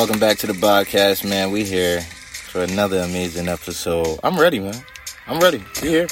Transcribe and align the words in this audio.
Welcome 0.00 0.18
back 0.18 0.38
to 0.38 0.46
the 0.46 0.54
podcast, 0.54 1.28
man. 1.28 1.50
We 1.50 1.62
here 1.62 2.00
for 2.00 2.62
another 2.62 3.00
amazing 3.00 3.48
episode. 3.48 4.18
I'm 4.24 4.40
ready, 4.40 4.58
man. 4.58 4.82
I'm 5.26 5.38
ready. 5.40 5.62
We 5.82 5.90
here. 5.90 6.06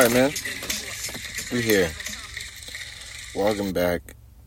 All 0.00 0.06
right, 0.06 0.14
man. 0.14 0.32
We're 1.52 1.60
here. 1.60 1.90
Welcome 3.34 3.74
back 3.74 4.00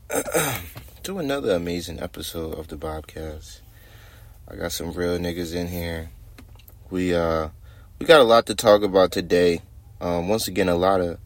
to 1.04 1.20
another 1.20 1.52
amazing 1.52 2.00
episode 2.00 2.58
of 2.58 2.70
the 2.70 2.76
Bobcast. 2.76 3.60
I 4.48 4.56
got 4.56 4.72
some 4.72 4.94
real 4.94 5.16
niggas 5.20 5.54
in 5.54 5.68
here. 5.68 6.10
We 6.90 7.14
uh 7.14 7.50
we 8.00 8.08
got 8.08 8.20
a 8.20 8.24
lot 8.24 8.48
to 8.48 8.56
talk 8.56 8.82
about 8.82 9.12
today. 9.12 9.62
Um, 10.02 10.28
once 10.28 10.48
again, 10.48 10.70
a 10.70 10.76
lot 10.76 11.02
of 11.02 11.20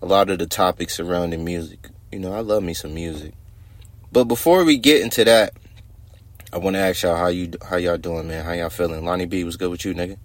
a 0.00 0.06
lot 0.06 0.30
of 0.30 0.38
the 0.38 0.46
topics 0.46 0.94
surrounding 0.94 1.44
music. 1.44 1.88
You 2.12 2.20
know, 2.20 2.32
I 2.32 2.42
love 2.42 2.62
me 2.62 2.74
some 2.74 2.94
music. 2.94 3.34
But 4.12 4.26
before 4.26 4.62
we 4.62 4.78
get 4.78 5.02
into 5.02 5.24
that, 5.24 5.52
I 6.52 6.58
want 6.58 6.74
to 6.74 6.80
ask 6.80 7.02
y'all 7.02 7.16
how 7.16 7.26
you 7.26 7.50
how 7.68 7.78
y'all 7.78 7.98
doing, 7.98 8.28
man? 8.28 8.44
How 8.44 8.52
y'all 8.52 8.70
feeling? 8.70 9.04
Lonnie 9.04 9.26
B 9.26 9.42
was 9.42 9.56
good 9.56 9.72
with 9.72 9.84
you, 9.84 9.94
nigga. 9.94 10.16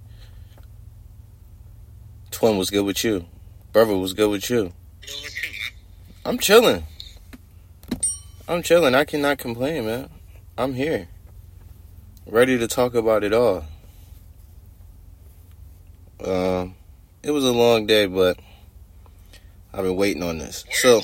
Twin 2.29 2.55
was 2.55 2.69
good 2.69 2.85
with 2.85 3.03
you. 3.03 3.25
Brother 3.71 3.95
was 3.95 4.13
good 4.13 4.31
with 4.31 4.49
you. 4.49 4.73
I'm 6.25 6.39
chilling. 6.39 6.85
I'm 8.47 8.63
chilling. 8.63 8.95
I 8.95 9.05
cannot 9.05 9.37
complain, 9.37 9.85
man. 9.85 10.09
I'm 10.57 10.73
here. 10.73 11.07
Ready 12.25 12.57
to 12.57 12.67
talk 12.67 12.95
about 12.95 13.23
it 13.23 13.31
all. 13.31 13.65
Um, 16.25 16.75
it 17.21 17.29
was 17.29 17.45
a 17.45 17.51
long 17.51 17.85
day, 17.85 18.07
but 18.07 18.39
I've 19.71 19.83
been 19.83 19.95
waiting 19.95 20.23
on 20.23 20.39
this. 20.39 20.65
So, 20.73 21.01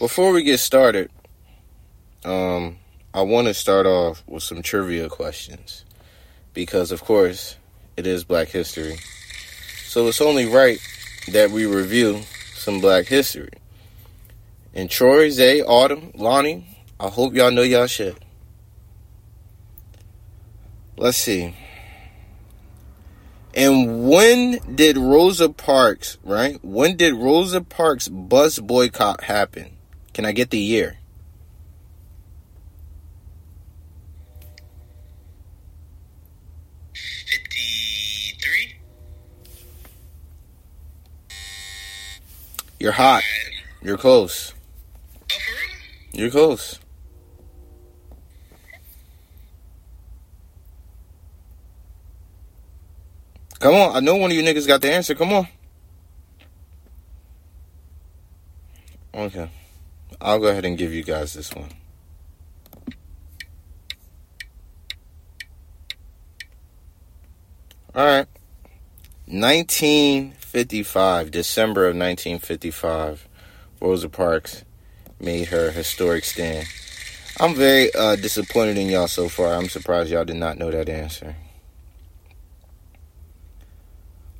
before 0.00 0.32
we 0.32 0.42
get 0.42 0.58
started, 0.58 1.08
um, 2.24 2.78
I 3.14 3.22
want 3.22 3.46
to 3.46 3.54
start 3.54 3.86
off 3.86 4.24
with 4.26 4.42
some 4.42 4.60
trivia 4.60 5.08
questions 5.08 5.84
because, 6.52 6.90
of 6.90 7.04
course, 7.04 7.56
it 7.96 8.08
is 8.08 8.24
Black 8.24 8.48
History. 8.48 8.96
So 9.86 10.08
it's 10.08 10.20
only 10.20 10.46
right 10.46 10.80
that 11.28 11.50
we 11.50 11.66
review 11.66 12.22
some 12.54 12.80
black 12.80 13.06
history. 13.06 13.50
And 14.74 14.90
Troy, 14.90 15.30
Zay, 15.30 15.62
Autumn, 15.62 16.12
Lonnie, 16.14 16.66
I 16.98 17.08
hope 17.08 17.34
y'all 17.34 17.50
know 17.50 17.62
y'all 17.62 17.86
shit. 17.86 18.16
Let's 20.96 21.18
see. 21.18 21.54
And 23.54 24.08
when 24.08 24.58
did 24.74 24.96
Rosa 24.96 25.48
Parks, 25.48 26.18
right? 26.24 26.58
When 26.64 26.96
did 26.96 27.14
Rosa 27.14 27.60
Parks 27.60 28.08
bus 28.08 28.58
boycott 28.58 29.24
happen? 29.24 29.76
Can 30.12 30.24
I 30.24 30.32
get 30.32 30.50
the 30.50 30.58
year? 30.58 30.98
You're 42.84 42.92
hot. 42.92 43.22
You're 43.80 43.96
close. 43.96 44.52
Oh, 44.52 45.36
You're 46.12 46.28
close. 46.28 46.78
Come 53.58 53.74
on. 53.74 53.96
I 53.96 54.00
know 54.00 54.16
one 54.16 54.30
of 54.30 54.36
you 54.36 54.42
niggas 54.42 54.66
got 54.66 54.82
the 54.82 54.92
answer. 54.92 55.14
Come 55.14 55.32
on. 55.32 55.48
Okay. 59.14 59.48
I'll 60.20 60.38
go 60.38 60.48
ahead 60.48 60.66
and 60.66 60.76
give 60.76 60.92
you 60.92 61.04
guys 61.04 61.32
this 61.32 61.54
one. 61.54 61.70
All 67.94 68.04
right. 68.04 68.26
1955, 70.54 71.32
December 71.32 71.80
of 71.86 71.96
1955, 71.96 73.26
Rosa 73.80 74.08
Parks 74.08 74.64
made 75.18 75.48
her 75.48 75.72
historic 75.72 76.22
stand. 76.22 76.68
I'm 77.40 77.56
very 77.56 77.92
uh, 77.92 78.14
disappointed 78.14 78.78
in 78.78 78.88
y'all 78.88 79.08
so 79.08 79.28
far. 79.28 79.54
I'm 79.54 79.68
surprised 79.68 80.12
y'all 80.12 80.24
did 80.24 80.36
not 80.36 80.56
know 80.56 80.70
that 80.70 80.88
answer. 80.88 81.34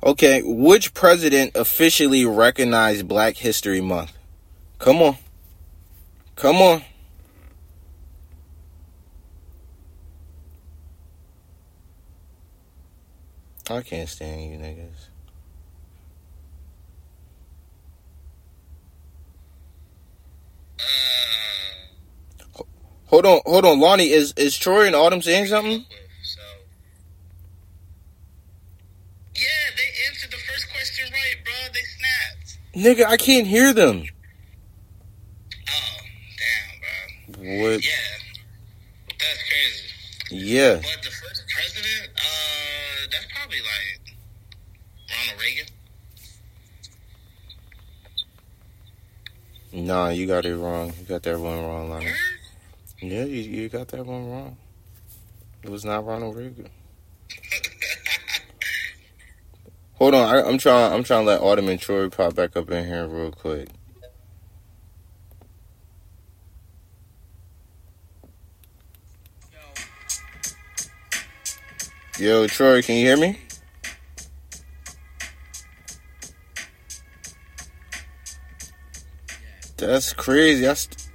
Okay, 0.01 0.41
which 0.45 0.93
president 0.93 1.51
officially 1.53 2.23
recognized 2.23 3.09
Black 3.09 3.35
History 3.35 3.81
Month? 3.81 4.13
Come 4.79 5.01
on. 5.01 5.17
Come 6.37 6.55
on. 6.57 6.81
I 13.69 13.81
can't 13.81 14.07
stand 14.07 14.49
you 14.49 14.57
niggas. 14.57 15.09
Uh, 20.85 22.63
Hold 23.07 23.25
on, 23.27 23.39
hold 23.45 23.65
on, 23.65 23.79
Lonnie. 23.79 24.09
Is 24.11 24.33
is 24.35 24.57
Troy 24.57 24.87
and 24.87 24.95
Autumn 24.95 25.21
saying 25.21 25.45
something? 25.45 25.85
so. 26.23 26.41
Yeah, 29.35 29.49
they 29.77 30.07
answered 30.09 30.31
the 30.31 30.37
first 30.37 30.69
question 30.71 31.05
right, 31.11 31.35
bro. 31.45 31.53
They 31.71 31.79
snapped. 31.95 33.05
Nigga, 33.05 33.05
I 33.09 33.17
can't 33.17 33.45
hear 33.47 33.73
them. 33.73 34.03
Oh, 35.69 35.97
damn, 37.29 37.33
bro. 37.33 37.61
What? 37.71 37.85
Yeah, 37.85 37.91
that's 39.19 39.43
crazy. 39.49 40.45
Yeah. 40.45 40.75
But 40.77 41.03
the 41.03 41.11
first 41.11 41.43
president, 41.53 42.09
uh, 42.17 43.07
that's 43.11 43.25
probably 43.37 43.59
like 43.59 44.15
Ronald 45.11 45.41
Reagan. 45.41 45.65
Nah, 49.75 50.07
you 50.07 50.25
got 50.25 50.45
it 50.45 50.55
wrong. 50.55 50.93
You 50.97 51.05
got 51.05 51.23
that 51.23 51.37
one 51.37 51.61
wrong, 51.61 51.89
Lonnie. 51.89 52.09
Yeah, 53.01 53.25
you, 53.25 53.41
you 53.41 53.67
got 53.67 53.89
that 53.89 54.05
one 54.05 54.31
wrong. 54.31 54.55
It 55.63 55.69
was 55.69 55.83
not 55.83 56.05
Ronald 56.05 56.37
Reagan. 56.37 56.69
Hold 59.95 60.15
on, 60.15 60.33
I, 60.33 60.47
I'm 60.47 60.57
trying. 60.57 60.93
I'm 60.93 61.03
trying 61.03 61.25
to 61.25 61.27
let 61.27 61.41
Autumn 61.41 61.67
and 61.67 61.77
Troy 61.77 62.07
pop 62.09 62.35
back 62.35 62.55
up 62.55 62.71
in 62.71 62.85
here 62.85 63.05
real 63.05 63.31
quick. 63.31 63.67
Yo, 72.17 72.47
Troy, 72.47 72.81
can 72.81 72.95
you 72.95 73.07
hear 73.07 73.17
me? 73.17 73.44
That's 79.77 80.13
crazy. 80.13 80.67
I, 80.67 80.73
st- 80.73 81.09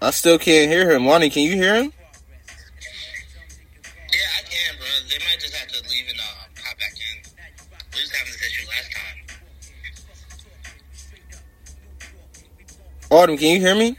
I 0.00 0.10
still 0.10 0.38
can't 0.38 0.70
hear 0.70 0.90
him. 0.90 1.06
Lonnie, 1.06 1.30
can 1.30 1.42
you 1.42 1.54
hear 1.54 1.74
him? 1.74 1.92
Yeah, 4.12 4.20
I 4.38 4.42
can, 4.42 4.76
bro. 4.78 4.86
They 5.08 5.18
might 5.24 5.40
just 5.40 5.54
have 5.54 5.68
to 5.68 5.82
leave 5.90 6.04
and 6.08 6.20
uh, 6.20 6.22
hop 6.62 6.78
back 6.78 6.92
in. 6.92 7.32
We 7.94 8.00
was 8.00 8.10
having 8.12 8.32
this 8.32 8.42
issue 8.46 8.66
last 8.68 8.92
time. 8.92 9.16
Autumn, 13.10 13.36
can 13.36 13.48
you 13.54 13.60
hear 13.60 13.74
me? 13.74 13.96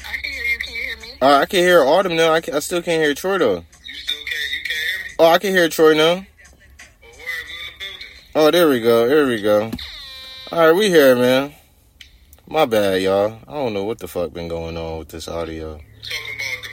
I 0.00 0.16
can 0.22 0.30
hear 0.32 0.44
you. 0.44 0.58
Can 0.58 0.74
you 0.74 0.82
hear 0.82 0.96
me? 0.98 1.18
Uh, 1.22 1.38
I 1.38 1.46
can 1.46 1.60
hear 1.60 1.82
Autumn 1.84 2.16
now. 2.16 2.32
I, 2.32 2.40
can, 2.42 2.54
I 2.54 2.58
still 2.58 2.82
can't 2.82 3.02
hear 3.02 3.14
Troy 3.14 3.38
though. 3.38 3.54
You 3.56 3.94
still 3.94 4.16
can't. 4.18 4.52
You 4.52 4.60
can't 4.64 4.78
hear 4.78 5.06
me? 5.06 5.14
Oh, 5.18 5.26
I 5.26 5.38
can 5.38 5.50
hear 5.52 5.68
Troy 5.70 5.94
now. 5.94 6.02
Well, 6.02 6.14
where 6.14 6.16
are 6.16 7.46
we 7.48 7.86
in 7.86 8.00
the? 8.34 8.40
Oh, 8.40 8.50
there 8.50 8.68
we 8.68 8.80
go. 8.80 9.08
There 9.08 9.26
we 9.26 9.40
go. 9.40 9.70
All 10.52 10.58
right, 10.58 10.72
we 10.74 10.88
here, 10.88 11.14
man. 11.14 11.54
My 12.48 12.66
bad, 12.66 13.00
y'all. 13.02 13.38
I 13.46 13.52
don't 13.52 13.72
know 13.72 13.84
what 13.84 14.00
the 14.00 14.08
fuck 14.08 14.32
been 14.32 14.48
going 14.48 14.76
on 14.76 14.98
with 14.98 15.08
this 15.08 15.28
audio. 15.28 15.74
Talking 15.74 15.84
about 15.84 16.64
the, 16.64 16.70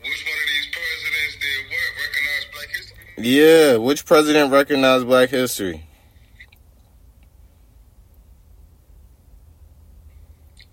which 0.00 0.24
one 0.26 0.34
of 0.42 0.48
these 0.48 0.68
presidents 0.72 1.36
did 1.38 1.62
what? 1.70 1.86
Recognize 2.02 2.44
Black 2.52 2.70
History? 2.74 2.96
Yeah, 3.18 3.76
which 3.76 4.04
president 4.04 4.50
recognized 4.50 5.06
Black 5.06 5.28
History? 5.28 5.86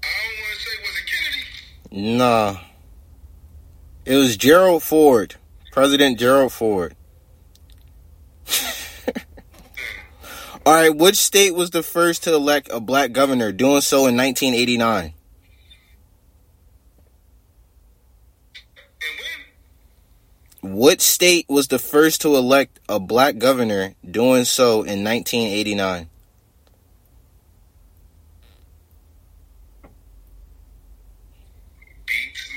I 0.02 0.08
don't 0.08 0.40
want 0.42 0.56
to 0.56 0.62
say 0.64 0.76
was 0.82 0.98
it 0.98 1.06
Kennedy. 1.92 2.18
Nah. 2.18 2.58
It 4.06 4.16
was 4.16 4.36
Gerald 4.36 4.82
Ford. 4.82 5.36
President 5.72 6.18
Gerald 6.18 6.54
Ford. 6.54 6.96
All 10.66 10.74
right, 10.74 10.96
which 10.96 11.16
state 11.16 11.56
was 11.56 11.70
the 11.70 11.82
first 11.82 12.24
to 12.26 12.34
elect 12.34 12.70
a 12.72 12.82
black 12.82 13.14
governor, 13.14 13.52
doing 13.54 13.82
so 13.82 14.08
in 14.08 14.18
1989? 14.18 15.06
And 15.06 15.14
when? 20.62 20.76
What 20.76 21.02
state 21.02 21.46
was 21.48 21.70
the 21.70 21.80
first 21.80 22.22
to 22.22 22.36
elect 22.36 22.80
a 22.90 23.00
black 23.00 23.38
governor, 23.38 23.96
doing 24.10 24.44
so 24.44 24.84
in 24.84 25.04
1989? 25.04 26.10
Beats 32.06 32.50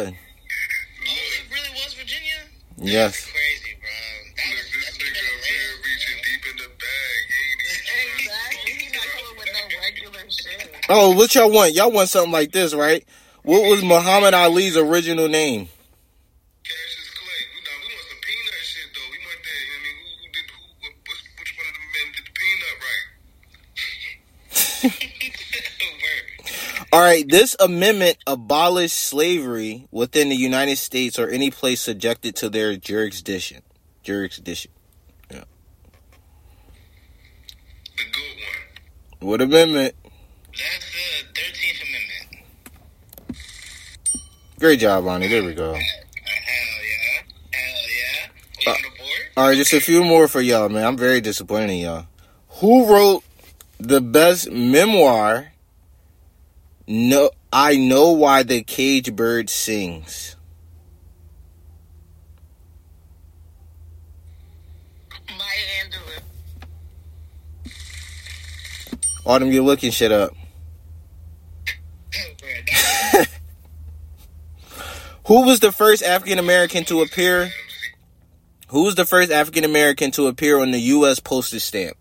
Virginia? 2.78 2.92
Yes. 2.92 3.24
Crazy, 3.26 3.76
bro. 3.80 3.88
That 4.36 4.48
was, 4.52 4.66
This 4.72 4.98
nigga 4.98 5.16
even 5.16 5.40
man 5.42 5.72
reaching 5.84 6.18
deep 6.24 6.44
in 6.50 6.56
the 6.56 6.68
bag. 6.76 7.22
Exactly. 8.20 8.72
He's 8.72 8.92
not 8.92 9.06
coming 9.16 9.36
with 9.38 9.48
no 9.52 9.62
regular 9.80 10.24
shit. 10.30 10.70
Oh, 10.88 11.14
what 11.16 11.34
y'all 11.34 11.50
want? 11.50 11.72
Y'all 11.74 11.90
want 11.90 12.08
something 12.08 12.32
like 12.32 12.52
this, 12.52 12.74
right? 12.74 13.04
What 13.42 13.62
was 13.70 13.82
Muhammad 13.84 14.34
Ali's 14.34 14.76
original 14.76 15.28
name? 15.28 15.68
Cassius 16.64 17.10
Clay. 17.14 17.42
We, 17.54 17.60
nah, 17.62 17.78
we 17.80 17.88
want 17.94 18.06
some 18.10 18.20
peanut 18.22 18.60
shit 18.62 18.90
though. 18.92 19.08
We 19.10 19.18
want 19.24 19.40
that. 19.46 19.56
I 19.56 19.78
mean, 19.82 19.96
who, 20.02 20.10
who 20.18 20.26
did 20.34 20.46
who? 20.50 20.60
What, 20.82 20.92
which, 21.06 21.22
which 21.38 21.52
one 21.56 21.66
of 21.70 21.74
them 21.78 21.86
men 21.94 22.06
did 22.12 22.26
the 22.26 22.34
peanut 22.34 22.76
right? 22.82 23.06
Word. 26.02 26.85
All 26.96 27.02
right, 27.02 27.28
this 27.28 27.54
amendment 27.60 28.16
abolished 28.26 28.96
slavery 28.96 29.86
within 29.90 30.30
the 30.30 30.34
United 30.34 30.78
States 30.78 31.18
or 31.18 31.28
any 31.28 31.50
place 31.50 31.82
subjected 31.82 32.36
to 32.36 32.48
their 32.48 32.74
jurisdiction. 32.74 33.60
Jurisdiction. 34.02 34.70
Yeah. 35.30 35.44
The 37.98 38.04
good 38.12 38.22
one. 39.20 39.28
What 39.28 39.42
amendment? 39.42 39.94
That's 40.52 40.86
the 40.90 41.38
13th 41.38 41.82
Amendment. 43.28 43.44
Great 44.58 44.80
job, 44.80 45.04
Lonnie. 45.04 45.28
There 45.28 45.44
we 45.44 45.52
go. 45.52 45.74
Hell 45.74 45.82
yeah. 45.82 47.20
Hell 47.52 47.84
yeah. 47.92 48.68
Uh, 48.68 48.70
on 48.70 48.76
the 48.80 48.88
board? 48.96 49.20
All 49.36 49.48
right, 49.48 49.56
just 49.58 49.74
a 49.74 49.80
few 49.80 50.02
more 50.02 50.28
for 50.28 50.40
y'all, 50.40 50.70
man. 50.70 50.86
I'm 50.86 50.96
very 50.96 51.20
disappointed 51.20 51.68
in 51.68 51.76
y'all. 51.76 52.06
Who 52.60 52.90
wrote 52.90 53.22
the 53.78 54.00
best 54.00 54.50
memoir? 54.50 55.52
No, 56.88 57.30
I 57.52 57.76
know 57.76 58.12
why 58.12 58.44
the 58.44 58.62
cage 58.62 59.14
bird 59.14 59.50
sings. 59.50 60.36
Autumn, 69.24 69.50
you're 69.50 69.64
looking 69.64 69.90
shit 69.90 70.12
up. 70.12 70.32
Who 75.26 75.44
was 75.44 75.58
the 75.58 75.72
first 75.72 76.04
African 76.04 76.38
American 76.38 76.84
to 76.84 77.02
appear? 77.02 77.50
Who 78.68 78.84
was 78.84 78.94
the 78.94 79.04
first 79.04 79.32
African 79.32 79.64
American 79.64 80.12
to 80.12 80.28
appear 80.28 80.60
on 80.60 80.70
the 80.70 80.78
U.S. 80.78 81.18
postage 81.18 81.62
stamp? 81.62 81.96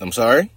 I'm 0.00 0.12
sorry. 0.12 0.50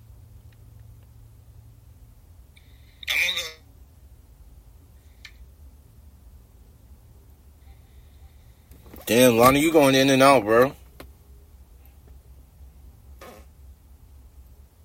Damn, 9.08 9.38
Lonnie, 9.38 9.62
you 9.62 9.72
going 9.72 9.96
in 9.96 10.10
and 10.10 10.22
out, 10.22 10.44
bro. 10.44 10.64
Got 10.68 10.76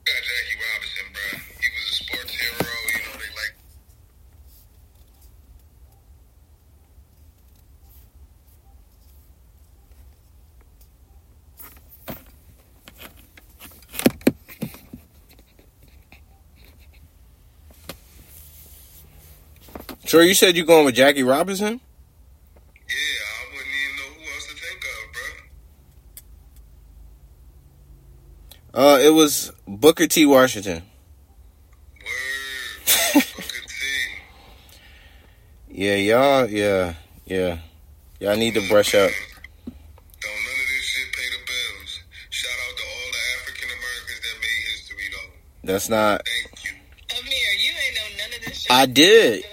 Jackie 0.04 0.58
Robinson, 0.62 1.06
bro. 1.12 1.40
He 1.60 1.68
was 1.74 1.90
a 1.90 1.94
sports 2.04 2.32
hero. 2.32 2.70
You 2.86 2.98
know, 3.02 3.18
they 3.18 3.30
like 3.34 3.54
Sure, 20.22 20.28
you 20.28 20.34
said 20.34 20.56
you're 20.56 20.64
going 20.64 20.84
with 20.84 20.94
Jackie 20.94 21.24
Robinson? 21.24 21.80
Yeah, 22.88 22.94
I 22.94 23.42
wouldn't 23.52 23.74
even 23.82 23.96
know 23.96 24.10
who 24.14 24.22
else 24.32 24.46
to 24.46 24.54
think 24.54 24.84
of, 24.84 25.12
bro. 28.72 28.84
Uh, 28.84 28.98
it 29.00 29.08
was 29.10 29.50
Booker 29.66 30.06
T. 30.06 30.24
Washington. 30.24 30.84
Word. 32.04 33.24
Booker 33.36 33.66
T. 33.66 33.74
Yeah, 35.74 35.96
y'all, 35.96 36.48
yeah, 36.48 36.94
yeah. 37.26 37.58
Y'all 38.20 38.36
need 38.36 38.54
to 38.54 38.68
brush 38.68 38.94
up. 38.94 39.10
Don't 39.10 39.74
none 39.74 39.74
of 39.74 40.68
this 40.68 40.84
shit 40.84 41.12
pay 41.14 41.30
the 41.30 41.38
bills. 41.46 42.00
Shout 42.30 42.52
out 42.52 42.76
to 42.76 42.84
all 42.84 43.10
the 43.10 43.22
African 43.40 43.70
Americans 43.70 44.20
that 44.22 44.36
made 44.40 44.62
history, 44.70 45.08
though. 45.10 45.32
That's 45.72 45.88
not. 45.88 46.24
Thank 46.24 46.64
you. 46.64 46.70
Amir, 47.18 47.52
you 47.58 47.72
ain't 47.72 47.96
know 47.96 48.08
none 48.22 48.38
of 48.38 48.44
this 48.46 48.58
shit. 48.60 48.70
I 48.70 48.86
did. 48.86 49.44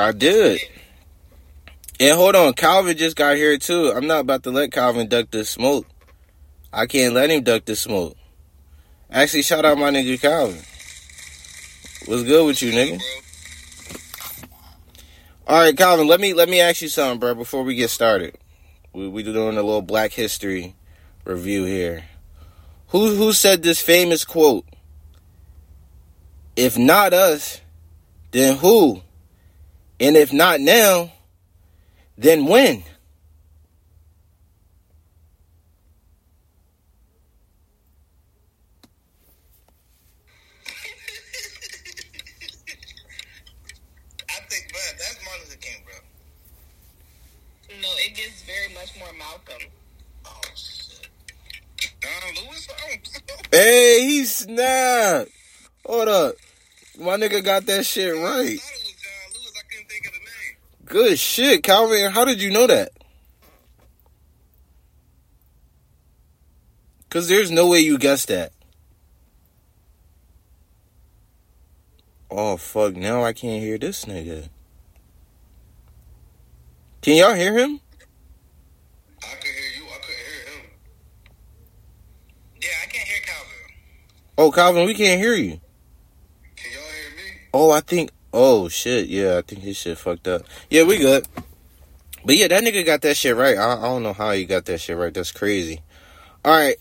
I 0.00 0.12
did. 0.12 0.60
And 2.00 2.16
hold 2.16 2.34
on, 2.34 2.54
Calvin 2.54 2.96
just 2.96 3.16
got 3.16 3.36
here 3.36 3.56
too. 3.58 3.92
I'm 3.94 4.06
not 4.06 4.20
about 4.20 4.42
to 4.44 4.50
let 4.50 4.72
Calvin 4.72 5.08
duck 5.08 5.30
the 5.30 5.44
smoke. 5.44 5.86
I 6.72 6.86
can't 6.86 7.14
let 7.14 7.30
him 7.30 7.44
duck 7.44 7.64
the 7.64 7.76
smoke. 7.76 8.16
Actually, 9.10 9.42
shout 9.42 9.64
out 9.64 9.78
my 9.78 9.90
nigga 9.90 10.20
Calvin. 10.20 10.60
What's 12.06 12.24
good 12.24 12.46
with 12.46 12.62
you, 12.62 12.72
nigga? 12.72 13.00
All 15.46 15.60
right, 15.60 15.76
Calvin. 15.76 16.08
Let 16.08 16.20
me 16.20 16.34
let 16.34 16.48
me 16.48 16.60
ask 16.60 16.82
you 16.82 16.88
something, 16.88 17.20
bro. 17.20 17.34
Before 17.34 17.62
we 17.62 17.74
get 17.74 17.90
started, 17.90 18.36
we 18.92 19.08
we 19.08 19.22
doing 19.22 19.56
a 19.56 19.62
little 19.62 19.82
Black 19.82 20.12
History 20.12 20.74
review 21.24 21.64
here. 21.64 22.04
Who 22.88 23.14
who 23.14 23.32
said 23.32 23.62
this 23.62 23.80
famous 23.80 24.24
quote? 24.24 24.66
If 26.56 26.76
not 26.76 27.12
us, 27.12 27.60
then 28.32 28.56
who? 28.56 29.02
And 30.00 30.16
if 30.16 30.32
not 30.32 30.60
now, 30.60 31.12
then 32.18 32.46
when? 32.46 32.82
I 44.28 44.40
think, 44.48 44.72
bro, 44.72 44.80
that's 44.98 45.18
Martin 45.24 45.46
Luther 45.48 45.58
No, 47.80 47.88
it 47.98 48.14
gets 48.16 48.42
very 48.42 48.74
much 48.74 48.98
more 48.98 49.12
Malcolm. 49.16 49.70
Oh, 50.26 50.40
hey, 53.52 54.06
he 54.06 54.24
snapped. 54.24 55.30
Hold 55.86 56.08
up. 56.08 56.34
My 56.98 57.16
nigga 57.16 57.44
got 57.44 57.66
that 57.66 57.86
shit 57.86 58.14
right. 58.14 58.58
Good 60.84 61.18
shit, 61.18 61.62
Calvin. 61.62 62.10
How 62.10 62.24
did 62.24 62.42
you 62.42 62.50
know 62.50 62.66
that? 62.66 62.90
Cause 67.08 67.28
there's 67.28 67.50
no 67.50 67.68
way 67.68 67.78
you 67.78 67.96
guessed 67.96 68.28
that. 68.28 68.52
Oh 72.28 72.56
fuck! 72.56 72.96
Now 72.96 73.22
I 73.22 73.32
can't 73.32 73.62
hear 73.62 73.78
this 73.78 74.04
nigga. 74.04 74.48
Can 77.02 77.16
y'all 77.16 77.34
hear 77.34 77.56
him? 77.56 77.80
I 79.22 79.34
could 79.36 79.44
hear 79.44 79.70
you. 79.76 79.84
I 79.84 79.98
couldn't 80.00 80.24
hear 80.26 80.54
him. 80.54 80.66
Yeah, 82.60 82.68
I 82.82 82.86
can't 82.86 83.06
hear 83.06 83.20
Calvin. 83.24 83.50
Oh, 84.36 84.50
Calvin, 84.50 84.86
we 84.86 84.94
can't 84.94 85.20
hear 85.20 85.34
you. 85.34 85.60
Can 86.56 86.72
y'all 86.72 86.82
hear 86.82 87.16
me? 87.16 87.40
Oh, 87.52 87.70
I 87.70 87.80
think. 87.80 88.10
Oh 88.36 88.68
shit! 88.68 89.06
Yeah, 89.06 89.38
I 89.38 89.42
think 89.42 89.62
his 89.62 89.76
shit 89.76 89.96
fucked 89.96 90.26
up. 90.26 90.42
Yeah, 90.68 90.82
we 90.82 90.98
good. 90.98 91.24
But 92.24 92.34
yeah, 92.34 92.48
that 92.48 92.64
nigga 92.64 92.84
got 92.84 93.00
that 93.02 93.16
shit 93.16 93.36
right. 93.36 93.56
I, 93.56 93.76
I 93.76 93.82
don't 93.82 94.02
know 94.02 94.12
how 94.12 94.32
he 94.32 94.44
got 94.44 94.64
that 94.64 94.80
shit 94.80 94.96
right. 94.96 95.14
That's 95.14 95.30
crazy. 95.30 95.82
All 96.44 96.50
right, 96.50 96.74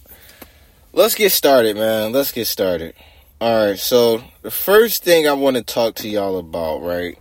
let's 0.93 1.13
get 1.13 1.31
started, 1.31 1.77
man. 1.77 2.11
Let's 2.11 2.31
get 2.31 2.47
started. 2.47 2.95
All 3.39 3.67
right, 3.67 3.77
so 3.77 4.23
the 4.41 4.49
first 4.49 5.03
thing 5.03 5.27
I 5.27 5.33
want 5.33 5.55
to 5.57 5.61
talk 5.61 5.93
to 5.97 6.09
y'all 6.09 6.39
about, 6.39 6.81
right, 6.81 7.19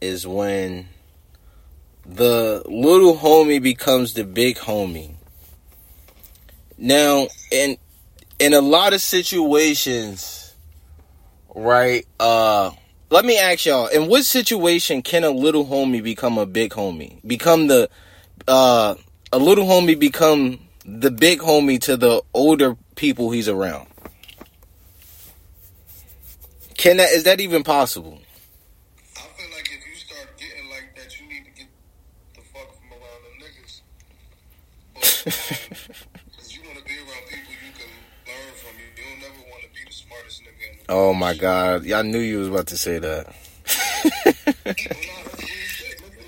is 0.00 0.24
when 0.24 0.88
the 2.06 2.62
little 2.66 3.16
homie 3.16 3.60
becomes 3.60 4.14
the 4.14 4.22
big 4.22 4.56
homie. 4.56 5.14
Now, 6.78 7.26
in 7.50 7.76
in 8.38 8.54
a 8.54 8.60
lot 8.60 8.92
of 8.92 9.00
situations, 9.00 10.54
right, 11.56 12.06
uh 12.20 12.70
let 13.14 13.24
me 13.24 13.38
ask 13.38 13.64
y'all, 13.64 13.86
in 13.86 14.08
what 14.08 14.24
situation 14.24 15.00
can 15.00 15.22
a 15.22 15.30
little 15.30 15.66
homie 15.66 16.02
become 16.02 16.36
a 16.36 16.46
big 16.46 16.72
homie? 16.72 17.24
Become 17.24 17.68
the 17.68 17.88
uh 18.48 18.96
a 19.32 19.38
little 19.38 19.66
homie 19.66 19.96
become 19.96 20.58
the 20.84 21.12
big 21.12 21.38
homie 21.38 21.80
to 21.82 21.96
the 21.96 22.22
older 22.34 22.76
people 22.96 23.30
he's 23.30 23.48
around? 23.48 23.86
Can 26.76 26.96
that 26.96 27.12
is 27.12 27.22
that 27.22 27.40
even 27.40 27.62
possible? 27.62 28.18
I 29.16 29.20
feel 29.20 29.46
like 29.54 29.70
if 29.70 29.86
you 29.86 29.94
start 29.94 30.36
getting 30.36 30.68
like 30.70 30.96
that, 30.96 31.20
you 31.20 31.28
need 31.28 31.44
to 31.44 31.52
get 31.52 31.68
the 32.34 32.40
fuck 32.52 32.74
from 32.74 32.90
around 32.98 33.22
them 33.22 33.38
niggas. 33.46 33.80
But, 35.70 35.83
Oh 40.88 41.12
my 41.14 41.34
god, 41.34 41.84
y'all 41.84 42.02
knew 42.02 42.18
you 42.18 42.38
was 42.38 42.48
about 42.48 42.66
to 42.68 42.78
say 42.78 42.98
that. 42.98 43.26
Well, 44.90 45.00
nah, 45.06 45.22
that's 45.24 45.44
real 45.50 45.66
shit, 45.66 45.98
nigga. 46.02 46.24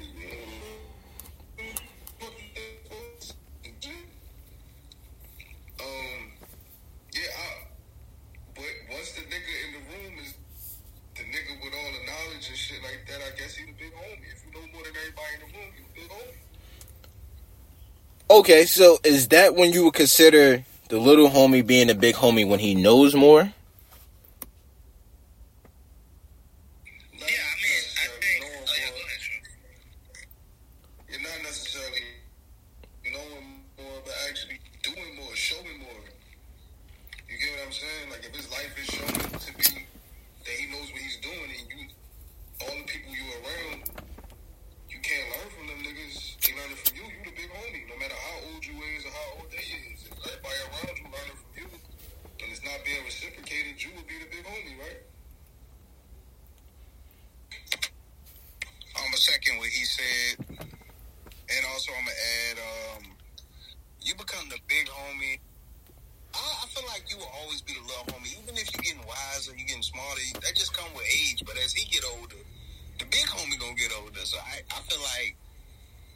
Yeah, 7.14 7.22
I, 7.38 7.66
but 8.54 8.64
once 8.92 9.12
the 9.12 9.22
nigga 9.22 9.54
in 9.66 9.72
the 9.74 9.82
room 9.92 10.18
is 10.24 10.34
the 11.16 11.22
nigga 11.22 11.52
with 11.62 11.72
all 11.74 11.92
the 11.92 12.04
knowledge 12.06 12.48
and 12.48 12.56
shit 12.56 12.82
like 12.82 13.06
that, 13.08 13.20
I 13.22 13.30
guess 13.38 13.56
he 13.56 13.64
the 13.66 13.72
big 13.72 13.92
homie. 13.94 14.26
If 14.32 14.44
you 14.44 14.52
know 14.52 14.66
more 14.72 14.82
than 14.84 14.92
everybody 14.96 15.32
in 15.34 15.40
the 15.40 15.58
room, 15.58 15.70
you 15.76 15.84
the 15.94 16.00
big 16.00 16.10
homie. 16.10 16.36
Okay, 18.30 18.66
so 18.66 18.98
is 19.04 19.28
that 19.28 19.54
when 19.54 19.72
you 19.72 19.84
would 19.84 19.94
consider 19.94 20.64
the 20.88 20.98
little 20.98 21.28
homie 21.30 21.66
being 21.66 21.90
a 21.90 21.94
big 21.94 22.16
homie 22.16 22.46
when 22.48 22.58
he 22.60 22.74
knows 22.74 23.14
more? 23.14 23.42
Not 23.44 23.52
Yeah, 27.20 27.26
I 27.26 27.54
mean, 27.62 27.82
I 27.96 28.06
necessarily 28.10 28.20
think. 28.20 28.40
knowing 28.42 28.66
Oh 28.66 28.74
yeah, 28.76 28.90
more. 28.90 28.98
go 28.98 29.02
ahead. 29.06 29.20
Sean. 29.20 29.42
You're 31.08 31.22
not 31.22 31.38
necessarily 31.56 32.04
knowing 33.08 33.64
more, 33.80 33.96
but 34.04 34.12
actually 34.28 34.60
doing 34.84 35.16
more, 35.16 35.32
showing 35.32 35.80
more. 35.80 36.04
You 37.32 37.34
get 37.40 37.48
what 37.56 37.64
I'm 37.64 37.72
saying? 37.72 38.06
Like 38.12 38.28
if 38.28 38.32
his 38.36 38.48
life 38.52 38.76
is 38.76 38.88
shown 38.92 39.16
to 39.16 39.50
be 39.56 39.88
that 40.44 40.54
he 40.60 40.68
knows 40.68 40.92
what 40.92 41.00
he's 41.00 41.16
doing, 41.24 41.48
and 41.48 41.64
you, 41.72 41.80
all 42.60 42.76
the 42.76 42.84
people 42.84 43.08
you 43.08 43.24
around, 43.40 43.88
you 44.92 45.00
can't 45.00 45.26
learn 45.32 45.48
from 45.56 45.64
them 45.72 45.80
niggas. 45.80 46.36
They 46.44 46.52
learning 46.60 46.76
from 46.76 46.92
you. 46.92 47.08
You 47.08 47.24
the 47.24 47.32
big 47.32 47.48
homie. 47.48 47.88
No 47.88 47.96
matter 48.04 48.14
how 48.20 48.36
old 48.52 48.60
you 48.60 48.76
is 48.92 49.08
or 49.08 49.12
how 49.16 49.40
old 49.40 49.48
they 49.48 49.64
is, 49.64 50.04
if 50.04 50.12
everybody 50.12 50.60
around 50.60 50.92
you 51.00 51.08
learning 51.08 51.38
from 51.40 51.52
you, 51.56 51.68
and 51.72 52.46
it's 52.52 52.64
not 52.68 52.84
being 52.84 53.00
reciprocated, 53.00 53.80
you 53.80 53.96
will 53.96 54.04
be 54.04 54.20
the 54.20 54.28
big 54.28 54.44
homie, 54.44 54.76
right? 54.76 55.00
I'm 59.00 59.12
a 59.12 59.16
second 59.16 59.56
what 59.56 59.68
he 59.72 59.84
said, 59.84 60.66
and 61.46 61.62
also 61.72 61.92
I'm 61.94 62.04
gonna 62.04 62.26
add, 62.50 62.56
um, 62.58 63.02
you 64.02 64.14
become 64.14 64.48
the 64.48 64.58
big 64.66 64.88
homie. 64.88 65.38
I, 66.34 66.42
I 66.64 66.66
feel 66.74 66.84
like 66.90 67.06
you 67.10 67.16
will 67.18 67.30
always 67.42 67.62
be 67.62 67.74
the 67.74 67.84
little 67.86 68.04
homie, 68.10 68.34
even 68.42 68.56
if 68.58 68.66
you're 68.74 68.82
getting 68.82 69.06
wiser, 69.06 69.54
you're 69.54 69.66
getting 69.66 69.82
smarter. 69.82 70.20
That 70.42 70.56
just 70.56 70.74
come 70.76 70.90
with 70.94 71.06
age. 71.06 71.42
But 71.46 71.56
as 71.62 71.72
he 71.72 71.86
get 71.86 72.02
older, 72.18 72.40
the 72.98 73.06
big 73.06 73.26
homie 73.30 73.58
gonna 73.60 73.78
get 73.78 73.92
older. 73.94 74.20
So 74.24 74.38
I, 74.42 74.60
I 74.74 74.78
feel 74.90 75.00
like 75.16 75.36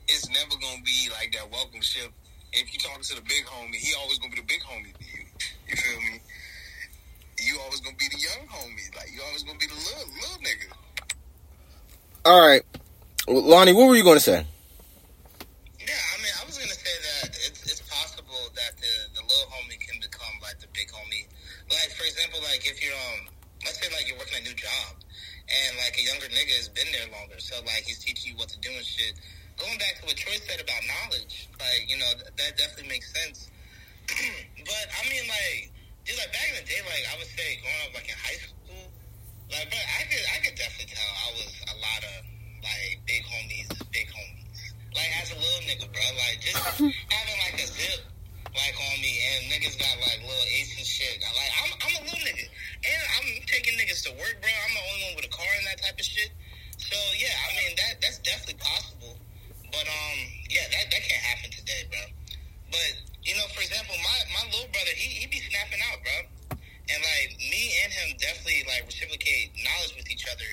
it's 0.09 0.29
never 0.29 0.57
gonna 0.61 0.83
be 0.83 1.09
like 1.15 1.33
that 1.39 1.47
welcome 1.53 1.81
ship. 1.81 2.11
If 2.53 2.73
you 2.75 2.81
talking 2.81 3.05
to 3.05 3.15
the 3.15 3.23
big 3.23 3.47
homie, 3.47 3.77
he 3.79 3.95
always 4.03 4.19
gonna 4.19 4.35
be 4.35 4.41
the 4.43 4.51
big 4.51 4.63
homie 4.67 4.91
to 4.91 5.05
you. 5.07 5.25
You 5.69 5.77
feel 5.77 6.01
me? 6.11 6.21
You 7.39 7.59
always 7.63 7.81
gonna 7.81 7.97
be 7.97 8.09
the 8.11 8.19
young 8.19 8.45
homie. 8.51 8.91
Like 8.97 9.15
you 9.15 9.23
always 9.23 9.45
gonna 9.45 9.59
be 9.59 9.67
the 9.71 9.79
little 9.79 10.11
little 10.19 10.43
nigga. 10.43 10.75
All 12.27 12.47
right, 12.47 12.63
Well, 13.27 13.30
Lonnie, 13.41 13.73
what 13.73 13.89
were 13.89 13.97
you 13.97 14.05
going 14.05 14.21
to 14.21 14.25
say? 14.25 14.45
Yeah, 15.81 15.97
I 15.97 16.17
mean, 16.21 16.35
I 16.37 16.45
was 16.45 16.61
gonna 16.61 16.77
say 16.77 16.93
that 16.93 17.33
it's 17.49 17.65
it's 17.65 17.81
possible 17.89 18.53
that 18.53 18.77
the 18.77 18.93
the 19.17 19.23
little 19.25 19.49
homie 19.49 19.81
can 19.81 19.97
become 19.97 20.37
like 20.45 20.61
the 20.61 20.69
big 20.77 20.93
homie. 20.93 21.25
Like 21.73 21.89
for 21.97 22.05
example, 22.05 22.41
like 22.45 22.61
if 22.69 22.85
you're 22.85 22.93
um, 22.93 23.33
let's 23.65 23.81
say 23.81 23.89
like 23.97 24.05
you're 24.09 24.21
working 24.21 24.39
a 24.39 24.45
new 24.45 24.53
job, 24.53 25.01
and 25.49 25.71
like 25.81 25.97
a 25.97 26.05
younger 26.05 26.29
nigga 26.29 26.53
has 26.61 26.69
been 26.69 26.87
there 26.93 27.09
longer, 27.17 27.41
so 27.41 27.57
like 27.65 27.89
he's 27.89 27.99
teaching 27.99 28.33
you 28.33 28.37
what 28.37 28.53
to 28.53 28.61
do 28.61 28.69
and 28.71 28.85
shit. 28.85 29.17
Going 29.57 29.77
back 29.81 30.01
to 30.01 30.09
what 30.09 30.17
Troy 30.21 30.37
said 30.45 30.61
about 30.61 30.81
knowledge, 30.85 31.49
like 31.57 31.89
you 31.89 31.97
know 31.97 32.13
th- 32.21 32.37
that 32.37 32.61
definitely 32.61 32.93
makes 32.93 33.09
sense. 33.09 33.49
but 34.69 34.85
I 34.95 35.03
mean, 35.09 35.25
like, 35.33 35.73
dude, 36.05 36.21
like 36.21 36.33
back 36.37 36.45
in 36.53 36.61
the 36.61 36.67
day, 36.69 36.81
like 36.85 37.05
I 37.09 37.17
would 37.17 37.31
say, 37.33 37.57
growing 37.65 37.83
up 37.89 37.93
like 37.97 38.09
in 38.09 38.21
high 38.21 38.41
school, 38.41 38.85
like, 39.49 39.67
but 39.73 39.81
I 39.81 40.05
could 40.13 40.25
I 40.29 40.39
could 40.45 40.57
definitely 40.61 40.93
tell 40.93 41.09
I 41.09 41.29
was 41.41 41.51
a 41.73 41.77
lot 41.81 42.03
of 42.05 42.21
like 42.63 43.01
big 43.07 43.23
homies, 43.25 43.69
big 43.91 44.09
homies. 44.13 44.61
Like 44.95 45.11
as 45.23 45.33
a 45.33 45.39
little 45.39 45.63
nigga, 45.67 45.87
bro. 45.89 46.03
Like 46.19 46.39
just 46.43 46.61
having 46.79 47.39
like 47.47 47.57
a 47.59 47.67
zip 47.67 48.01
like 48.51 48.75
on 48.75 48.97
me 48.99 49.15
and 49.31 49.47
niggas 49.47 49.79
got 49.79 49.95
like 50.03 50.21
little 50.27 50.49
ace 50.51 50.75
and 50.77 50.87
shit. 50.87 51.23
Like 51.23 51.53
I'm 51.63 51.71
I'm 51.83 51.95
a 51.99 52.03
little 52.11 52.25
nigga. 52.27 52.47
And 52.47 53.03
I'm 53.19 53.29
taking 53.47 53.79
niggas 53.79 54.03
to 54.07 54.13
work, 54.19 54.37
bro. 54.43 54.51
I'm 54.51 54.75
the 54.75 54.85
only 54.87 55.03
one 55.11 55.15
with 55.23 55.31
a 55.31 55.35
car 55.35 55.51
and 55.59 55.67
that 55.67 55.79
type 55.83 55.99
of 55.99 56.07
shit. 56.07 56.31
So 56.79 56.97
yeah, 57.19 57.35
I 57.35 57.49
mean 57.59 57.73
that 57.79 58.03
that's 58.03 58.19
definitely 58.23 58.61
possible. 58.61 59.15
But 59.71 59.87
um 59.87 60.19
yeah, 60.51 60.67
that 60.69 60.91
that 60.91 61.03
can't 61.07 61.25
happen 61.27 61.51
today, 61.55 61.87
bro. 61.91 62.03
But 62.71 62.93
you 63.23 63.35
know, 63.39 63.47
for 63.55 63.63
example, 63.63 63.95
my 64.03 64.19
my 64.35 64.45
little 64.51 64.71
brother, 64.75 64.95
he 64.95 65.23
he 65.23 65.27
be 65.27 65.39
snapping 65.39 65.81
out, 65.91 66.03
bro. 66.03 66.19
And 66.91 66.99
like 67.07 67.39
me 67.39 67.71
and 67.87 67.95
him 67.95 68.19
definitely 68.19 68.67
like 68.67 68.83
reciprocate 68.83 69.55
knowledge 69.63 69.95
with 69.95 70.11
each 70.11 70.27
other. 70.27 70.51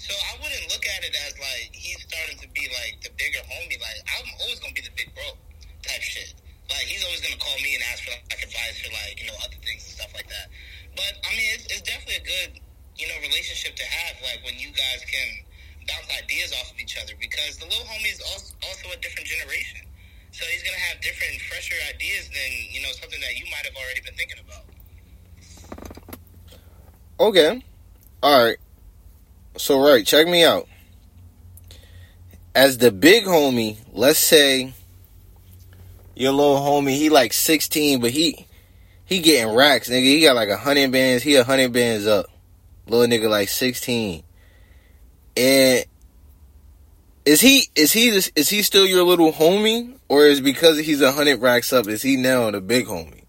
So 0.00 0.16
I 0.16 0.32
wouldn't 0.40 0.64
look 0.72 0.80
at 0.88 1.04
it 1.04 1.12
as 1.28 1.36
like 1.36 1.76
he's 1.76 2.00
starting 2.00 2.40
to 2.40 2.48
be 2.56 2.64
like 2.72 3.04
the 3.04 3.12
bigger 3.20 3.44
homie. 3.44 3.76
Like 3.76 4.00
I'm 4.08 4.32
always 4.40 4.56
gonna 4.62 4.72
be 4.72 4.80
the 4.80 4.96
big 4.96 5.12
bro 5.12 5.36
type 5.84 6.00
shit. 6.00 6.32
Like 6.72 6.88
he's 6.88 7.04
always 7.04 7.20
gonna 7.20 7.36
call 7.36 7.52
me 7.60 7.76
and 7.76 7.84
ask 7.92 8.08
for 8.08 8.16
like 8.32 8.40
advice 8.40 8.80
for 8.80 8.88
like 8.96 9.20
you 9.20 9.28
know 9.28 9.36
other 9.44 9.60
things 9.60 9.84
and 9.84 9.92
stuff 10.00 10.14
like 10.16 10.24
that. 10.32 10.48
But 10.96 11.20
I 11.26 11.36
mean, 11.36 11.52
it's, 11.52 11.66
it's 11.68 11.84
definitely 11.84 12.22
a 12.22 12.26
good 12.26 12.50
you 13.00 13.08
know 13.08 13.16
relationship 13.20 13.74
to 13.76 13.84
have. 13.84 14.16
Like 14.22 14.44
when 14.44 14.60
you 14.60 14.68
guys 14.76 15.00
can 15.08 15.28
bounce 15.88 16.06
ideas 16.22 16.52
off 16.60 16.70
of 16.70 16.78
each 16.78 17.00
other 17.00 17.14
because 17.18 17.56
the 17.56 17.64
little 17.64 17.84
homie 17.88 18.12
is 18.12 18.20
also, 18.20 18.54
also 18.68 18.92
a 18.92 19.00
different 19.00 19.26
generation. 19.26 19.80
So 20.32 20.44
he's 20.46 20.62
gonna 20.62 20.78
have 20.92 21.00
different, 21.00 21.40
fresher 21.48 21.74
ideas 21.92 22.28
than 22.28 22.50
you 22.70 22.82
know 22.82 22.92
something 23.00 23.20
that 23.20 23.36
you 23.36 23.44
might 23.50 23.64
have 23.64 23.74
already 23.74 24.00
been 24.00 24.14
thinking 24.14 24.38
about. 24.44 24.64
Okay. 27.18 27.62
All 28.22 28.44
right. 28.44 28.56
So, 29.56 29.80
right, 29.80 30.06
check 30.06 30.26
me 30.26 30.44
out. 30.44 30.68
As 32.54 32.78
the 32.78 32.90
big 32.90 33.24
homie, 33.24 33.76
let's 33.92 34.18
say 34.18 34.72
your 36.14 36.32
little 36.32 36.56
homie, 36.56 36.94
he 36.94 37.10
like 37.10 37.32
16, 37.32 38.00
but 38.00 38.10
he 38.10 38.46
he 39.04 39.20
getting 39.20 39.54
racks, 39.54 39.90
nigga. 39.90 40.04
He 40.04 40.22
got 40.22 40.36
like 40.36 40.48
a 40.48 40.56
hundred 40.56 40.92
bands. 40.92 41.22
He 41.22 41.34
a 41.34 41.44
hundred 41.44 41.72
bands 41.72 42.06
up. 42.06 42.29
Little 42.90 43.06
nigga 43.06 43.30
like 43.30 43.48
16. 43.48 44.24
And 45.36 45.84
is 47.24 47.40
he 47.40 47.64
is 47.76 47.92
he 47.92 48.08
is 48.08 48.48
he 48.48 48.62
still 48.62 48.84
your 48.84 49.04
little 49.04 49.32
homie, 49.32 49.96
or 50.08 50.24
is 50.24 50.40
because 50.40 50.78
he's 50.78 51.00
a 51.00 51.12
hundred 51.12 51.40
racks 51.40 51.72
up, 51.72 51.86
is 51.86 52.02
he 52.02 52.16
now 52.16 52.50
the 52.50 52.60
big 52.60 52.86
homie? 52.86 53.19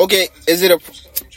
Okay, 0.00 0.28
is 0.48 0.62
it 0.62 0.70
a 0.70 0.80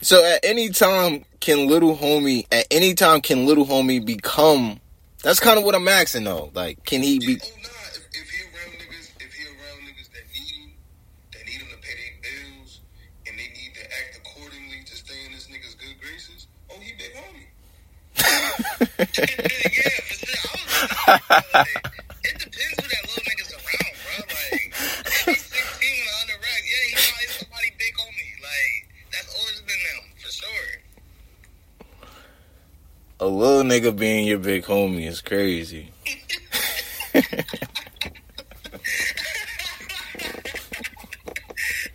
so 0.00 0.24
at 0.24 0.40
any 0.42 0.70
time 0.70 1.26
can 1.40 1.66
little 1.68 1.94
homie, 1.94 2.46
at 2.50 2.66
any 2.70 2.94
time 2.94 3.20
can 3.20 3.44
little 3.44 3.66
homie 3.66 4.02
become? 4.02 4.80
That's 5.22 5.38
kind 5.38 5.58
of 5.58 5.64
what 5.64 5.74
I'm 5.74 5.86
asking 5.86 6.24
though. 6.24 6.50
Like, 6.54 6.82
can 6.86 7.02
he 7.02 7.18
be? 7.18 7.38
Oh 7.42 7.44
he 7.44 7.52
around 7.60 7.60
niggas, 7.60 8.16
if 8.16 8.30
he 8.30 8.42
around 8.48 8.72
niggas, 8.72 9.10
if 9.20 9.32
he 9.34 9.44
around 9.44 9.84
niggas 9.84 10.08
that 10.12 10.24
need 10.32 10.56
him, 10.64 10.72
that 11.32 11.44
need 11.44 11.60
him 11.60 11.68
to 11.68 11.76
pay 11.76 11.92
their 11.92 12.16
bills, 12.24 12.80
and 13.26 13.36
they 13.38 13.48
need 13.52 13.74
to 13.74 13.84
act 13.84 14.16
accordingly 14.16 14.80
to 14.86 14.96
stay 14.96 15.26
in 15.26 15.32
this 15.32 15.46
nigga's 15.48 15.74
good 15.74 16.00
graces, 16.00 16.46
oh 16.70 16.80
he 16.80 16.92
big 16.96 17.12
homie. 17.12 17.48
yeah, 18.16 20.00
for 20.08 20.14
sure. 20.14 20.40
I 21.06 21.12
was 21.12 21.20
gonna 21.28 21.64
say, 21.64 21.76
it 22.24 22.38
depends 22.38 22.76
who 22.80 22.88
that 22.88 23.02
little 23.08 23.24
nigga's 23.28 23.52
around, 23.52 23.92
bro. 24.00 24.24
Like, 24.24 24.72
if 24.72 25.24
he's 25.26 25.44
16 25.44 25.56
with 25.56 26.08
a 26.08 26.16
hundred 26.20 26.40
rack, 26.40 26.62
yeah, 26.64 26.84
he 26.88 26.94
probably 26.96 27.28
somebody 27.28 27.70
big 27.78 27.94
on 28.00 28.12
me. 28.16 28.28
Like, 28.40 28.88
that's 29.12 29.28
older 29.36 29.60
than 29.68 29.80
them, 29.84 30.00
for 30.16 30.30
sure. 30.32 30.68
A 33.20 33.28
little 33.40 33.62
nigga 33.64 33.96
being 33.96 34.26
your 34.26 34.38
big 34.38 34.64
homie 34.64 35.06
is 35.06 35.20
crazy. 35.20 35.92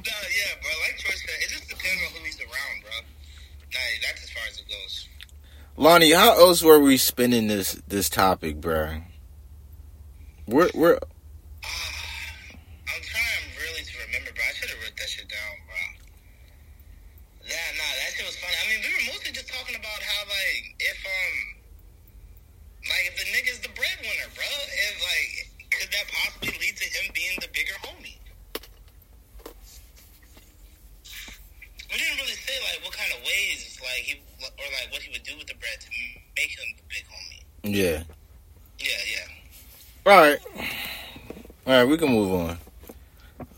No, 0.05 0.12
yeah, 0.12 0.51
bro. 0.62 0.71
Like 0.81 0.97
Troy 0.97 1.13
said, 1.15 1.36
it 1.41 1.49
just 1.49 1.69
depends 1.69 2.01
on 2.05 2.12
who 2.19 2.25
he's 2.25 2.39
around, 2.39 2.81
bro. 2.81 2.91
Nah, 3.73 3.79
that's 4.01 4.23
as 4.23 4.29
far 4.31 4.43
as 4.49 4.58
it 4.60 4.65
goes. 4.67 5.08
Lonnie, 5.77 6.12
how 6.12 6.31
else 6.38 6.62
were 6.63 6.79
we 6.79 6.97
spinning 6.97 7.47
this 7.47 7.73
this 7.88 8.10
topic, 8.10 8.60
bro? 8.62 9.01
We're 10.47 10.69
we're 10.73 10.99
I'm 12.86 13.01
trying 13.01 13.43
really 13.60 13.84
to 13.84 13.93
remember, 14.08 14.31
bro. 14.34 14.43
I 14.43 14.53
should 14.53 14.69
have 14.69 14.79
wrote 14.84 14.95
that 14.97 15.10
shit 15.10 15.27
down, 15.29 15.53
bro. 15.65 15.75
Yeah, 17.45 17.62
nah, 17.77 17.91
that 18.01 18.10
shit 18.17 18.25
was 18.25 18.38
funny. 18.41 18.58
I 18.58 18.65
mean, 18.73 18.81
we 18.81 18.89
were 18.89 19.05
mostly 19.13 19.31
just 19.31 19.45
talking 19.53 19.77
about 19.77 20.01
how, 20.01 20.21
like, 20.25 20.73
if, 20.81 20.97
um, 21.05 21.36
like, 22.89 23.05
if 23.05 23.15
the 23.21 23.27
nigga's 23.38 23.60
the 23.62 23.69
breadwinner, 23.77 24.29
bro, 24.34 24.49
if, 24.49 24.95
like, 24.97 25.29
could 25.69 25.89
that 25.93 26.10
possibly 26.10 26.58
lead 26.58 26.73
to 26.73 26.88
him 26.89 27.05
being 27.13 27.38
the 27.38 27.49
bigger 27.53 27.77
homie? 27.86 28.17
We 31.86 32.01
didn't 32.01 32.17
really 32.17 32.34
say, 32.34 32.58
like, 32.65 32.81
what 32.81 32.97
kind 32.97 33.13
of 33.13 33.21
ways, 33.21 33.77
like, 33.77 34.01
he, 34.10 34.17
or, 34.41 34.65
like, 34.81 34.89
what 34.89 35.05
he 35.05 35.13
would 35.13 35.21
do 35.23 35.38
with 35.38 35.45
the 35.45 35.53
bread 35.62 35.77
to 35.86 35.89
make 36.34 36.49
him 36.49 36.65
the 36.81 36.86
big 36.89 37.05
homie. 37.05 37.45
yeah. 37.62 38.03
Yeah, 38.81 39.01
yeah. 39.05 39.27
All 40.12 40.17
right. 40.17 40.39
All 41.67 41.73
right, 41.73 41.86
we 41.86 41.97
can 41.97 42.10
move 42.10 42.34
on. 42.34 42.58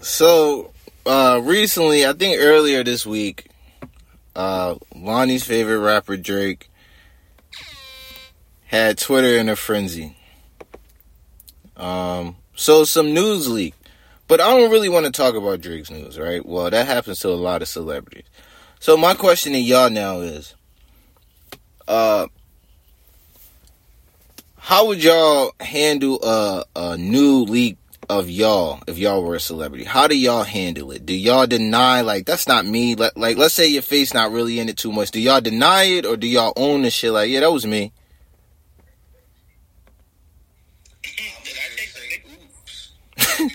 So, 0.01 0.71
uh 1.05 1.41
recently, 1.77 2.07
I 2.07 2.13
think 2.13 2.39
earlier 2.39 2.83
this 2.83 3.05
week, 3.05 3.51
uh 4.35 4.75
Lonnie's 4.95 5.43
favorite 5.43 5.79
rapper 5.79 6.17
Drake 6.17 6.71
had 8.65 8.97
Twitter 8.97 9.37
in 9.37 9.47
a 9.47 9.55
frenzy. 9.55 10.17
Um 11.75 12.35
so 12.55 12.83
some 12.83 13.13
news 13.13 13.47
leaked. 13.47 13.89
But 14.27 14.41
I 14.41 14.49
don't 14.49 14.71
really 14.71 14.89
want 14.89 15.05
to 15.05 15.11
talk 15.11 15.35
about 15.35 15.61
Drake's 15.61 15.91
news, 15.91 16.17
right? 16.17 16.43
Well, 16.43 16.69
that 16.71 16.87
happens 16.87 17.19
to 17.19 17.29
a 17.29 17.31
lot 17.31 17.61
of 17.61 17.67
celebrities. 17.67 18.25
So 18.79 18.97
my 18.97 19.13
question 19.13 19.53
to 19.53 19.59
y'all 19.59 19.91
now 19.91 20.21
is 20.21 20.55
uh 21.87 22.25
how 24.57 24.87
would 24.87 25.03
y'all 25.03 25.51
handle 25.59 26.19
a, 26.23 26.65
a 26.75 26.97
new 26.97 27.43
leak 27.43 27.77
of 28.09 28.29
y'all 28.29 28.79
if 28.87 28.97
y'all 28.97 29.23
were 29.23 29.35
a 29.35 29.39
celebrity? 29.39 29.83
How 29.83 30.07
do 30.07 30.17
y'all 30.17 30.43
handle 30.43 30.91
it? 30.91 31.05
Do 31.05 31.13
y'all 31.13 31.47
deny 31.47 32.01
like 32.01 32.25
that's 32.25 32.47
not 32.47 32.65
me? 32.65 32.95
Like, 32.95 33.17
like 33.17 33.37
let's 33.37 33.53
say 33.53 33.67
your 33.67 33.81
face 33.81 34.13
not 34.13 34.31
really 34.31 34.59
in 34.59 34.69
it 34.69 34.77
too 34.77 34.91
much. 34.91 35.11
Do 35.11 35.19
y'all 35.19 35.41
deny 35.41 35.83
it 35.83 36.05
or 36.05 36.17
do 36.17 36.27
y'all 36.27 36.53
own 36.55 36.81
the 36.83 36.89
shit? 36.89 37.11
Like 37.11 37.29
yeah, 37.29 37.41
that 37.41 37.51
was 37.51 37.65
me. 37.65 37.91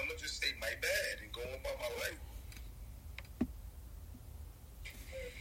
I'm 0.00 0.06
gonna 0.08 0.18
just 0.18 0.40
say 0.40 0.48
my 0.60 0.72
bad 0.80 1.20
and 1.20 1.32
go 1.32 1.42
about 1.42 1.76
my 1.76 1.92
life. 2.00 2.20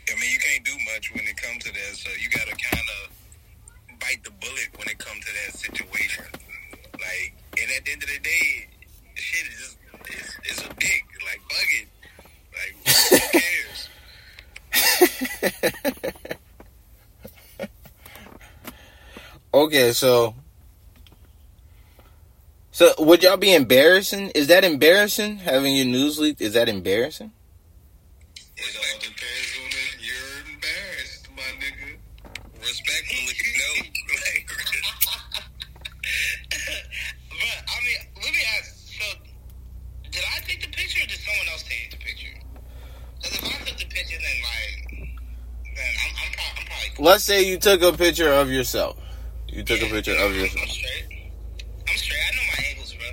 I 0.09 0.19
mean, 0.19 0.31
you 0.31 0.39
can't 0.39 0.65
do 0.65 0.75
much 0.99 1.13
when 1.15 1.25
it 1.25 1.37
comes 1.37 1.63
to 1.63 1.71
that, 1.71 1.95
so 1.95 2.09
you 2.19 2.29
gotta 2.29 2.51
kind 2.51 2.89
of 3.03 3.99
bite 4.01 4.21
the 4.25 4.31
bullet 4.31 4.67
when 4.75 4.87
it 4.89 4.97
comes 4.97 5.23
to 5.25 5.31
that 5.31 5.57
situation. 5.57 6.25
Like, 6.93 7.33
and 7.57 7.71
at 7.77 7.85
the 7.85 7.91
end 7.93 8.03
of 8.03 8.09
the 8.09 8.19
day, 8.19 8.67
shit 9.15 9.47
is 9.47 9.77
it's, 10.07 10.39
it's 10.43 10.61
a 10.61 10.69
dick. 10.75 11.05
Like, 11.25 11.41
fuck 11.49 11.71
it. 11.79 11.87
Like, 12.59 12.75
who 13.11 13.39
cares? 13.39 13.89
Okay, 19.51 19.93
so 19.93 20.35
so 22.71 22.93
would 22.99 23.23
y'all 23.23 23.35
be 23.35 23.51
embarrassing? 23.53 24.29
Is 24.35 24.45
that 24.47 24.63
embarrassing 24.63 25.37
having 25.37 25.75
your 25.75 25.87
news 25.87 26.19
leaked? 26.19 26.39
Is 26.39 26.53
that 26.53 26.69
embarrassing? 26.69 27.31
It 28.55 28.75
all 28.75 28.99
depends 28.99 29.51
on 29.57 29.71
if 29.71 29.95
you're 30.05 30.53
embarrassed, 30.53 31.27
my 31.35 31.49
nigga. 31.63 31.97
Respectfully, 32.59 33.39
no. 33.57 33.69
Like, 34.13 34.45
But 37.31 37.57
I 37.71 37.77
mean, 37.87 37.99
let 38.21 38.31
me 38.35 38.43
ask. 38.59 38.75
So, 38.99 39.05
did 40.11 40.23
I 40.23 40.39
take 40.45 40.61
the 40.61 40.67
picture, 40.67 41.03
or 41.03 41.07
did 41.07 41.19
someone 41.19 41.47
else 41.51 41.63
take 41.63 41.89
the 41.91 41.97
picture? 41.97 42.35
Because 43.17 43.37
if 43.37 43.43
I 43.45 43.65
took 43.65 43.79
the 43.79 43.85
picture, 43.85 44.19
then 44.19 44.37
like, 44.43 44.75
then 45.75 45.91
I'm, 46.03 46.13
I'm, 46.19 46.31
pro- 46.35 46.53
I'm 46.59 46.65
probably. 46.67 46.89
Cool. 46.95 46.98
Let's 47.09 47.23
say 47.23 47.41
you 47.41 47.57
took 47.57 47.81
a 47.81 47.91
picture 47.91 48.31
of 48.31 48.51
yourself. 48.51 48.95
You 49.47 49.63
took 49.63 49.81
a 49.81 49.87
picture 49.87 50.15
of 50.15 50.31
yourself. 50.35 50.61
I'm 50.61 50.69
straight. 50.69 51.05
I'm 51.89 51.97
straight. 51.97 52.19
I 52.21 52.29
know 52.35 52.43
my 52.53 52.63
angles, 52.69 52.93
bro. 52.93 53.07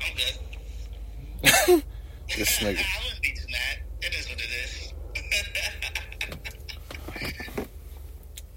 I'm 0.00 1.76
good. 1.76 1.84
This 2.34 2.58
nigga. 2.60 2.78
I 2.78 2.98
wouldn't 3.04 3.20
be 3.20 3.32
too 3.32 3.46
mad. 3.50 3.76
It 4.00 4.14
is 4.14 4.26
what 4.30 4.40
it 4.40 4.48
is. 4.64 4.72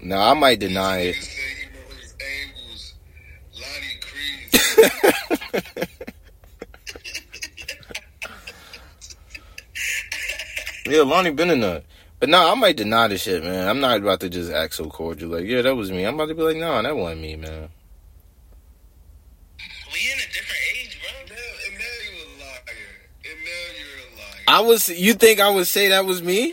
No, 0.00 0.16
I 0.16 0.32
might 0.32 0.58
deny 0.58 1.00
it. 1.00 1.16
Nigga 1.16 1.24
say 1.24 1.42
he 1.60 1.66
know 1.74 1.84
his 2.00 2.14
angles. 2.40 2.94
Lonnie 3.60 4.00
Creed. 4.00 4.48
Yeah, 10.86 11.02
Lonnie 11.02 11.32
been 11.32 11.50
in 11.50 11.60
that. 11.60 11.84
But 12.20 12.28
no, 12.28 12.52
I 12.52 12.54
might 12.54 12.76
deny 12.76 13.08
the 13.08 13.16
shit, 13.16 13.42
man. 13.42 13.66
I'm 13.66 13.80
not 13.80 13.96
about 13.96 14.20
to 14.20 14.28
just 14.28 14.52
act 14.52 14.74
so 14.74 14.84
cordial. 14.84 15.30
Like, 15.30 15.46
yeah, 15.46 15.62
that 15.62 15.74
was 15.74 15.90
me. 15.90 16.04
I'm 16.04 16.14
about 16.14 16.28
to 16.28 16.34
be 16.34 16.42
like, 16.42 16.58
no, 16.58 16.82
that 16.82 16.94
wasn't 16.94 17.22
me, 17.22 17.34
man. 17.36 17.70
We 19.90 20.00
in 20.12 20.18
a 20.18 20.28
different 20.30 20.60
age, 20.76 21.00
bro. 21.00 21.34
Now, 21.34 21.42
and 21.66 21.78
now 21.78 21.96
you're 22.04 22.26
a 22.26 22.38
liar. 22.40 23.00
And 23.24 23.38
now 23.42 23.64
you're 23.78 23.96
a 24.04 24.20
liar. 24.20 24.44
I 24.48 24.60
was. 24.60 24.90
You 24.90 25.14
think 25.14 25.40
I 25.40 25.48
would 25.48 25.66
say 25.66 25.88
that 25.88 26.04
was 26.04 26.22
me? 26.22 26.52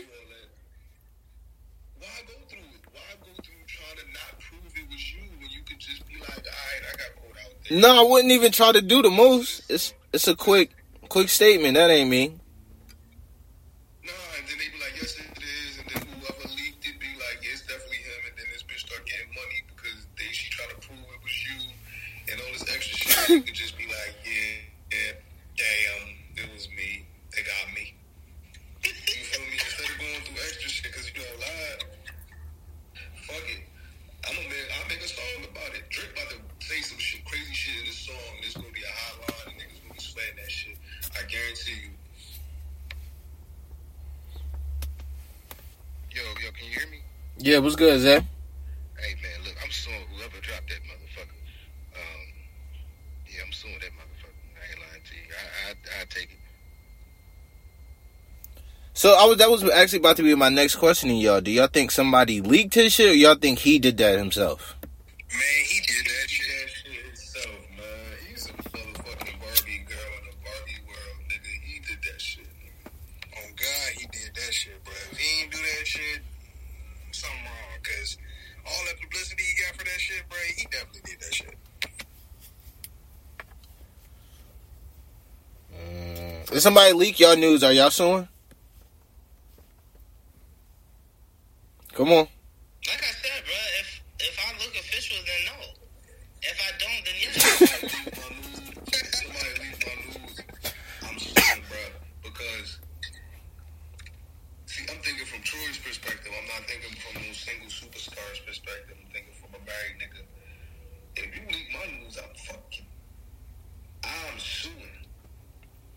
Why 1.98 2.06
go 2.26 2.32
through 2.48 2.60
it? 2.60 2.82
Why 2.90 3.00
go 3.20 3.26
through 3.42 3.54
trying 3.66 3.96
to 3.98 4.06
not 4.14 4.40
prove 4.40 4.72
it 4.74 4.88
was 4.90 5.12
you 5.12 5.20
when 5.38 5.50
you 5.50 5.60
could 5.68 5.78
just 5.78 6.08
be 6.08 6.14
like, 6.14 6.30
all 6.30 6.34
right, 6.38 6.82
I 6.82 6.96
got 6.96 7.14
caught 7.14 7.44
out 7.44 7.52
there. 7.68 7.78
No, 7.78 8.06
I 8.06 8.10
wouldn't 8.10 8.32
even 8.32 8.52
try 8.52 8.72
to 8.72 8.80
do 8.80 9.02
the 9.02 9.10
most. 9.10 9.70
It's 9.70 9.92
it's 10.14 10.28
a 10.28 10.34
quick 10.34 10.70
quick 11.10 11.28
statement. 11.28 11.74
That 11.74 11.90
ain't 11.90 12.08
me. 12.08 12.37
Yeah, 47.48 47.60
what's 47.60 47.76
good, 47.76 47.98
Zay? 47.98 48.10
Hey 48.10 49.14
man, 49.22 49.42
look, 49.42 49.54
I'm 49.64 49.70
suing 49.70 49.96
whoever 50.14 50.38
dropped 50.42 50.68
that 50.68 50.82
motherfucker. 50.84 51.32
Um, 51.94 52.26
yeah, 53.26 53.40
I'm 53.46 53.52
suing 53.52 53.72
that 53.80 53.88
motherfucker. 53.92 54.36
I 54.52 54.70
ain't 54.70 54.80
lying 54.80 55.02
to 55.02 55.14
you. 55.14 55.22
I 55.32 55.70
I, 55.70 56.02
I 56.02 56.04
take 56.10 56.24
it. 56.24 56.38
So 58.92 59.14
I 59.14 59.24
was 59.24 59.38
that 59.38 59.48
was 59.48 59.64
actually 59.70 60.00
about 60.00 60.18
to 60.18 60.24
be 60.24 60.34
my 60.34 60.50
next 60.50 60.76
question 60.76 61.08
to 61.08 61.14
y'all. 61.14 61.40
Do 61.40 61.50
y'all 61.50 61.68
think 61.68 61.90
somebody 61.90 62.42
leaked 62.42 62.74
his 62.74 62.92
shit, 62.92 63.12
or 63.12 63.14
y'all 63.14 63.34
think 63.34 63.60
he 63.60 63.78
did 63.78 63.96
that 63.96 64.18
himself? 64.18 64.77
Somebody 86.68 86.92
leak 86.92 87.18
y'all 87.18 87.34
news? 87.34 87.64
Are 87.64 87.72
y'all 87.72 87.88
suing? 87.88 88.28
Come 91.94 92.12
on. 92.12 92.28
Like 92.84 93.00
I 93.00 93.12
said, 93.24 93.40
bro, 93.48 93.56
if 93.80 94.02
if 94.20 94.36
I 94.36 94.52
look 94.60 94.74
official, 94.76 95.16
then 95.24 95.40
no. 95.48 95.56
If 96.42 96.60
I 96.60 96.70
don't, 96.76 97.00
then 97.08 97.16
yes. 97.24 97.36
Somebody 99.16 99.50
leave 99.64 99.80
my 99.80 99.94
news. 100.12 100.36
I'm 101.08 101.18
suing, 101.18 101.64
bro, 101.70 101.84
because 102.22 102.78
see, 104.66 104.84
I'm 104.92 105.00
thinking 105.00 105.24
from 105.24 105.40
Troy's 105.40 105.78
perspective. 105.78 106.30
I'm 106.36 106.48
not 106.48 106.68
thinking 106.68 106.94
from 107.00 107.22
no 107.22 107.32
single 107.32 107.68
superstar's 107.68 108.40
perspective. 108.40 108.92
I'm 108.92 109.10
thinking 109.10 109.32
from 109.40 109.54
a 109.56 109.64
married 109.64 109.96
nigga. 110.04 110.20
If 111.16 111.34
you 111.34 111.42
leak 111.48 111.68
my 111.72 111.86
news, 111.98 112.18
I'm 112.18 112.34
fucking. 112.36 112.86
I'm 114.04 114.38
suing. 114.38 114.74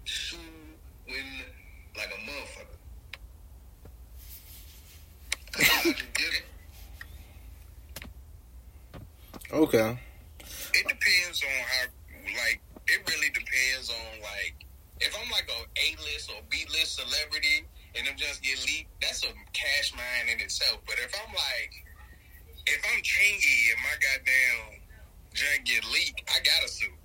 Suing 0.03 0.41
like 1.95 2.09
a 2.09 2.19
motherfucker. 2.27 2.79
'Cause 5.51 5.69
I 5.69 5.93
can 5.93 6.11
get 6.15 6.33
it. 6.33 6.45
Okay. 9.51 9.99
It 10.73 10.87
depends 10.87 11.43
on 11.43 11.49
how, 11.49 11.85
like, 12.43 12.61
it 12.87 13.09
really 13.09 13.29
depends 13.29 13.89
on, 13.89 14.21
like, 14.21 14.55
if 14.99 15.15
I'm 15.15 15.29
like 15.29 15.49
a 15.49 15.61
A 15.79 15.95
list 16.03 16.31
or 16.31 16.41
B 16.49 16.65
list 16.71 16.95
celebrity 16.95 17.65
and 17.95 18.07
them 18.07 18.15
just 18.17 18.41
get 18.41 18.57
leaked, 18.65 18.89
that's 19.01 19.23
a 19.23 19.33
cash 19.53 19.93
mine 19.93 20.29
in 20.33 20.39
itself. 20.39 20.81
But 20.87 20.95
if 20.99 21.13
I'm 21.21 21.33
like, 21.33 21.85
if 22.65 22.81
I'm 22.91 23.01
Chingy 23.01 23.71
and 23.71 23.81
my 23.83 23.95
goddamn 24.01 24.81
junk 25.33 25.65
get 25.65 25.85
leaked, 25.91 26.21
I 26.29 26.39
gotta 26.39 26.67
sue. 26.67 26.97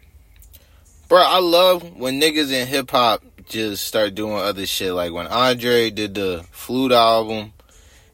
Bro, 1.08 1.22
I 1.22 1.40
love 1.40 1.96
when 1.96 2.20
niggas 2.20 2.52
in 2.52 2.66
hip 2.66 2.90
hop 2.90 3.22
just 3.44 3.86
start 3.86 4.14
doing 4.14 4.34
other 4.34 4.66
shit. 4.66 4.92
Like 4.92 5.12
when 5.12 5.26
Andre 5.26 5.90
did 5.90 6.14
the 6.14 6.44
flute 6.50 6.92
album, 6.92 7.52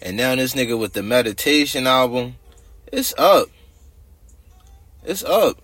and 0.00 0.16
now 0.16 0.34
this 0.34 0.54
nigga 0.54 0.78
with 0.78 0.92
the 0.94 1.02
meditation 1.02 1.86
album. 1.86 2.36
It's 2.92 3.14
up. 3.16 3.48
It's 5.04 5.24
up. 5.24 5.56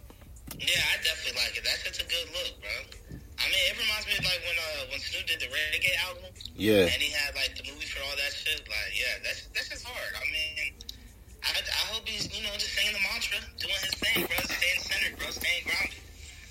Yeah, 0.56 0.80
I 0.80 0.96
definitely 1.04 1.42
like 1.42 1.58
it. 1.58 1.62
That's 1.62 1.84
just 1.84 2.00
a 2.00 2.06
good 2.08 2.24
look, 2.32 2.56
bro. 2.56 3.18
I 3.38 3.44
mean, 3.52 3.64
it 3.68 3.76
reminds 3.76 4.06
me 4.06 4.12
of 4.16 4.24
like 4.24 4.40
when 4.46 4.56
uh 4.56 4.90
when 4.90 5.00
Snoop 5.00 5.26
did 5.26 5.40
the 5.40 5.46
reggae 5.46 5.92
album 6.08 6.32
Yeah. 6.58 6.90
and 6.90 6.98
he 6.98 7.14
had 7.14 7.38
like 7.38 7.54
the 7.54 7.62
movie 7.70 7.86
for 7.86 8.02
all 8.02 8.18
that 8.18 8.34
shit. 8.34 8.58
Like, 8.66 8.90
yeah, 8.90 9.22
that's 9.22 9.46
that's 9.54 9.70
just 9.70 9.86
hard. 9.86 10.10
I 10.18 10.26
mean, 10.26 10.74
I, 11.46 11.54
I 11.54 11.84
hope 11.94 12.02
he's 12.02 12.26
you 12.34 12.42
know 12.42 12.50
just 12.58 12.74
saying 12.74 12.90
the 12.90 13.02
mantra, 13.06 13.38
doing 13.62 13.78
his 13.78 13.94
thing, 13.94 14.26
bro, 14.26 14.38
staying 14.42 14.82
centered, 14.82 15.14
bro, 15.22 15.30
staying 15.30 15.62
grounded. 15.70 16.02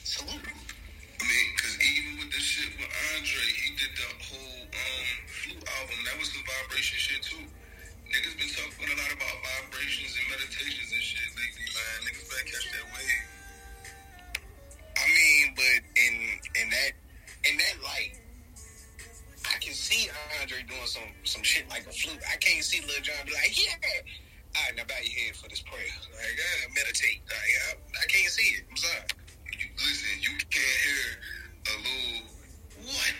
Salute. 0.07 0.47
I 0.47 1.23
mean, 1.27 1.47
cause 1.59 1.75
even 1.83 2.23
with 2.23 2.31
this 2.31 2.45
shit 2.45 2.71
with 2.79 2.87
Andre, 2.87 3.45
he 3.51 3.67
did 3.75 3.91
the 3.99 4.07
whole 4.31 4.63
um 4.71 5.07
flute 5.27 5.63
album. 5.75 5.99
That 6.07 6.15
was 6.23 6.31
the 6.31 6.39
vibration 6.39 6.97
shit 7.03 7.21
too. 7.27 7.43
Niggas 8.07 8.35
been 8.39 8.51
talking 8.55 8.87
a 8.87 8.95
lot 8.95 9.11
about 9.11 9.35
vibrations 9.43 10.15
and 10.15 10.25
meditations 10.31 10.76
doing 20.67 20.85
some 20.85 21.09
some 21.23 21.43
shit 21.43 21.67
like 21.69 21.87
a 21.87 21.91
flute. 21.91 22.19
I 22.31 22.37
can't 22.37 22.63
see 22.63 22.81
Lil 22.81 23.01
Jon 23.01 23.15
be 23.25 23.33
like, 23.33 23.55
yeah. 23.55 23.73
All 24.55 24.63
right, 24.63 24.75
now 24.75 24.83
bow 24.87 24.95
your 25.03 25.13
head 25.27 25.35
for 25.35 25.47
this 25.49 25.61
prayer. 25.61 25.91
Like, 26.15 26.37
uh, 26.39 26.69
meditate. 26.75 27.21
Like, 27.27 27.53
I, 27.67 28.03
I 28.03 28.05
can't 28.07 28.31
see 28.31 28.57
it. 28.57 28.63
I'm 28.69 28.77
sorry. 28.77 29.03
You, 29.59 29.67
listen, 29.75 30.13
you 30.21 30.31
can't 30.49 30.79
hear 30.87 31.05
a 31.67 31.75
little 31.77 32.37
what 32.87 33.13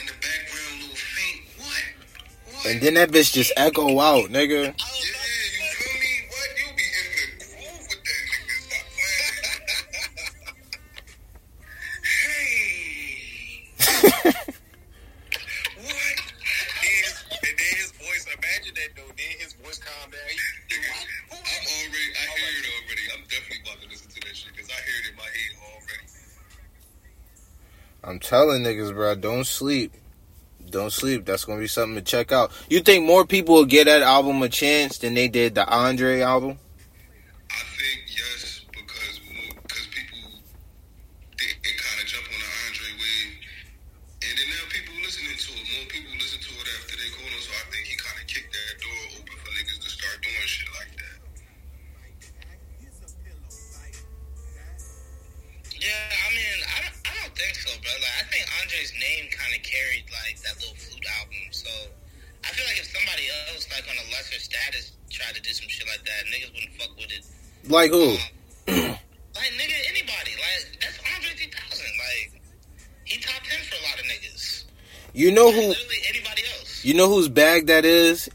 in 0.00 0.06
the 0.06 0.16
background, 0.20 0.82
little 0.82 0.96
faint 0.96 1.40
what, 1.58 1.84
what? 2.54 2.66
And 2.66 2.80
then 2.80 2.94
that 2.94 3.10
bitch 3.10 3.32
just 3.32 3.52
echo 3.56 3.98
out, 4.00 4.30
nigga. 4.30 4.74
telling 28.62 28.76
niggas, 28.76 28.94
bro, 28.94 29.14
don't 29.14 29.46
sleep. 29.46 29.92
Don't 30.70 30.92
sleep. 30.92 31.24
That's 31.24 31.44
gonna 31.44 31.60
be 31.60 31.66
something 31.66 31.96
to 31.96 32.02
check 32.02 32.32
out. 32.32 32.50
You 32.68 32.80
think 32.80 33.04
more 33.04 33.26
people 33.26 33.54
will 33.54 33.64
get 33.64 33.84
that 33.84 34.02
album 34.02 34.42
a 34.42 34.48
chance 34.48 34.98
than 34.98 35.14
they 35.14 35.28
did 35.28 35.54
the 35.54 35.68
Andre 35.68 36.20
album? 36.20 36.58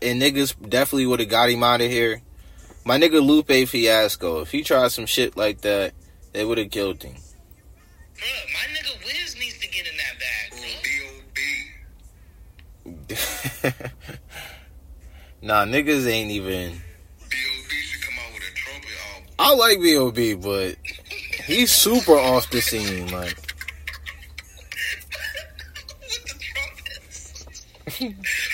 and 0.10 0.22
niggas 0.22 0.56
definitely 0.70 1.06
would 1.06 1.20
have 1.20 1.30
got 1.30 1.50
him 1.50 1.64
out 1.64 1.82
of 1.82 1.90
here. 1.90 2.22
My 2.86 2.98
nigga 2.98 3.24
Lupe 3.24 3.68
Fiasco, 3.68 4.42
if 4.42 4.52
he 4.52 4.64
tried 4.64 4.92
some 4.92 5.06
shit 5.06 5.38
like 5.38 5.62
that, 5.62 5.94
they 6.34 6.44
would 6.44 6.58
have 6.58 6.72
killed 6.72 7.04
him. 7.04 7.14
Bro, 7.14 8.28
my 8.54 8.66
nigga 8.76 9.06
Wiz 9.06 9.36
needs 9.38 9.60
to 9.60 9.68
get 9.68 9.86
in 9.88 9.94
that 9.98 10.18
bag, 10.20 10.52
bro. 13.70 13.90
Nah, 15.42 15.64
niggas 15.64 16.06
ain't 16.06 16.32
even. 16.32 16.72
B.O.B. 16.74 17.76
should 17.76 18.02
come 18.02 18.16
out 18.20 18.34
with 18.34 18.44
a 18.44 18.54
trumpet 18.56 18.90
album. 19.14 19.30
I 19.40 19.54
like 19.54 19.82
B.O.B., 19.82 20.34
but 20.34 20.76
he's 21.46 21.72
super 21.72 22.12
off 22.12 22.50
the 22.50 22.60
scene, 22.60 23.10
like. 23.10 23.38
with 26.02 26.26
the 26.26 26.36
trumpets. 26.42 27.46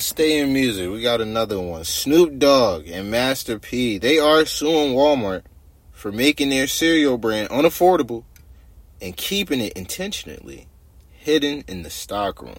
Let's 0.00 0.08
stay 0.08 0.38
in 0.38 0.54
music. 0.54 0.88
We 0.88 1.02
got 1.02 1.20
another 1.20 1.60
one. 1.60 1.84
Snoop 1.84 2.38
Dogg 2.38 2.88
and 2.88 3.10
Master 3.10 3.58
P. 3.58 3.98
They 3.98 4.18
are 4.18 4.46
suing 4.46 4.94
Walmart 4.94 5.42
for 5.92 6.10
making 6.10 6.48
their 6.48 6.66
cereal 6.66 7.18
brand 7.18 7.50
unaffordable 7.50 8.24
and 9.02 9.14
keeping 9.14 9.60
it 9.60 9.74
intentionally 9.74 10.68
hidden 11.10 11.64
in 11.68 11.82
the 11.82 11.90
stockroom. 11.90 12.54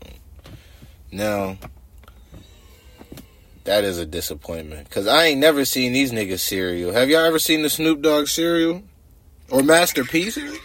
Now, 1.11 1.57
that 3.63 3.85
is 3.85 3.97
a 3.97 4.05
disappointment. 4.05 4.87
Cause 4.91 5.07
I 5.07 5.25
ain't 5.25 5.39
never 5.39 5.65
seen 5.65 5.93
these 5.93 6.11
niggas 6.11 6.41
cereal. 6.41 6.93
Have 6.93 7.09
y'all 7.09 7.21
ever 7.21 7.39
seen 7.39 7.63
the 7.63 7.71
Snoop 7.71 8.03
Dogg 8.03 8.27
cereal? 8.27 8.83
Or 9.49 9.63
Master 9.63 10.03
P 10.03 10.29
cereal? 10.29 10.61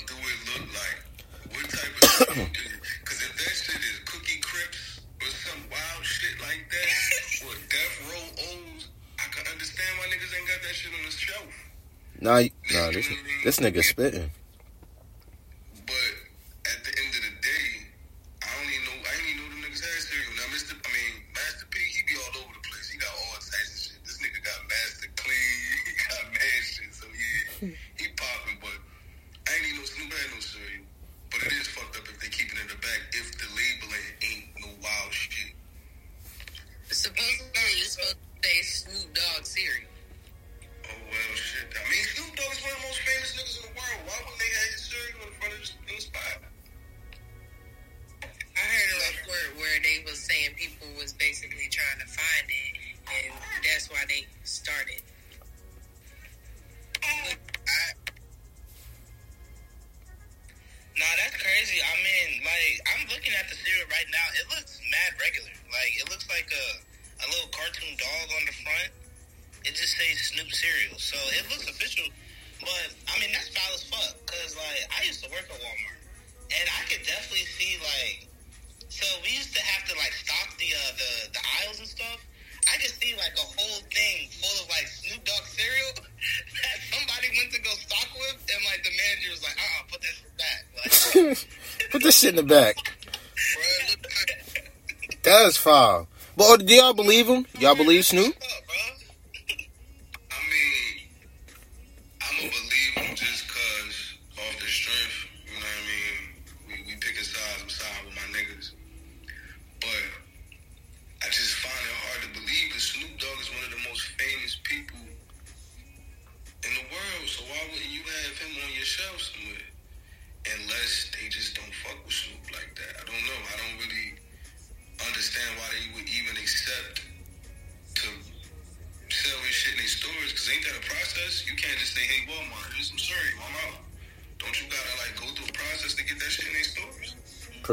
Nah, 12.26 12.42
nah, 12.74 12.90
this 12.90 13.06
this 13.44 13.60
nigga 13.60 13.84
spitting. 13.84 14.32
like 83.26 83.34
a 83.34 83.42
whole 83.58 83.82
thing 83.90 84.30
full 84.30 84.54
of 84.62 84.70
like 84.70 84.86
Snoop 84.86 85.18
Dogg 85.24 85.42
cereal 85.44 85.90
that 85.96 86.78
somebody 86.94 87.28
went 87.36 87.50
to 87.52 87.60
go 87.60 87.70
stock 87.70 88.08
with, 88.14 88.36
and 88.54 88.64
like 88.64 88.84
the 88.84 88.90
manager 88.94 89.30
was 89.30 89.42
like, 89.42 89.58
"Uh, 89.58 89.62
uh-uh, 89.66 89.82
put 89.90 90.00
this 90.02 90.22
back. 90.38 90.64
Like, 90.78 90.94
put 91.90 92.02
this 92.02 92.18
shit 92.18 92.30
in 92.30 92.36
the 92.36 92.42
back." 92.42 92.76
that 95.24 95.46
is 95.46 95.56
foul. 95.56 96.06
But 96.36 96.44
oh, 96.46 96.56
do 96.58 96.74
y'all 96.74 96.94
believe 96.94 97.26
him? 97.26 97.46
Y'all 97.58 97.74
believe 97.74 98.04
Snoop? 98.04 98.36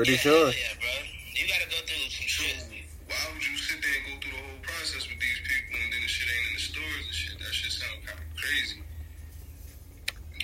Pretty 0.03 0.19
yeah, 0.19 0.27
sure. 0.27 0.51
hell 0.51 0.59
Yeah, 0.59 0.75
bro. 0.83 0.91
You 1.33 1.47
gotta 1.47 1.69
go 1.71 1.79
through 1.87 2.11
some 2.11 2.27
So 2.27 2.43
shit. 2.43 2.59
why 3.07 3.15
would 3.31 3.39
you 3.47 3.55
sit 3.57 3.79
there 3.79 3.95
and 4.03 4.03
go 4.03 4.13
through 4.19 4.35
the 4.35 4.43
whole 4.43 4.61
process 4.67 5.07
with 5.07 5.19
these 5.19 5.39
people 5.47 5.79
and 5.79 5.89
then 5.95 6.01
the 6.03 6.11
shit 6.11 6.27
ain't 6.27 6.47
in 6.47 6.53
the 6.53 6.63
stores 6.67 7.03
and 7.07 7.15
shit? 7.15 7.35
That 7.39 7.53
shit 7.55 7.71
sound 7.71 7.97
kind 8.03 8.19
of 8.19 8.27
crazy. 8.35 8.79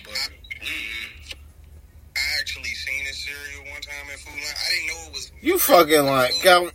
But 0.07 0.15
mm-mm. 0.63 1.35
I 2.15 2.23
actually 2.39 2.71
seen 2.71 3.03
a 3.03 3.13
cereal 3.13 3.67
one 3.71 3.81
time 3.83 4.07
at 4.15 4.19
Food 4.23 4.39
Lion. 4.39 4.55
I 4.55 4.67
didn't 4.71 4.87
know 4.87 5.01
it 5.07 5.13
was. 5.13 5.31
You 5.43 5.59
fucking 5.59 6.05
like 6.07 6.33
got. 6.43 6.71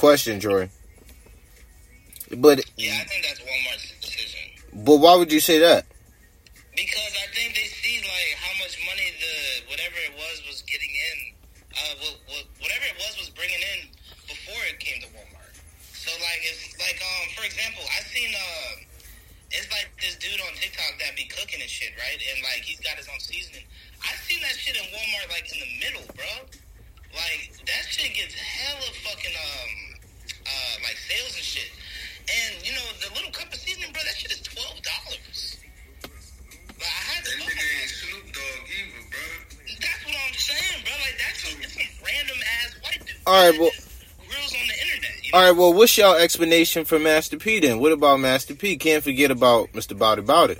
Question, 0.00 0.40
Jordan. 0.40 0.72
But 2.40 2.64
Yeah, 2.80 2.96
I 2.96 3.04
think 3.04 3.20
that's 3.28 3.44
Walmart's 3.44 3.92
decision. 4.00 4.40
but 4.80 4.96
why 4.96 5.12
would 5.12 5.28
you 5.28 5.44
say 5.44 5.60
that? 5.60 5.84
Because 6.72 7.12
I 7.20 7.28
think 7.36 7.52
they 7.52 7.68
see 7.68 8.00
like 8.00 8.32
how 8.40 8.54
much 8.64 8.80
money 8.88 9.12
the 9.20 9.68
whatever 9.68 10.00
it 10.00 10.16
was 10.16 10.40
was 10.48 10.64
getting 10.64 10.88
in, 10.88 11.16
uh, 11.76 11.94
what, 12.00 12.16
what, 12.32 12.44
whatever 12.64 12.88
it 12.88 12.96
was 12.96 13.12
was 13.20 13.28
bringing 13.36 13.60
in 13.60 13.92
before 14.24 14.56
it 14.72 14.80
came 14.80 15.04
to 15.04 15.08
Walmart. 15.12 15.52
So 15.92 16.08
like 16.24 16.40
it's 16.48 16.72
like 16.80 16.96
um 16.96 17.28
for 17.36 17.44
example, 17.44 17.84
I 17.84 18.00
seen 18.08 18.32
uh, 18.32 18.72
it's 19.52 19.68
like 19.68 19.92
this 20.00 20.16
dude 20.16 20.40
on 20.48 20.56
TikTok 20.56 20.96
that 20.96 21.12
be 21.12 21.28
cooking 21.28 21.60
and 21.60 21.68
shit, 21.68 21.92
right? 22.00 22.16
And 22.16 22.40
like 22.40 22.64
he's 22.64 22.80
got 22.80 22.96
his 22.96 23.04
own 23.12 23.20
seasoning. 23.20 23.68
I 24.00 24.16
seen 24.24 24.40
that 24.40 24.56
shit 24.56 24.80
in 24.80 24.86
Walmart 24.96 25.28
like 25.28 25.44
in 25.52 25.60
the 25.60 25.70
middle, 25.76 26.06
bro. 26.16 26.48
Like 27.12 27.52
that 27.66 27.84
shit 27.90 28.14
gets 28.14 28.32
hella 28.38 28.86
fucking 29.04 29.34
um 29.34 29.89
uh 30.50 30.74
like 30.82 30.98
sales 30.98 31.34
and 31.38 31.46
shit. 31.46 31.70
And 32.26 32.66
you 32.66 32.72
know 32.74 32.86
the 33.06 33.14
little 33.14 33.30
cup 33.30 33.48
of 33.52 33.58
seasoning, 33.58 33.92
bro, 33.92 34.02
that 34.02 34.16
shit 34.18 34.32
is 34.34 34.42
twelve 34.42 34.78
dollars. 34.82 35.56
Like 36.78 36.86
I 36.88 37.02
had 37.14 37.24
to 37.24 37.30
That 37.38 37.46
nigga 37.46 37.80
ain't 37.80 37.90
Snoop 37.90 38.26
Dogg 38.34 38.62
either, 38.66 39.02
bro. 39.10 39.24
that's 39.80 40.02
what 40.06 40.16
I'm 40.16 40.34
saying, 40.34 40.78
bro. 40.84 40.94
Like 41.00 41.16
that's 41.18 41.38
some, 41.44 41.60
it's 41.62 41.74
some 41.74 41.90
random 42.04 42.38
ass 42.60 42.70
white 42.82 43.00
dude. 43.06 43.16
All 43.26 43.34
right, 43.50 43.58
well- 43.58 43.70
just 43.70 43.88
grills 44.28 44.54
on 44.54 44.66
the 44.66 44.76
internet. 44.86 45.14
You 45.24 45.32
know? 45.32 45.38
All 45.38 45.44
right, 45.44 45.56
well, 45.58 45.72
what's 45.74 45.96
y'all 45.98 46.14
explanation 46.16 46.84
for 46.84 46.98
Master 46.98 47.36
P 47.36 47.60
then? 47.60 47.80
What 47.80 47.92
about 47.92 48.20
Master 48.20 48.54
P? 48.54 48.76
Can't 48.76 49.02
forget 49.04 49.30
about 49.30 49.72
Mr. 49.72 49.96
Bowdy 49.98 50.22
Bowdy. 50.22 50.56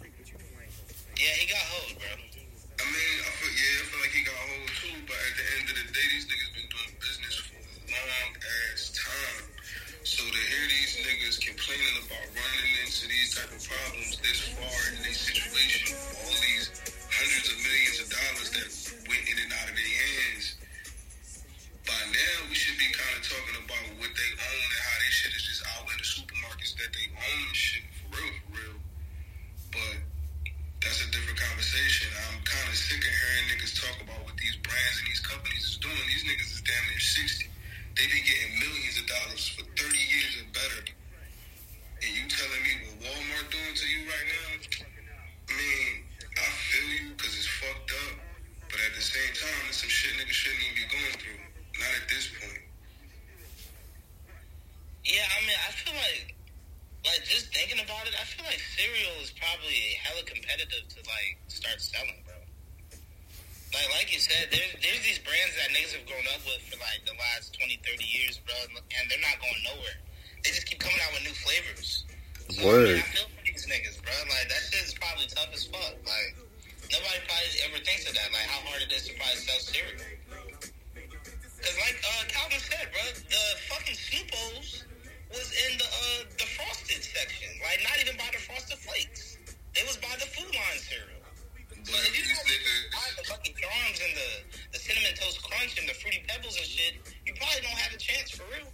For 98.40 98.48
real. 98.56 98.70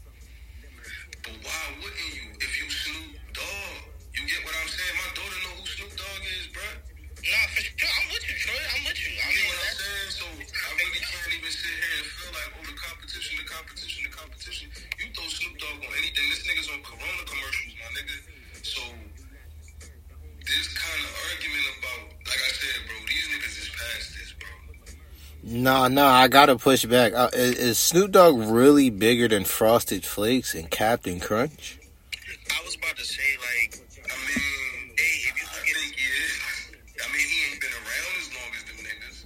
but 1.27 1.35
why 1.43 1.63
wouldn't 1.83 2.11
you 2.15 2.31
if 2.39 2.53
you 2.63 2.69
Snoop 2.71 3.19
Dogg? 3.35 3.77
You 4.15 4.23
get 4.31 4.41
what 4.47 4.55
I'm 4.63 4.71
saying? 4.71 4.95
My 4.95 5.11
daughter 5.19 5.39
know 5.43 5.55
who 5.59 5.67
Snoop 5.67 5.93
Dogg 5.99 6.23
is, 6.23 6.47
bruh. 6.55 6.77
Nah, 7.27 7.47
for 7.51 7.63
sure. 7.67 7.91
I'm 7.91 8.07
with 8.15 8.25
you, 8.31 8.37
Troy. 8.39 8.63
I'm 8.79 8.83
with 8.87 9.01
you. 9.03 9.11
I 9.19 9.27
You 9.27 9.35
mean, 9.35 9.43
get 9.43 9.51
what 9.51 9.59
I'm 9.59 9.67
that's, 9.67 9.83
saying? 9.83 10.13
So 10.15 10.27
I 10.39 10.71
really 10.79 11.03
can't 11.03 11.33
even 11.35 11.51
sit 11.51 11.75
here 11.75 11.95
and 11.99 12.07
feel 12.15 12.31
like, 12.31 12.51
oh, 12.55 12.65
the 12.71 12.77
competition, 12.79 13.33
the 13.43 13.49
competition, 13.51 14.01
the 14.07 14.15
competition. 14.15 14.67
You 15.03 15.07
throw 15.11 15.27
Snoop 15.27 15.55
Dogg 15.59 15.83
on 15.83 15.93
anything. 15.99 16.27
This 16.31 16.43
nigga's 16.47 16.71
on 16.71 16.81
Corona 16.87 17.23
commercials, 17.27 17.75
my 17.83 17.91
nigga. 17.99 18.17
So 18.63 18.83
this 20.47 20.67
kind 20.79 21.01
of 21.03 21.13
argument 21.35 21.67
about, 21.83 22.03
like 22.31 22.43
I 22.47 22.53
said, 22.55 22.77
bro, 22.87 22.97
these 23.11 23.27
niggas 23.35 23.57
is 23.67 23.71
past 23.75 24.07
this, 24.15 24.31
bro. 24.39 24.53
Nah, 25.67 25.89
nah, 25.89 26.15
I 26.15 26.29
gotta 26.29 26.55
push 26.55 26.85
back. 26.87 27.11
Uh, 27.13 27.27
is, 27.35 27.59
is 27.59 27.77
Snoop 27.77 28.13
Dogg 28.13 28.39
really 28.39 28.87
bigger 28.87 29.27
than 29.27 29.43
Frosted 29.43 30.07
Flakes 30.07 30.55
and 30.55 30.71
Captain 30.71 31.19
Crunch? 31.19 31.83
I 32.55 32.63
was 32.63 32.79
about 32.79 32.95
to 32.95 33.03
say, 33.03 33.27
like, 33.43 33.83
I 33.99 34.15
mean, 34.15 34.95
hey, 34.95 35.27
if 35.27 35.35
you 35.35 35.43
look 35.43 35.67
at 35.67 35.83
is. 35.91 36.39
I 37.03 37.11
mean, 37.11 37.27
he 37.27 37.39
ain't 37.51 37.59
been 37.59 37.75
around 37.83 38.15
as 38.15 38.29
long 38.31 38.51
as 38.55 38.63
them 38.63 38.79
niggas. 38.79 39.19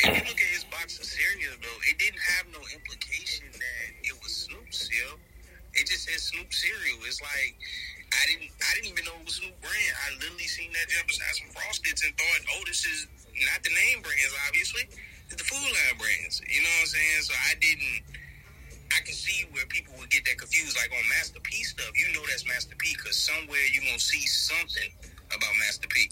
if 0.00 0.08
you 0.08 0.24
look 0.24 0.40
at 0.40 0.50
his 0.56 0.64
box 0.72 0.96
of 0.96 1.04
cereal, 1.04 1.52
though, 1.60 1.80
it 1.84 2.00
didn't 2.00 2.24
have 2.40 2.48
no 2.56 2.62
implication 2.72 3.44
that 3.52 3.86
it 4.08 4.16
was 4.24 4.32
Snoop 4.32 4.72
cereal. 4.72 5.20
It 5.76 5.84
just 5.84 6.08
said 6.08 6.16
Snoop 6.16 6.48
cereal. 6.48 6.96
It's 7.04 7.20
like 7.20 7.60
I 8.08 8.24
didn't, 8.24 8.56
I 8.64 8.72
didn't 8.72 8.88
even 8.88 9.04
know 9.04 9.20
it 9.20 9.28
was 9.28 9.36
Snoop 9.36 9.52
brand. 9.60 9.94
I 10.00 10.16
literally 10.16 10.48
seen 10.48 10.72
that 10.72 10.88
jump 10.88 11.12
beside 11.12 11.36
some 11.36 11.52
Frosteds 11.52 12.00
and 12.08 12.16
thought, 12.16 12.40
oh, 12.56 12.64
this 12.64 12.88
is 12.88 13.04
not 13.52 13.60
the 13.60 13.76
name 13.76 14.00
brands, 14.00 14.32
obviously. 14.48 14.88
Brands. 15.98 16.42
You 16.46 16.62
know 16.62 16.70
what 16.78 16.80
I'm 16.82 16.86
saying? 16.86 17.22
So 17.22 17.34
I 17.34 17.54
didn't. 17.58 18.02
I 18.94 19.00
can 19.02 19.14
see 19.14 19.46
where 19.50 19.66
people 19.66 19.94
would 19.98 20.10
get 20.10 20.24
that 20.26 20.38
confused, 20.38 20.76
like 20.76 20.92
on 20.92 21.08
Master 21.10 21.40
P 21.42 21.64
stuff. 21.64 21.90
You 21.94 22.14
know 22.14 22.22
that's 22.28 22.46
Master 22.46 22.76
P 22.78 22.94
because 22.96 23.16
somewhere 23.16 23.60
you're 23.72 23.84
gonna 23.84 23.98
see 23.98 24.26
something 24.26 24.90
about 25.34 25.52
Master 25.58 25.88
P. 25.88 26.10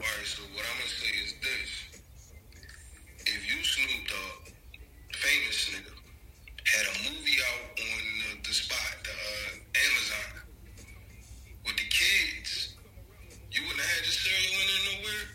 Alright, 0.00 0.26
so 0.26 0.42
what 0.54 0.64
I'm 0.64 0.78
gonna 0.78 0.94
say 0.94 1.12
is 1.26 1.34
this. 1.42 1.70
If 3.26 3.40
you 3.50 3.62
Snoop 3.64 4.08
Dogg, 4.08 4.54
famous 5.12 5.70
nigga, 5.74 5.94
had 6.66 6.86
a 6.86 6.96
movie 7.10 7.38
out 7.50 7.66
on 7.78 8.02
the, 8.42 8.48
the 8.48 8.54
spot, 8.54 8.96
the 9.04 9.10
uh, 9.10 9.58
Amazon, 9.74 10.42
with 11.66 11.76
the 11.76 11.88
kids, 11.90 12.74
you 13.52 13.62
wouldn't 13.62 13.80
have 13.80 13.90
had 13.90 14.04
your 14.06 14.14
cereal 14.14 14.54
in 14.54 14.68
there 14.68 15.02
nowhere. 15.02 15.29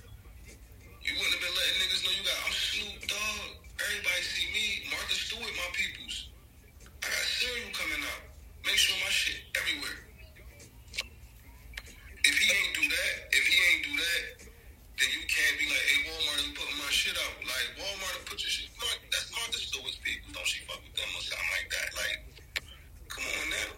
Everybody 3.86 4.22
see 4.26 4.50
me, 4.50 4.66
Martha 4.90 5.14
Stewart, 5.14 5.46
my 5.46 5.70
peoples. 5.78 6.34
I 6.82 7.06
got 7.06 7.26
cereal 7.38 7.70
coming 7.70 8.02
out. 8.02 8.26
Make 8.66 8.82
sure 8.82 8.98
my 8.98 9.14
shit 9.14 9.46
everywhere. 9.54 10.02
If 12.26 12.34
he 12.34 12.48
ain't 12.50 12.74
do 12.74 12.82
that, 12.82 13.14
if 13.30 13.46
he 13.46 13.54
ain't 13.54 13.84
do 13.86 13.94
that, 13.94 14.22
then 14.98 15.10
you 15.14 15.22
can't 15.30 15.56
be 15.62 15.70
like, 15.70 15.86
hey, 15.86 16.02
Walmart 16.10 16.42
ain't 16.42 16.58
putting 16.58 16.80
my 16.82 16.90
shit 16.90 17.14
out. 17.14 17.38
Like, 17.46 17.78
Walmart 17.78 18.26
put 18.26 18.42
your 18.42 18.50
shit. 18.50 18.74
Mark, 18.82 18.98
that's 19.14 19.30
Martha 19.38 19.62
Stewart's 19.62 20.02
people. 20.02 20.34
Don't 20.34 20.50
she 20.50 20.66
fuck 20.66 20.82
with 20.82 20.98
them 20.98 21.12
or 21.14 21.22
something 21.22 21.52
like 21.54 21.70
that? 21.70 21.88
Like, 21.94 22.18
come 23.06 23.22
on 23.38 23.54
now. 23.54 23.70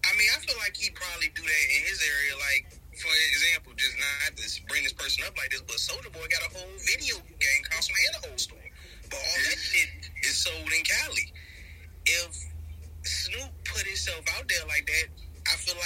I 0.00 0.16
mean, 0.16 0.32
I 0.32 0.40
feel 0.48 0.56
like 0.64 0.72
he 0.80 0.88
probably 0.96 1.28
do 1.36 1.44
that 1.44 1.64
in 1.76 1.80
his 1.92 2.00
area. 2.00 2.40
Like, 2.40 2.72
for 2.96 3.12
example, 3.36 3.76
just 3.76 4.00
not 4.00 4.32
to 4.32 4.44
bring 4.64 4.80
this 4.88 4.96
person 4.96 5.28
up 5.28 5.36
like 5.36 5.52
this, 5.52 5.60
but 5.60 5.76
Soulja 5.76 6.08
Boy 6.08 6.24
got 6.32 6.40
a 6.40 6.50
whole 6.56 6.72
video 6.88 7.20
game 7.36 7.62
console 7.68 8.00
and 8.00 8.16
a 8.16 8.20
whole 8.32 8.40
store 8.40 8.61
but 9.12 9.20
all 9.20 9.42
that 9.44 9.60
shit 9.60 9.90
is 10.24 10.36
sold 10.36 10.72
in 10.72 10.84
Cali. 10.84 11.32
If 12.06 12.32
Snoop 13.04 13.52
put 13.64 13.86
himself 13.86 14.24
out 14.38 14.48
there 14.48 14.66
like 14.68 14.86
that, 14.86 15.08
I 15.52 15.56
feel 15.60 15.76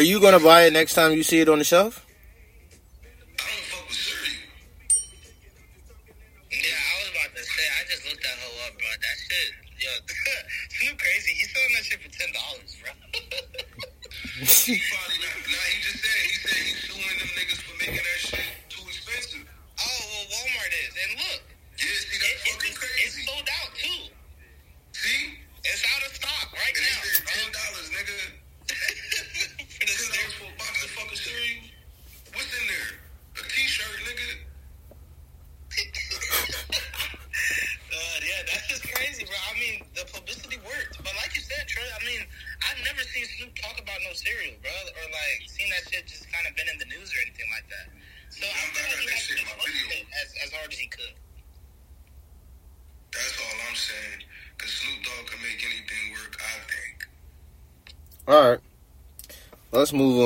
Are 0.00 0.02
you 0.02 0.18
gonna 0.18 0.40
buy 0.40 0.62
it 0.62 0.72
next 0.72 0.94
time 0.94 1.12
you 1.12 1.22
see 1.22 1.40
it 1.40 1.48
on 1.50 1.58
the 1.58 1.64
shelf? 1.64 2.06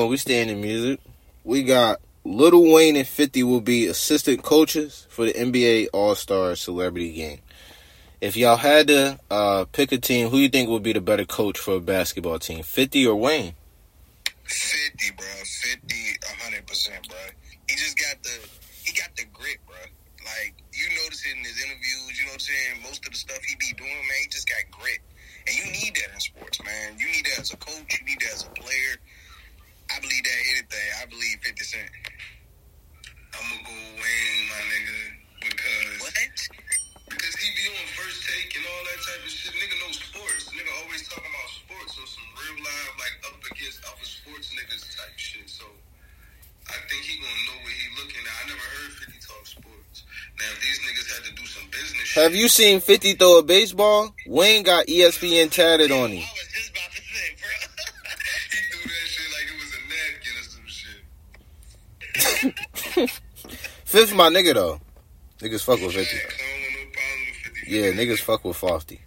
We 0.07 0.17
stand 0.17 0.51
in 0.51 0.61
music. 0.61 1.01
We 1.45 1.63
got 1.63 2.01
Lil 2.25 2.73
Wayne 2.73 2.97
and 2.97 3.07
50 3.07 3.43
will 3.43 3.61
be 3.61 3.87
assistant 3.87 4.43
coaches 4.43 5.07
for 5.11 5.27
the 5.27 5.33
NBA 5.33 5.89
All 5.93 6.15
Star 6.15 6.57
Celebrity 6.57 7.13
Game. 7.13 7.41
If 8.21 8.37
y'all 8.37 8.57
had 8.57 8.87
to 8.87 9.19
uh, 9.31 9.67
pick 9.73 9.93
a 9.93 9.99
team, 9.99 10.31
who 10.31 10.39
you 10.39 10.49
think 10.49 10.71
would 10.71 10.83
be 10.83 10.95
the 10.95 11.01
better 11.03 11.27
coach 11.27 11.59
for 11.59 11.75
a 11.75 11.81
basketball 11.81 12.39
team, 12.39 12.63
50 12.63 13.07
or 13.07 13.17
Wayne? 13.17 13.55
Have 52.15 52.35
you 52.35 52.49
seen 52.49 52.81
50 52.81 53.15
throw 53.15 53.39
a 53.39 53.43
baseball? 53.43 54.15
Wayne 54.27 54.63
got 54.63 54.87
ESPN 54.87 55.51
tatted 55.51 55.91
on 55.91 56.11
him. 56.11 56.23
Fifth 63.85 64.15
my 64.15 64.29
nigga 64.29 64.55
though. 64.55 64.81
Niggas 65.41 65.65
fuck 65.65 65.81
with 65.81 65.95
50. 65.95 66.17
Yeah, 67.67 67.91
niggas 67.93 68.21
fuck 68.21 68.45
with 68.45 68.57
Fofty. 68.57 69.01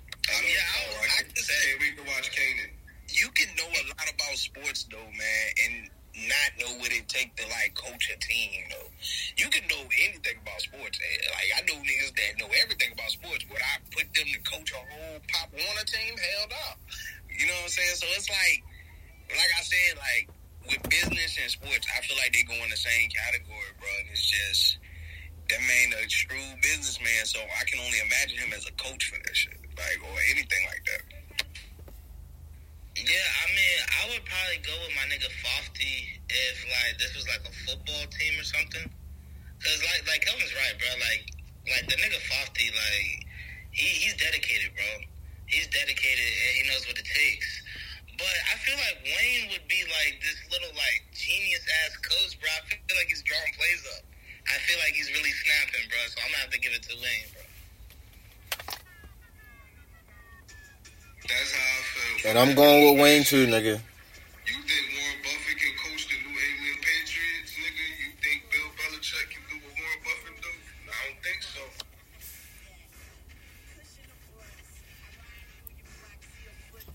I'm 62.38 62.54
going 62.54 62.94
with 62.94 63.02
Wayne 63.02 63.24
too, 63.24 63.48
nigga. 63.48 63.66
You 63.66 64.54
think 64.62 64.86
Warren 64.94 65.18
Buffett 65.24 65.58
can 65.58 65.74
coach 65.82 66.08
the 66.08 66.14
New 66.22 66.38
England 66.38 66.82
Patriots, 66.84 67.52
nigga? 67.58 67.86
You 67.98 68.14
think 68.22 68.46
Bill 68.52 68.70
Belichick 68.78 69.26
can 69.32 69.42
do 69.50 69.56
what 69.66 69.74
Warren 69.74 70.02
Buffett 70.04 70.38
do? 70.44 70.54
I 70.86 70.94
don't 71.08 71.20
think 71.24 71.42
so. 71.42 71.62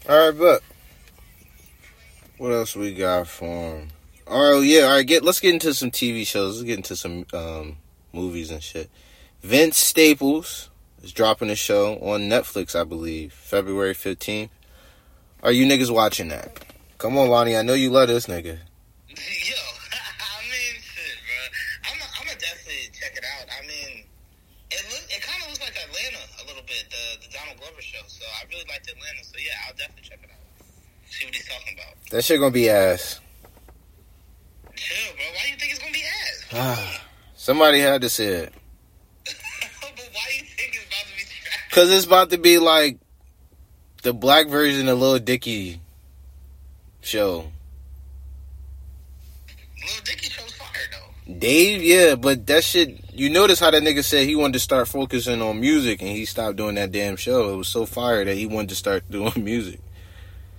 All 0.09 0.30
right, 0.30 0.38
but 0.38 0.62
what 2.38 2.53
else 2.53 2.76
we 2.76 2.95
got 2.95 3.26
for 3.26 3.47
him? 3.78 3.88
Oh 4.28 4.61
yeah, 4.61 4.82
all 4.82 4.90
right. 4.90 5.07
Get 5.07 5.24
let's 5.24 5.40
get 5.40 5.55
into 5.55 5.74
some 5.74 5.90
TV 5.90 6.24
shows. 6.24 6.59
Let's 6.59 6.66
get 6.66 6.76
into 6.76 6.95
some 6.95 7.26
um, 7.34 7.78
movies 8.12 8.53
and 8.53 8.62
shit. 8.62 8.88
Vince 9.43 9.76
Staples 9.76 10.70
is 11.03 11.12
dropping 11.12 11.51
a 11.51 11.57
show 11.57 11.95
on 11.97 12.30
Netflix, 12.30 12.78
I 12.78 12.84
believe, 12.84 13.32
February 13.32 13.95
fifteenth. 13.95 14.53
Are 15.43 15.51
you 15.51 15.66
niggas 15.66 15.90
watching 15.90 16.28
that? 16.28 16.55
Come 16.99 17.18
on, 17.18 17.28
Lonnie. 17.28 17.57
I 17.57 17.62
know 17.62 17.74
you 17.74 17.90
love 17.90 18.07
this 18.07 18.26
nigga. 18.26 18.55
Yo, 19.11 19.18
I 19.90 20.38
mean, 20.47 20.78
shit, 20.78 21.18
bro. 21.18 21.90
I'm, 21.90 21.99
I'm 21.99 22.26
gonna 22.26 22.38
definitely 22.38 22.95
check 22.95 23.18
it 23.18 23.24
out. 23.26 23.51
I 23.51 23.66
mean, 23.66 24.07
it 24.70 24.86
look, 24.86 25.03
it 25.11 25.20
kind 25.20 25.43
of 25.43 25.49
looks 25.49 25.59
like 25.59 25.74
Atlanta 25.74 26.22
a 26.38 26.47
little 26.47 26.62
bit, 26.62 26.86
the, 26.95 27.26
the 27.26 27.32
Donald 27.34 27.59
Glover 27.59 27.82
show. 27.82 27.99
So 28.07 28.22
I 28.38 28.47
really 28.55 28.62
liked 28.70 28.86
Atlanta. 28.86 29.24
So 29.24 29.34
yeah, 29.43 29.66
I'll 29.66 29.74
definitely 29.74 30.07
check 30.07 30.20
it 30.22 30.30
out. 30.30 30.66
See 31.11 31.26
what 31.26 31.34
he's 31.34 31.49
talking 31.49 31.74
about. 31.74 31.95
That 32.12 32.22
shit 32.22 32.38
gonna 32.38 32.53
be 32.53 32.70
ass. 32.70 33.18
Chill, 34.76 35.12
bro. 35.16 35.26
Why 35.26 35.43
do 35.43 35.51
you 35.51 35.59
think 35.59 35.72
it's 35.72 35.82
gonna 35.82 35.93
be 35.93 36.07
ass? 36.07 36.47
Ah, 36.55 37.05
somebody 37.34 37.80
had 37.80 38.03
to 38.03 38.09
say 38.09 38.47
it. 38.47 38.53
but 39.26 39.90
why 39.90 40.22
do 40.30 40.36
you 40.38 40.47
think 40.55 40.78
it's 40.78 40.86
about 40.86 41.03
to 41.11 41.16
be 41.18 41.26
trash? 41.26 41.74
Cause 41.74 41.90
it's 41.90 42.07
about 42.07 42.30
to 42.30 42.38
be 42.38 42.59
like 42.62 43.01
the 44.03 44.12
black 44.12 44.48
version 44.48 44.88
of 44.88 44.98
Lil 44.98 45.18
Dicky 45.20 45.80
show. 47.00 47.36
Lil 49.78 50.03
Dicky 50.05 50.28
show's 50.28 50.53
fire 50.53 50.68
though. 50.92 51.32
Dave, 51.32 51.82
yeah, 51.82 52.16
but 52.16 52.46
that 52.48 52.64
shit. 52.64 52.98
You 53.14 53.30
notice 53.30 53.61
how 53.61 53.70
that 53.70 53.82
nigga 53.82 54.05
said 54.05 54.26
he 54.26 54.36
wanted 54.36 54.55
to 54.55 54.61
start 54.61 54.88
focusing 54.88 55.40
on 55.40 55.61
music, 55.61 56.03
and 56.03 56.11
he 56.11 56.24
stopped 56.24 56.57
doing 56.57 56.74
that 56.74 56.92
damn 56.92 57.16
show. 57.16 57.53
It 57.53 57.57
was 57.57 57.68
so 57.68 57.86
fire 57.86 58.24
that 58.24 58.36
he 58.36 58.46
wanted 58.46 58.70
to 58.70 58.74
start 58.74 59.05
doing 59.11 59.32
music. 59.36 59.80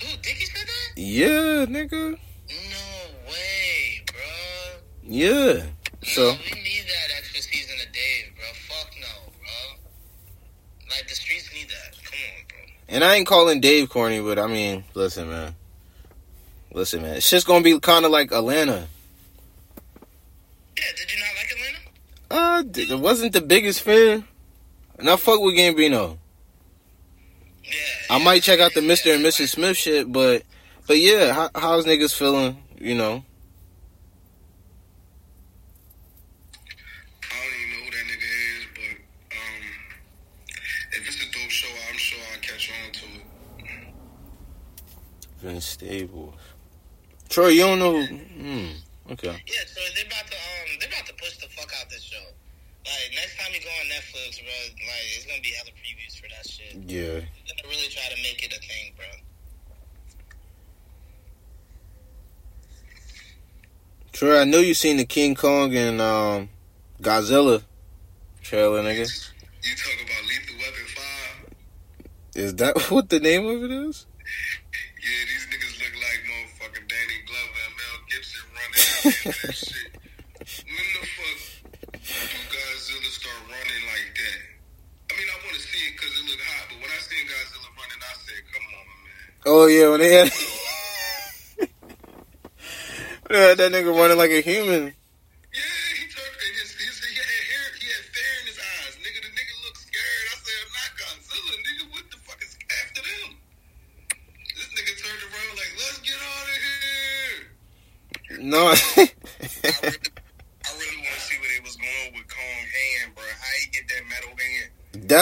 Ooh, 0.01 0.17
Dicky 0.21 0.45
said 0.45 0.67
that. 0.67 1.01
Yeah, 1.01 1.65
nigga. 1.65 2.11
No 2.11 3.29
way, 3.29 4.03
bro. 4.07 4.79
Yeah. 5.03 5.63
So. 6.03 6.31
We 6.31 6.61
need 6.61 6.83
that 6.87 7.02
And 12.93 13.03
I 13.03 13.15
ain't 13.15 13.27
calling 13.27 13.59
Dave 13.59 13.89
corny, 13.89 14.21
but 14.21 14.37
I 14.39 14.47
mean, 14.47 14.83
listen, 14.93 15.27
man. 15.27 15.55
Listen, 16.71 17.01
man. 17.01 17.15
It's 17.15 17.29
just 17.29 17.45
gonna 17.45 17.63
be 17.63 17.79
kind 17.79 18.05
of 18.05 18.11
like 18.11 18.31
Atlanta. 18.31 18.87
Yeah, 20.77 20.83
did 20.95 21.11
you 21.11 21.19
not 21.19 21.29
like 21.35 21.51
Atlanta? 21.51 22.89
Uh, 22.89 22.93
it 22.93 22.99
wasn't 22.99 23.33
the 23.33 23.41
biggest 23.41 23.81
fan. 23.81 24.25
And 24.99 25.09
I 25.09 25.15
fuck 25.15 25.41
with 25.41 25.55
Gambino. 25.55 26.17
Yeah. 27.63 27.71
I 28.09 28.17
yeah, 28.17 28.23
might 28.23 28.43
check 28.43 28.59
out 28.59 28.73
the 28.73 28.81
yeah, 28.81 28.93
Mr. 28.93 29.15
and 29.15 29.25
Mrs. 29.25 29.49
Smith 29.49 29.75
shit, 29.77 30.11
but, 30.11 30.43
but 30.87 30.99
yeah, 30.99 31.33
how, 31.33 31.49
how's 31.55 31.85
niggas 31.85 32.15
feeling? 32.15 32.57
You 32.79 32.95
know, 32.95 33.23
I 37.23 37.35
don't 37.35 37.53
even 37.55 37.69
know 37.69 37.83
who 37.85 37.91
that 37.91 38.05
nigga 38.05 38.29
is, 38.49 38.65
but 38.75 38.95
um, 39.37 39.63
if 40.91 41.07
it's 41.07 41.17
a 41.17 41.25
dope 41.31 41.49
show, 41.49 41.73
I'm 41.89 41.97
sure 41.97 42.19
I'll 42.33 42.39
catch 42.41 42.71
on 42.71 42.91
to 42.91 43.05
it. 43.05 43.23
Vince 45.53 45.65
Staples. 45.65 46.33
Troy, 47.29 47.49
you 47.49 47.61
don't 47.61 47.77
know? 47.77 48.03
Hmm. 48.03 49.11
Okay. 49.11 49.27
Yeah, 49.45 49.65
so 49.67 49.81
they're 49.93 50.07
about 50.07 50.25
to 50.25 50.33
um 50.33 50.79
they're 50.79 50.89
about 50.89 51.05
to 51.05 51.13
push 51.13 51.37
the 51.37 51.47
fuck 51.49 51.71
out 51.79 51.89
this 51.91 52.01
show. 52.01 52.17
Like 52.85 53.13
next 53.13 53.37
time 53.37 53.53
you 53.53 53.59
go 53.61 53.69
on 53.69 53.85
Netflix, 53.85 54.39
bro, 54.41 54.49
like 54.49 55.05
it's 55.15 55.25
gonna 55.27 55.41
be 55.41 55.49
hella 55.49 55.69
previews 55.77 56.19
for 56.19 56.27
that 56.29 56.49
shit. 56.49 56.75
Yeah. 56.89 57.19
They're 57.19 57.21
gonna 57.21 57.69
really 57.69 57.87
try 57.89 58.03
to 58.09 58.21
make 58.23 58.43
it 58.43 58.51
a 58.51 58.59
thing, 58.61 58.93
bro. 58.95 59.05
Troy, 64.13 64.39
I 64.41 64.45
know 64.45 64.59
you 64.59 64.73
seen 64.73 64.97
the 64.97 65.05
King 65.05 65.35
Kong 65.35 65.75
and 65.75 66.01
um, 66.01 66.49
Godzilla 66.99 67.61
trailer, 68.41 68.81
nigga. 68.81 69.31
You 69.61 69.75
talk 69.75 69.93
about 70.03 70.23
Lethal 70.27 70.55
Weapon 70.57 70.87
5? 72.35 72.43
Is 72.43 72.55
that 72.55 72.77
what 72.91 73.09
the 73.09 73.19
name 73.19 73.45
of 73.45 73.63
it 73.63 73.71
is? 73.71 74.07
When 79.03 79.11
the 79.11 79.19
fuck 81.11 81.35
do 81.91 82.39
Godzilla 82.47 83.11
start 83.11 83.35
running 83.51 83.83
like 83.91 84.15
that? 84.15 84.39
I 85.11 85.19
mean, 85.19 85.27
I 85.27 85.35
want 85.43 85.55
to 85.55 85.59
see 85.59 85.83
it 85.87 85.91
because 85.91 86.13
it 86.17 86.23
look 86.23 86.39
hot, 86.39 86.67
but 86.69 86.77
when 86.79 86.87
I 86.87 86.99
seen 87.03 87.27
Godzilla 87.27 87.67
running, 87.75 87.99
I 87.99 88.15
said, 88.23 88.39
come 88.53 88.63
on, 88.79 88.85
man. 89.03 89.27
Oh 89.45 89.65
yeah, 89.67 89.89
when 89.89 89.99
they 89.99 90.13
had, 90.13 90.31
had 93.29 93.57
that 93.57 93.71
nigga 93.73 93.93
running 93.93 94.17
like 94.17 94.31
a 94.31 94.39
human. 94.39 94.93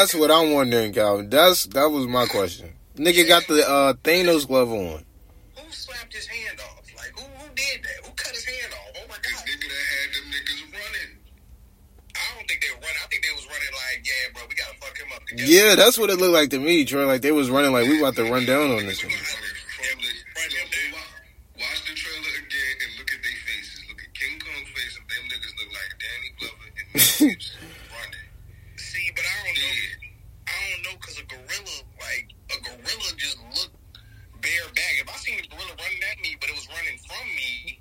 That's 0.02 0.18
what 0.18 0.34
I'm 0.34 0.58
wondering, 0.58 0.98
Calvin. 0.98 1.30
That's 1.30 1.70
that 1.78 1.94
was 1.94 2.08
my 2.08 2.26
question. 2.26 2.74
Nigga 2.98 3.28
got 3.28 3.46
the 3.46 3.62
uh, 3.62 3.94
Thanos 4.02 4.48
glove 4.48 4.72
on. 4.74 5.06
Who 5.54 5.62
slapped 5.70 6.12
his 6.12 6.26
hand 6.26 6.58
off? 6.58 6.82
Like 6.98 7.14
who 7.14 7.22
who 7.38 7.46
did 7.54 7.86
that? 7.86 8.02
Who 8.02 8.10
cut 8.18 8.34
his 8.34 8.42
hand 8.44 8.74
off? 8.74 8.98
Oh 8.98 9.06
my 9.06 9.14
This 9.22 9.30
god! 9.30 9.46
nigga 9.46 9.70
that 9.70 9.86
had 9.94 10.10
them 10.18 10.26
niggas 10.34 10.62
running. 10.74 11.22
I 12.18 12.26
don't 12.34 12.50
think 12.50 12.66
they 12.66 12.74
were 12.74 12.82
running. 12.82 12.98
I 12.98 13.06
think 13.14 13.22
they 13.22 13.30
was 13.38 13.46
running 13.46 13.70
like, 13.78 14.02
yeah, 14.02 14.34
bro, 14.34 14.42
we 14.50 14.58
gotta 14.58 14.74
fuck 14.82 14.98
him 14.98 15.14
up 15.14 15.22
together. 15.30 15.54
Yeah, 15.54 15.78
that's 15.78 16.02
what 16.02 16.10
it 16.10 16.18
looked 16.18 16.34
like 16.34 16.50
to 16.50 16.58
me, 16.60 16.82
Troy. 16.84 17.06
Like 17.06 17.22
they 17.22 17.30
was 17.32 17.54
running 17.54 17.70
like 17.70 17.86
we 17.86 18.02
about 18.02 18.18
to 18.18 18.26
run 18.26 18.50
down 18.50 18.74
on 18.74 18.90
this 18.90 19.06
one. 19.06 19.14
Watch 19.14 19.38
the 21.86 21.94
trailer 21.94 22.34
again 22.42 22.74
and 22.82 22.90
look 22.98 23.14
at 23.14 23.22
their 23.22 23.38
faces. 23.46 23.86
Look 23.86 24.02
at 24.02 24.10
King 24.18 24.42
Kong's 24.42 24.66
face 24.74 24.98
and 24.98 25.06
them 25.06 25.30
niggas 25.30 25.54
look 25.62 25.70
like 25.78 25.94
Danny 26.02 26.30
Glover 26.42 26.74
and 26.74 26.90
Mel 26.90 27.38
Gibson 27.38 27.70
running. 27.94 28.26
See, 28.82 29.14
but 29.14 29.30
I 29.30 29.46
don't 29.46 29.62
know. 29.62 29.78
Dead. 29.78 30.10
I 30.52 30.60
don't 30.74 30.84
know 30.84 30.96
because 31.00 31.16
a 31.22 31.26
gorilla, 31.32 31.78
like 32.04 32.28
a 32.52 32.58
gorilla, 32.60 33.10
just 33.16 33.40
look 33.56 33.72
bareback. 34.44 34.94
If 35.00 35.08
I 35.08 35.16
seen 35.16 35.40
a 35.40 35.48
gorilla 35.48 35.72
running 35.80 36.04
at 36.12 36.20
me, 36.20 36.36
but 36.44 36.52
it 36.52 36.58
was 36.60 36.68
running 36.68 37.00
from 37.08 37.24
me, 37.40 37.80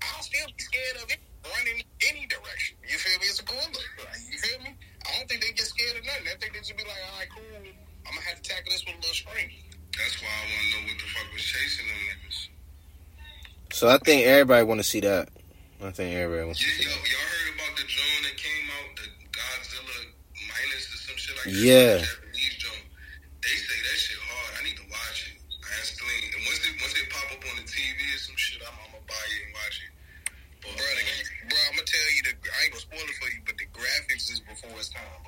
I'll 0.00 0.24
still 0.24 0.48
be 0.48 0.56
scared 0.64 0.96
of 1.04 1.12
it 1.12 1.20
running 1.44 1.84
any 2.08 2.24
direction. 2.24 2.80
You 2.88 2.96
feel 2.96 3.20
me? 3.20 3.28
It's 3.28 3.36
a 3.42 3.44
gorilla. 3.44 3.68
Like, 4.00 4.16
you 4.32 4.38
feel 4.40 4.64
me? 4.64 4.72
I 5.04 5.12
don't 5.18 5.28
think 5.28 5.44
they 5.44 5.52
get 5.52 5.68
scared 5.68 6.00
of 6.00 6.08
nothing. 6.08 6.24
I 6.32 6.40
think 6.40 6.56
they 6.56 6.64
just 6.64 6.72
be 6.78 6.88
like, 6.88 7.02
all 7.04 7.20
right, 7.20 7.28
cool. 7.36 7.68
I'm 8.08 8.16
gonna 8.16 8.24
have 8.32 8.40
to 8.40 8.46
tackle 8.48 8.72
this 8.72 8.80
with 8.88 8.96
a 8.96 9.00
little 9.04 9.12
string. 9.12 9.52
That's 9.92 10.16
why 10.24 10.32
I 10.32 10.40
want 10.48 10.56
to 10.56 10.72
know 10.72 10.80
what 10.88 10.96
the 11.04 11.08
fuck 11.12 11.28
was 11.36 11.44
chasing 11.44 11.84
them 11.84 12.00
niggas. 12.08 12.48
So 13.76 13.92
I 13.92 14.00
think 14.00 14.24
everybody 14.40 14.64
want 14.64 14.80
to 14.80 14.88
see 14.88 15.00
that. 15.04 15.28
I 15.84 15.92
think 15.92 16.16
everybody 16.16 16.48
wants 16.48 16.60
to 16.60 16.68
Yeah, 16.68 16.76
see 16.80 16.88
yo, 16.88 16.96
that. 16.96 17.04
y'all 17.08 17.28
heard 17.28 17.48
about 17.60 17.72
the 17.76 17.84
drone 17.88 18.20
that 18.24 18.36
came 18.40 18.66
out, 18.72 18.88
the 18.96 19.06
Godzilla 19.32 19.96
minus 20.48 20.84
or 20.92 20.98
some 21.08 21.16
shit 21.20 21.36
like 21.40 21.48
that? 21.52 21.60
Yeah. 21.60 22.00
Japanese 22.00 22.56
drone. 22.60 22.84
They 23.44 23.56
say 23.56 23.78
that 23.84 23.96
shit 24.00 24.20
hard. 24.20 24.50
I 24.56 24.60
need 24.64 24.76
to 24.80 24.86
watch 24.92 25.18
it. 25.28 25.36
I 25.60 25.68
asked 25.80 25.96
Celine, 26.00 26.28
and 26.36 26.42
once 26.48 26.60
it 26.64 26.72
once 26.80 26.94
it 26.96 27.08
pop 27.12 27.28
up 27.32 27.40
on 27.52 27.56
the 27.60 27.68
TV 27.68 27.96
or 28.12 28.20
some 28.20 28.36
shit, 28.40 28.60
I'm, 28.64 28.72
I'm 28.80 28.90
gonna 28.96 29.08
buy 29.08 29.24
it 29.32 29.40
and 29.44 29.52
watch 29.56 29.76
it. 29.80 29.92
But 30.60 30.72
Bro, 30.76 30.84
the, 30.84 31.04
bro, 31.48 31.60
I'm 31.72 31.76
gonna 31.80 31.88
tell 31.88 32.08
you 32.16 32.22
the. 32.28 32.32
I 32.36 32.58
ain't 32.68 32.72
gonna 32.76 32.84
spoil 32.84 33.04
it 33.08 33.16
for 33.20 33.28
you, 33.32 33.40
but 33.48 33.56
the 33.56 33.68
graphics 33.72 34.28
is 34.28 34.40
before 34.44 34.76
its 34.76 34.92
time. 34.92 35.24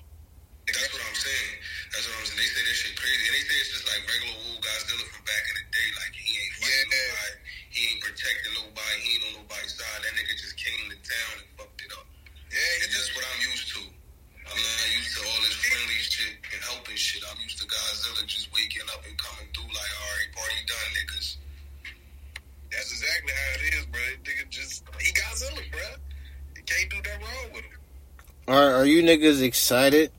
that's 0.68 0.92
what 0.92 1.00
I'm 1.08 1.16
saying. 1.16 1.52
That's 1.96 2.04
what 2.04 2.16
I'm 2.20 2.26
saying. 2.28 2.40
They 2.44 2.50
say 2.52 2.62
that 2.68 2.76
shit 2.76 2.94
crazy, 3.00 3.24
and 3.28 3.34
they 3.40 3.44
say 3.48 3.56
it's 3.64 3.72
just 3.80 3.86
like 3.88 4.00
regular 4.04 4.36
old 4.52 4.60
Godzilla 4.60 5.04
from 5.08 5.24
back 5.24 5.44
in 5.48 5.54
the 5.56 5.66
day. 5.72 5.88
Like 5.96 6.12
he 6.12 6.28
ain't 6.36 6.54
fighting 6.60 6.76
Yeah. 6.92 7.00
nobody, 7.00 7.32
he 7.72 7.80
ain't 7.88 8.00
protecting 8.04 8.52
nobody, 8.60 8.96
he 9.00 9.08
ain't 9.16 9.24
on 9.24 9.32
nobody's 9.40 9.72
side. 9.72 10.00
That 10.04 10.12
nigga 10.20 10.34
just 10.36 10.56
came 10.60 10.84
to 10.92 10.98
town 11.00 11.32
and 11.40 11.48
fucked 11.56 11.80
it 11.80 11.92
up. 11.96 12.04
Yeah, 12.52 12.60
And 12.84 12.90
that's 12.92 13.08
what 13.16 13.24
I'm 13.24 13.40
used 13.48 13.68
to. 13.78 13.82
I'm 14.42 14.58
not 14.58 14.88
used 14.92 15.14
to 15.16 15.20
all 15.24 15.40
this 15.48 15.56
friendly 15.64 16.00
shit 16.02 16.34
and 16.52 16.60
helping 16.68 16.98
shit. 16.98 17.22
I'm 17.24 17.40
used 17.40 17.56
to 17.62 17.64
Godzilla 17.64 18.20
just 18.28 18.52
waking 18.52 18.84
up 18.92 19.00
and 19.08 19.16
coming 19.16 19.48
through 19.56 19.70
like, 19.72 19.92
all 19.96 20.10
right, 20.12 20.28
party 20.36 20.60
done, 20.68 20.90
niggas. 20.98 21.28
That's 22.68 22.90
exactly 22.92 23.32
how 23.32 23.50
it 23.56 23.62
is, 23.78 23.84
bro. 23.86 24.00
That 24.02 24.20
nigga 24.28 24.44
just 24.50 24.82
he 25.00 25.08
Godzilla, 25.14 25.62
bro. 25.72 25.86
You 26.58 26.62
can't 26.68 26.90
do 26.90 26.98
that 27.06 27.16
wrong 27.22 27.48
with 27.54 27.64
him. 27.64 27.78
Are 28.48 28.74
Are 28.74 28.84
you 28.84 29.02
niggas 29.02 29.42
excited 29.42 30.10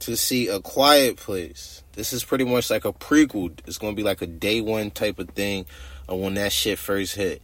to 0.00 0.16
see 0.16 0.48
a 0.48 0.60
Quiet 0.60 1.16
Place? 1.16 1.82
This 1.92 2.12
is 2.12 2.24
pretty 2.24 2.44
much 2.44 2.70
like 2.70 2.84
a 2.84 2.92
prequel. 2.92 3.58
It's 3.66 3.78
gonna 3.78 3.94
be 3.94 4.02
like 4.02 4.22
a 4.22 4.26
day 4.26 4.60
one 4.60 4.90
type 4.90 5.18
of 5.18 5.28
thing 5.30 5.66
of 6.08 6.18
when 6.18 6.34
that 6.34 6.52
shit 6.52 6.78
first 6.78 7.14
hit. 7.14 7.42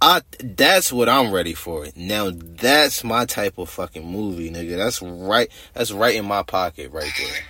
I 0.00 0.20
that's 0.40 0.92
what 0.92 1.08
I'm 1.08 1.32
ready 1.32 1.54
for. 1.54 1.86
Now 1.96 2.30
that's 2.34 3.02
my 3.02 3.24
type 3.24 3.56
of 3.56 3.70
fucking 3.70 4.06
movie, 4.06 4.50
nigga. 4.50 4.76
That's 4.76 5.00
right. 5.00 5.48
That's 5.72 5.92
right 5.92 6.16
in 6.16 6.26
my 6.26 6.42
pocket, 6.42 6.90
right 6.92 7.10
I 7.14 7.40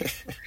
there. 0.00 0.08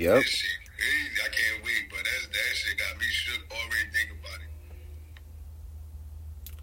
yep. 0.00 0.16
That 0.16 0.24
shit. 0.24 0.50
I 1.22 1.28
can't 1.28 1.62
wait, 1.64 1.90
but 1.90 1.98
that's, 1.98 2.26
that 2.28 2.56
shit 2.56 2.78
got 2.78 2.98
me 2.98 3.04
shook 3.06 3.42
already 3.50 3.90
thinking 3.92 4.16
about 4.18 4.40
it. 4.40 4.48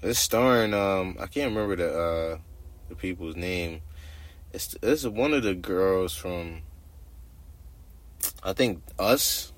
It's 0.09 0.19
starring 0.19 0.73
um 0.73 1.17
I 1.19 1.27
can't 1.27 1.53
remember 1.53 1.75
the 1.75 1.93
uh 1.93 2.39
the 2.89 2.95
people's 2.95 3.35
name. 3.35 3.81
It's 4.53 4.75
it's 4.81 5.05
one 5.05 5.33
of 5.33 5.43
the 5.43 5.53
girls 5.53 6.15
from 6.15 6.63
I 8.43 8.53
think 8.53 8.81
Us. 8.97 9.53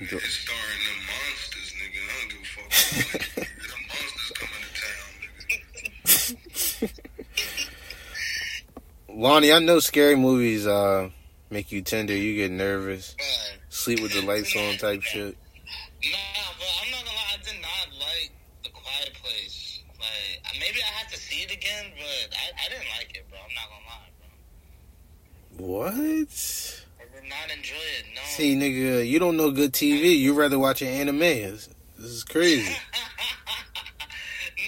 It's 0.00 0.10
starring 0.10 0.84
them 0.86 1.06
monsters, 1.06 1.74
nigga. 1.76 2.02
I 2.02 2.04
don't 2.20 2.30
give 2.30 2.40
a 2.40 2.44
fuck. 2.46 2.70
them 3.66 3.82
monsters 3.88 4.30
coming 4.36 4.62
to 4.64 4.70
town, 4.80 5.10
nigga. 6.78 6.90
Lonnie, 9.20 9.52
I 9.52 9.58
know 9.58 9.80
scary 9.80 10.16
movies 10.16 10.66
uh 10.66 11.10
make 11.50 11.72
you 11.72 11.82
tender, 11.82 12.14
you 12.14 12.34
get 12.36 12.50
nervous, 12.50 13.14
Man. 13.18 13.60
sleep 13.68 14.00
with 14.00 14.12
the 14.12 14.22
lights 14.22 14.54
on 14.56 14.76
type 14.78 15.02
shit. 15.02 15.36
Nah, 16.04 16.18
but 16.58 16.66
I'm 16.82 16.90
not 16.90 17.04
gonna 17.04 17.16
lie, 17.16 17.34
I 17.34 17.42
did 17.42 17.60
not 17.62 17.98
like 17.98 18.32
The 18.62 18.70
Quiet 18.70 19.14
Place. 19.22 19.82
Like, 19.98 20.60
maybe 20.60 20.78
I 20.82 20.92
have 20.98 21.10
to 21.10 21.18
see 21.18 21.42
it 21.42 21.52
again, 21.52 21.92
but 21.96 22.36
I, 22.36 22.66
I 22.66 22.68
didn't 22.68 22.90
like 22.96 23.16
it, 23.16 23.24
bro. 23.30 23.38
I'm 23.38 23.54
not 23.54 23.66
gonna 23.72 23.88
lie, 23.90 24.12
bro. 25.56 25.66
What? 25.66 26.84
I 27.00 27.04
did 27.14 27.28
not 27.28 27.50
enjoy 27.56 27.86
it. 27.98 28.04
No. 28.14 28.20
See, 28.24 28.54
nigga, 28.54 29.08
you 29.08 29.18
don't 29.18 29.36
know 29.36 29.50
good 29.50 29.72
TV. 29.72 30.18
You 30.18 30.34
rather 30.34 30.58
watch 30.58 30.82
an 30.82 30.88
anime. 30.88 31.18
This 31.18 31.68
this 31.96 32.10
is 32.10 32.24
crazy. 32.24 32.70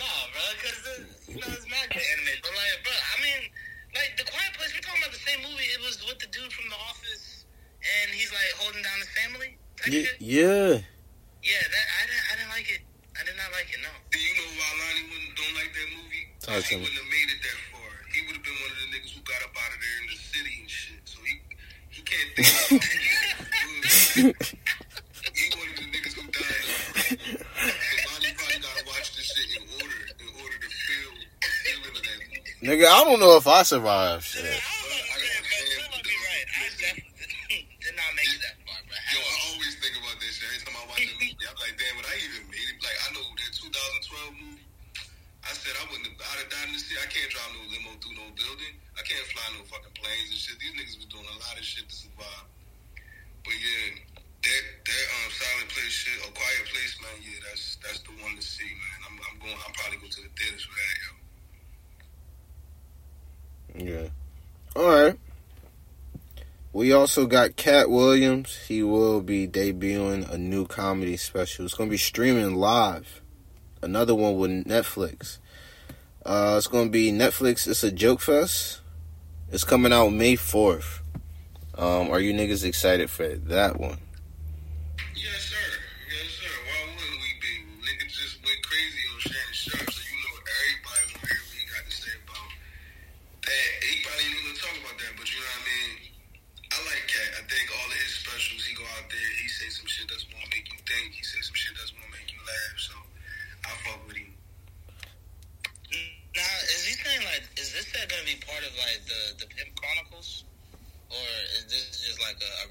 no, 0.01 0.09
bro, 0.33 0.45
because 0.57 1.29
you 1.29 1.37
know 1.37 1.47
it's 1.53 1.69
mad 1.69 1.93
good 1.93 2.03
anime. 2.03 2.35
But 2.41 2.53
like, 2.57 2.83
bro, 2.83 2.95
I 2.97 3.17
mean, 3.23 3.51
like 3.95 4.17
the 4.17 4.25
Quiet 4.25 4.53
Place. 4.57 4.73
We're 4.75 4.81
talking 4.81 5.03
about 5.05 5.13
the 5.13 5.23
same 5.29 5.41
movie. 5.45 5.69
It 5.77 5.81
was 5.85 6.01
with 6.09 6.19
the 6.19 6.31
dude 6.33 6.53
from 6.53 6.73
The 6.73 6.81
Office, 6.89 7.45
and 7.79 8.11
he's 8.17 8.33
like 8.33 8.49
holding 8.57 8.83
down 8.83 8.97
his 8.99 9.13
family 9.13 9.55
type 9.55 9.68
Yeah, 9.87 10.03
shit. 10.03 10.17
yeah. 10.21 10.69
Yeah, 11.39 11.63
that 11.63 11.87
I 11.87 12.03
didn't. 12.11 12.27
I 12.29 12.35
didn't 12.37 12.53
like 12.53 12.69
it. 12.69 12.83
I 13.15 13.23
did 13.25 13.37
not 13.39 13.51
like 13.55 13.69
it. 13.71 13.79
No. 13.83 13.91
Do 14.11 14.19
you 14.19 14.33
know 14.35 14.49
why 14.59 14.69
Lonnie 14.79 15.07
wouldn't 15.11 15.35
don't 15.39 15.55
like 15.55 15.71
that 15.75 15.89
movie? 15.95 16.25
Talk 16.43 16.59
to 16.59 16.67
he 16.67 16.75
me. 16.77 16.83
wouldn't 16.83 16.99
have 16.99 17.11
made 17.11 17.29
it 17.31 17.41
that 17.47 17.59
far. 17.71 17.91
He 18.15 18.19
would 18.27 18.37
have 18.39 18.47
been 18.47 18.59
one 18.59 18.71
of 18.75 18.79
the 18.83 18.89
niggas 18.95 19.13
who 19.15 19.23
got 19.23 19.41
up 19.47 19.55
out 19.55 19.71
of 19.75 19.79
there 19.79 19.97
in 20.03 20.07
the 20.11 20.19
city 20.19 20.55
and 20.63 20.71
shit. 20.71 21.03
So 21.07 21.19
he 21.23 21.33
he 21.95 22.01
can't 22.03 22.29
think 22.35 22.51
about 22.79 22.89
it. 24.19 24.59
He 25.39 25.45
one 25.55 25.69
of 25.71 25.77
the 25.79 25.87
niggas 25.95 26.15
who 26.19 26.25
died. 26.35 26.67
So 26.67 27.15
Lonnie 27.15 28.35
probably 28.35 28.59
gotta 28.59 28.85
watch 28.91 29.15
this 29.15 29.29
shit 29.31 29.55
in 29.55 29.65
order 29.79 30.01
in 30.19 30.29
order 30.43 30.57
to 30.59 30.69
feel 30.71 31.11
the 31.15 31.51
feeling 31.63 31.95
of 31.95 32.03
that 32.03 32.19
movie. 32.27 32.59
Nigga, 32.65 32.87
I 32.91 32.99
don't 33.07 33.21
know 33.23 33.37
if 33.39 33.47
I 33.47 33.63
survived. 33.63 34.25
Shit. 34.27 34.43
I 34.43 34.51
don't 34.51 34.59
know, 34.59 34.99
man, 35.15 35.43
but 35.47 35.53
still, 35.63 35.85
I'll 35.95 36.03
be 36.03 36.17
right. 36.27 36.47
I 36.49 36.67
definitely 36.75 37.71
did 37.79 37.95
not 37.95 38.11
make 38.19 38.31
it 38.35 38.41
that 38.47 38.57
far, 38.67 38.79
bro. 38.83 38.99
Yo, 38.99 39.19
I 39.23 39.35
always 39.53 39.75
think 39.79 39.95
about 39.95 40.17
this 40.19 40.33
shit. 40.43 40.49
Every 40.49 40.59
time 40.67 40.75
I 40.75 40.85
watch 40.91 41.03
the 41.07 41.15
movie, 41.23 41.45
I'm 41.47 41.59
like, 41.63 41.75
damn, 41.79 41.95
would 42.03 42.09
I 42.09 42.17
even 42.19 42.43
made 42.51 42.69
it? 42.73 42.79
Like, 42.83 42.99
I 42.99 43.09
know 43.15 43.23
that 43.23 43.51
2012 43.55 44.43
movie. 44.43 44.67
I 45.47 45.51
said 45.55 45.75
I 45.79 45.85
wouldn't 45.87 46.09
have, 46.09 46.19
I'd 46.19 46.41
have 46.45 46.51
died 46.51 46.67
in 46.67 46.75
the 46.75 46.83
city. 46.83 46.99
I 46.99 47.07
can't 47.07 47.31
drive 47.31 47.51
no 47.55 47.63
limo 47.71 47.95
through 48.03 48.17
no 48.19 48.27
building. 48.35 48.75
I 48.99 49.03
can't 49.07 49.23
fly 49.31 49.47
no 49.55 49.63
fucking 49.71 49.95
planes 49.95 50.35
and 50.35 50.41
shit. 50.41 50.59
These 50.59 50.75
niggas 50.75 50.97
was 50.99 51.09
doing 51.15 51.25
a 51.31 51.37
lot 51.47 51.55
of 51.55 51.63
shit 51.63 51.87
to 51.87 51.95
survive. 51.95 52.47
But 53.47 53.55
yeah, 53.57 54.03
that 54.45 54.63
that 54.85 55.05
um 55.19 55.31
silent 55.33 55.69
place 55.73 55.95
shit, 55.95 56.19
or 56.27 56.31
quiet 56.37 56.65
place, 56.69 56.95
man. 57.01 57.17
Yeah, 57.25 57.39
that's 57.49 57.79
that's 57.81 58.01
the 58.05 58.13
one 58.23 58.37
to 58.37 58.43
see, 58.45 58.67
man. 58.69 58.99
I'm 59.09 59.15
I'm 59.25 59.37
going. 59.41 59.57
I'm 59.57 59.73
probably 59.73 59.99
going 60.05 60.13
to 60.13 60.23
the 60.23 60.33
theaters 60.37 60.63
for 60.69 60.75
that, 60.77 60.95
yo. 61.01 61.13
Yeah. 63.89 64.09
All 64.77 64.89
right. 64.91 65.17
We 66.79 66.93
also 66.93 67.27
got 67.27 67.57
Katt 67.57 67.91
Williams. 67.91 68.55
He 68.69 68.85
will 68.85 69.21
be 69.21 69.49
debuting 69.49 70.31
a 70.31 70.39
new 70.39 70.65
comedy 70.65 71.17
special. 71.17 71.65
It's 71.65 71.75
going 71.75 71.89
to 71.89 71.91
be 71.91 71.99
streaming 71.99 72.55
live. 72.55 73.21
Another 73.83 74.15
one 74.15 74.37
with 74.39 74.53
Netflix. 74.65 75.39
Uh, 76.25 76.55
it's 76.57 76.69
going 76.69 76.85
to 76.85 76.91
be 76.93 77.11
Netflix. 77.11 77.67
It's 77.67 77.83
a 77.83 77.91
joke 77.91 78.21
fest. 78.21 78.81
It's 79.51 79.65
coming 79.65 79.93
out 79.93 80.13
May 80.13 80.37
4th. 80.37 81.01
Um, 81.75 82.13
are 82.13 82.21
you 82.21 82.33
niggas 82.33 82.65
excited 82.65 83.11
for 83.11 83.27
that 83.27 83.81
one? 83.81 83.99
Yes, 85.17 85.51
sir. 85.51 85.57
Yes, 86.15 86.31
sir. 86.31 86.47
Why 86.63 86.95
wouldn't 86.95 87.19
we 87.19 87.31
be? 87.43 87.55
Niggas 87.91 88.15
just 88.15 88.39
went 88.39 88.63
crazy 88.63 89.03
on 89.11 89.19
Shannon 89.19 89.51
Sharpe, 89.51 89.91
so 89.91 89.99
you 89.99 90.19
know 90.23 90.35
everybody 90.47 91.03
want 91.11 91.27
to 91.27 91.35
hear 91.35 91.43
what 91.43 91.59
he 91.59 91.67
got 91.75 91.83
to 91.91 91.97
say 92.07 92.15
about 92.23 92.51
that. 93.51 93.67
He 93.83 93.99
probably 94.07 94.31
ain't 94.31 94.39
even 94.39 94.47
gonna 94.47 94.63
talk 94.63 94.77
about 94.79 94.95
that, 94.95 95.13
but 95.19 95.27
you 95.27 95.43
know 95.43 95.51
what 95.59 95.59
I 95.59 95.67
mean? 95.67 96.09
I 96.79 96.85
like 96.85 97.11
Katt. 97.11 97.33
I 97.41 97.43
think 97.49 97.67
all 97.75 97.91
of 97.91 97.99
his 97.99 98.13
specials, 98.23 98.63
he 98.63 98.71
go 98.79 98.87
out 98.95 99.09
there, 99.11 99.31
he 99.43 99.49
say 99.49 99.67
some 99.73 99.91
shit 99.91 100.07
that's 100.07 100.23
gonna 100.31 100.47
make 100.55 100.71
you 100.71 100.79
think. 100.85 101.11
He 101.11 101.25
say 101.27 101.41
some 101.43 101.57
shit 101.59 101.75
that's 101.75 101.91
gonna 101.91 102.13
make 102.15 102.31
you 102.31 102.39
laugh. 102.39 102.77
So 102.79 102.95
I 103.67 103.71
fuck 103.83 103.99
with 104.07 104.15
him. 104.15 104.31
Now, 106.37 106.55
is 106.71 106.87
he 106.87 106.95
saying 107.03 107.25
like, 107.27 107.43
is 107.59 107.75
this 107.75 107.89
set 107.91 108.07
gonna 108.07 108.23
be 108.29 108.39
part 108.47 108.63
of 108.63 108.71
like 108.79 109.01
the 109.11 109.43
the 109.43 109.47
Pimp 109.49 109.75
Chronicles, 109.75 110.45
or 111.11 111.27
is 111.59 111.67
this 111.67 111.99
just 111.99 112.23
like 112.23 112.39
a, 112.39 112.51
a 112.63 112.67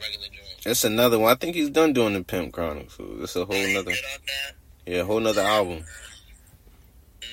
It's 0.78 0.86
another 0.86 1.18
one. 1.18 1.34
I 1.34 1.34
think 1.34 1.56
he's 1.58 1.74
done 1.74 1.90
doing 1.90 2.14
the 2.14 2.22
Pimp 2.22 2.54
Chronicles. 2.54 2.94
It's 3.26 3.34
a 3.36 3.46
whole 3.50 3.58
nother, 3.74 3.90
Good 3.98 4.06
on 4.14 4.22
that. 4.30 4.54
yeah, 4.86 5.02
whole 5.02 5.18
nother 5.20 5.42
album. 5.42 5.82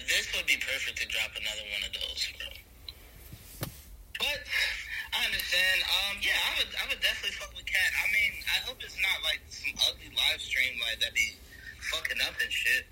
This 0.09 0.33
would 0.33 0.49
be 0.49 0.57
perfect 0.57 0.97
to 0.97 1.05
drop 1.13 1.29
another 1.37 1.61
one 1.77 1.85
of 1.85 1.93
those, 1.93 2.25
bro. 2.41 3.69
But 4.17 4.41
I 5.13 5.29
understand. 5.29 5.77
Um, 5.85 6.17
yeah, 6.25 6.41
I 6.41 6.51
would, 6.57 6.73
I 6.73 6.89
would 6.89 7.05
definitely 7.05 7.37
fuck 7.37 7.53
with 7.53 7.69
Katt. 7.69 7.93
I 8.01 8.09
mean, 8.17 8.33
I 8.49 8.65
hope 8.65 8.81
it's 8.81 8.97
not 8.97 9.21
like 9.21 9.45
some 9.53 9.77
ugly 9.93 10.09
live 10.17 10.41
stream 10.41 10.81
like 10.81 11.05
that 11.05 11.13
be 11.13 11.37
fucking 11.93 12.25
up 12.25 12.33
and 12.41 12.49
shit. 12.49 12.89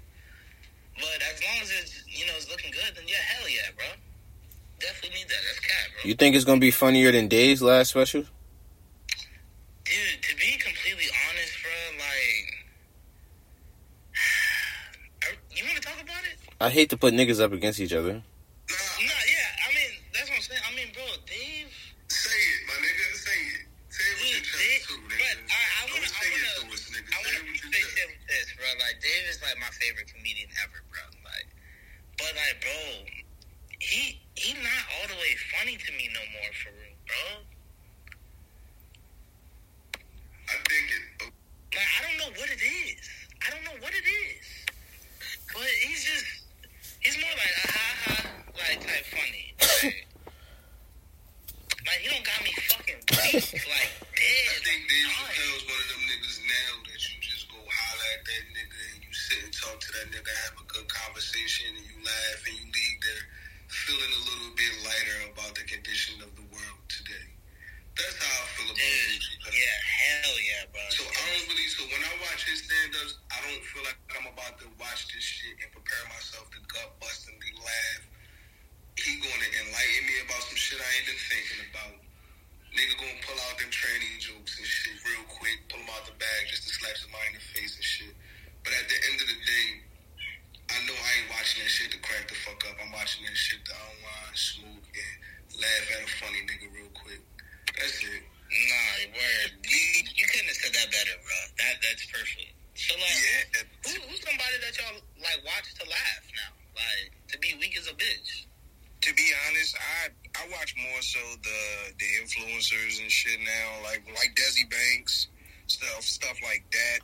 But 1.01 1.17
as 1.33 1.41
long 1.41 1.65
as 1.65 1.73
it's, 1.81 2.05
you 2.13 2.29
know, 2.29 2.37
it's 2.37 2.53
looking 2.53 2.77
good, 2.77 2.93
then 2.93 3.09
yeah, 3.09 3.25
hell 3.25 3.49
yeah, 3.49 3.73
bro. 3.73 3.89
Definitely 4.85 5.17
need 5.17 5.33
that. 5.33 5.41
That's 5.49 5.65
Katt, 5.65 5.97
bro. 5.97 6.05
You 6.05 6.13
think 6.13 6.37
it's 6.37 6.45
going 6.45 6.61
to 6.61 6.65
be 6.69 6.77
funnier 6.77 7.09
than 7.09 7.33
Dave's 7.33 7.65
last 7.65 7.89
special? 7.97 8.29
Dude, 9.85 10.23
to 10.23 10.37
be 10.37 10.57
completely 10.57 11.05
honest, 11.29 11.53
bro, 11.61 11.99
like, 11.99 12.49
are- 15.27 15.43
you 15.55 15.65
want 15.67 15.77
to 15.77 15.83
talk 15.83 16.01
about 16.01 16.23
it? 16.25 16.39
I 16.61 16.62
hate 16.73 16.91
to 16.91 16.97
put 16.97 17.15
niggas 17.15 17.41
up 17.41 17.53
against 17.53 17.81
each 17.81 17.93
other. 17.93 18.15
Nah, 18.15 19.05
No, 19.05 19.17
yeah. 19.29 19.65
I 19.65 19.69
mean, 19.77 19.93
that's 20.15 20.29
what 20.29 20.37
I'm 20.37 20.43
saying. 20.43 20.63
I 20.67 20.73
mean, 20.77 20.89
bro, 20.95 21.05
Dave. 21.29 21.71
say 22.09 22.33
it, 22.33 22.61
my 22.69 22.77
nigga. 22.81 23.07
Say 23.17 23.39
it. 23.55 23.63
Say 23.93 24.05
it 24.09 24.17
with 24.19 24.31
your 24.33 24.43
chest 24.43 24.59
Dave, 24.59 24.83
too, 24.89 25.01
but. 25.07 25.37
I, 25.53 25.61
I 25.61 25.83
want 25.93 26.03
to, 26.03 26.11
say 26.11 26.25
I 26.25 26.33
it 26.33 26.43
want 26.65 26.73
to 26.73 26.75
us, 26.75 26.85
nigga. 26.93 27.11
I 27.13 27.19
want 27.23 27.35
it 27.37 27.45
to 27.45 27.53
with 27.53 27.65
say 27.73 27.83
chest. 27.85 28.09
with 28.09 28.25
this, 28.29 28.47
bro. 28.57 28.69
Like, 28.81 28.97
Dave 29.05 29.25
is 29.31 29.39
like 29.45 29.57
my 29.61 29.73
favorite 29.77 30.09
comedian 30.11 30.49
ever, 30.65 30.81
bro. 30.89 31.05
Like, 31.29 31.49
but 32.19 32.33
like, 32.37 32.57
bro, 32.65 32.81
he 33.79 34.21
he 34.39 34.55
not 34.63 34.83
all 34.99 35.07
the 35.13 35.19
way 35.21 35.33
funny 35.57 35.77
to 35.77 35.91
me 35.95 36.09
no 36.15 36.23
more, 36.39 36.51
for 36.57 36.73
real, 36.73 36.97
bro. 37.05 37.25
I 40.49 40.57
think 40.69 40.87
it. 40.91 41.05
Like, 41.77 41.89
I 41.89 41.99
don't 42.05 42.19
know 42.21 42.31
what 42.37 42.49
it 42.51 42.61
is. 42.63 43.01
I 43.45 43.51
don't 43.51 43.65
know 43.65 43.79
what 43.81 43.93
it 43.93 44.05
is. 44.07 44.45
But 45.53 45.69
he's 45.85 46.05
just, 46.05 46.42
he's 47.03 47.19
more 47.19 47.35
like 47.35 47.55
a 47.59 47.67
ha 47.67 47.89
ha, 48.07 48.17
like 48.55 48.79
type 48.79 49.07
funny. 49.11 49.47
Like, 49.59 50.07
like 51.87 52.01
he 52.03 52.09
don't 52.15 52.27
got 52.27 52.41
me 52.47 52.53
fucking 52.71 53.03
weak, 53.03 53.67
like 53.75 53.93
dead. 54.15 54.47
I 54.47 54.59
think 54.63 54.81
like, 54.87 54.91
Dave. 54.91 55.11
Chappelle's 55.11 55.65
one 55.67 55.81
of 55.83 55.89
them 55.91 56.03
niggas 56.07 56.39
now 56.47 56.73
that 56.87 57.01
you 57.03 57.15
just 57.19 57.51
go 57.51 57.59
holler 57.59 58.09
at 58.15 58.23
that 58.23 58.45
nigga 58.55 58.81
and 58.95 59.01
you 59.03 59.13
sit 59.13 59.43
and 59.43 59.53
talk 59.53 59.77
to 59.83 59.91
that 59.99 60.07
nigga, 60.15 60.31
have 60.47 60.57
a 60.63 60.67
good 60.71 60.87
conversation, 60.87 61.75
and 61.75 61.85
you 61.91 61.99
laugh 62.07 62.41
and 62.47 62.55
you 62.55 62.67
leave 62.71 62.99
there 63.03 63.25
feeling 63.67 64.13
a 64.15 64.23
little 64.29 64.53
bit 64.55 64.73
lighter 64.87 65.19
about 65.33 65.55
the 65.59 65.65
condition 65.67 66.23
of 66.23 66.31
the 66.39 66.47
world 66.55 66.83
today. 66.89 67.32
That's 67.93 68.17
how 68.25 68.33
I 68.33 68.47
feel 68.57 68.69
about 68.73 68.81
Dude, 68.81 69.21
Chappelle. 69.21 69.53
yeah, 69.53 69.79
hell 69.85 70.37
yeah, 70.41 70.63
bro. 70.73 70.83
So 70.97 71.03
I 71.05 71.23
don't 71.29 71.47
really. 71.53 71.69
So 71.77 71.85
when 71.93 72.01
I 72.01 72.13
watch 72.25 72.43
his 72.49 72.65
stand-ups, 72.65 73.15
I 73.29 73.39
don't 73.45 73.65
feel 73.69 73.85
like 73.85 73.99
I'm 74.17 74.27
about 74.33 74.57
to 74.65 74.69
watch 74.81 75.13
this 75.13 75.21
shit 75.25 75.53
and 75.61 75.69
prepare 75.77 76.05
myself 76.09 76.49
to 76.57 76.59
gut 76.73 76.89
bust 77.05 77.29
and 77.29 77.37
be 77.37 77.53
laugh. 77.61 78.03
He 78.97 79.21
gonna 79.21 79.49
enlighten 79.61 80.03
me 80.09 80.17
about 80.25 80.41
some 80.49 80.57
shit 80.57 80.81
I 80.81 80.89
ain't 81.01 81.07
been 81.09 81.21
thinking 81.21 81.61
about. 81.69 81.97
Nigga 82.73 82.95
gonna 82.97 83.21
pull 83.29 83.37
out 83.45 83.61
them 83.61 83.69
training 83.69 84.17
jokes 84.21 84.57
and 84.57 84.65
shit 84.65 84.97
real 85.05 85.25
quick, 85.29 85.61
pull 85.69 85.81
them 85.85 85.93
out 85.93 86.09
the 86.09 86.17
bag 86.17 86.41
just 86.49 86.65
to 86.65 86.71
slap 86.73 86.97
somebody 86.97 87.29
in 87.33 87.37
the 87.37 87.45
face 87.53 87.77
and 87.77 87.85
shit. 87.85 88.15
But 88.65 88.73
at 88.73 88.89
the 88.89 88.97
end 89.13 89.17
of 89.21 89.29
the 89.29 89.41
day, 89.45 89.69
I 90.73 90.77
know 90.89 90.97
I 90.97 91.11
ain't 91.21 91.29
watching 91.29 91.61
that 91.61 91.69
shit 91.69 91.93
to 91.93 92.01
crack 92.01 92.25
the 92.29 92.37
fuck 92.41 92.65
up. 92.65 92.81
I'm 92.81 92.89
watching 92.97 93.29
that 93.29 93.37
shit 93.37 93.61
to 93.69 93.73
unwind, 93.77 94.33
smoke, 94.37 94.87
and 94.89 95.15
laugh 95.61 95.85
at 95.93 96.01
a 96.01 96.11
funny 96.17 96.41
nigga 96.49 96.73
real 96.73 96.93
quick. 96.97 97.21
That's 97.79 97.99
it. 98.05 98.23
Nah, 98.53 99.17
word. 99.17 99.51
You, 99.65 99.81
you 100.13 100.27
couldn't 100.29 100.49
have 100.53 100.61
said 100.61 100.75
that 100.77 100.89
better, 100.93 101.17
bro. 101.25 101.39
That 101.57 101.75
that's 101.81 102.05
perfect. 102.13 102.53
So 102.77 102.93
like, 103.01 103.17
Yeah. 103.17 103.65
who, 103.89 103.97
who's 104.13 104.21
somebody 104.21 104.57
that 104.61 104.73
y'all 104.77 105.01
like 105.25 105.41
watch 105.45 105.69
to 105.81 105.85
laugh 105.89 106.25
now? 106.37 106.53
Like 106.77 107.13
to 107.33 107.37
be 107.41 107.57
weak 107.61 107.77
as 107.81 107.89
a 107.89 107.97
bitch. 107.97 108.45
to 109.09 109.11
be 109.15 109.27
honest, 109.49 109.77
I 109.77 110.13
I 110.37 110.43
watch 110.53 110.75
more 110.77 111.01
so 111.01 111.21
the 111.41 111.61
the 111.97 112.09
influencers 112.21 113.01
and 113.01 113.11
shit 113.11 113.41
now, 113.41 113.69
like 113.89 114.05
like 114.17 114.37
Desi 114.37 114.69
Banks 114.69 115.29
stuff 115.67 116.05
stuff 116.05 116.37
like 116.45 116.65
that. 116.73 117.01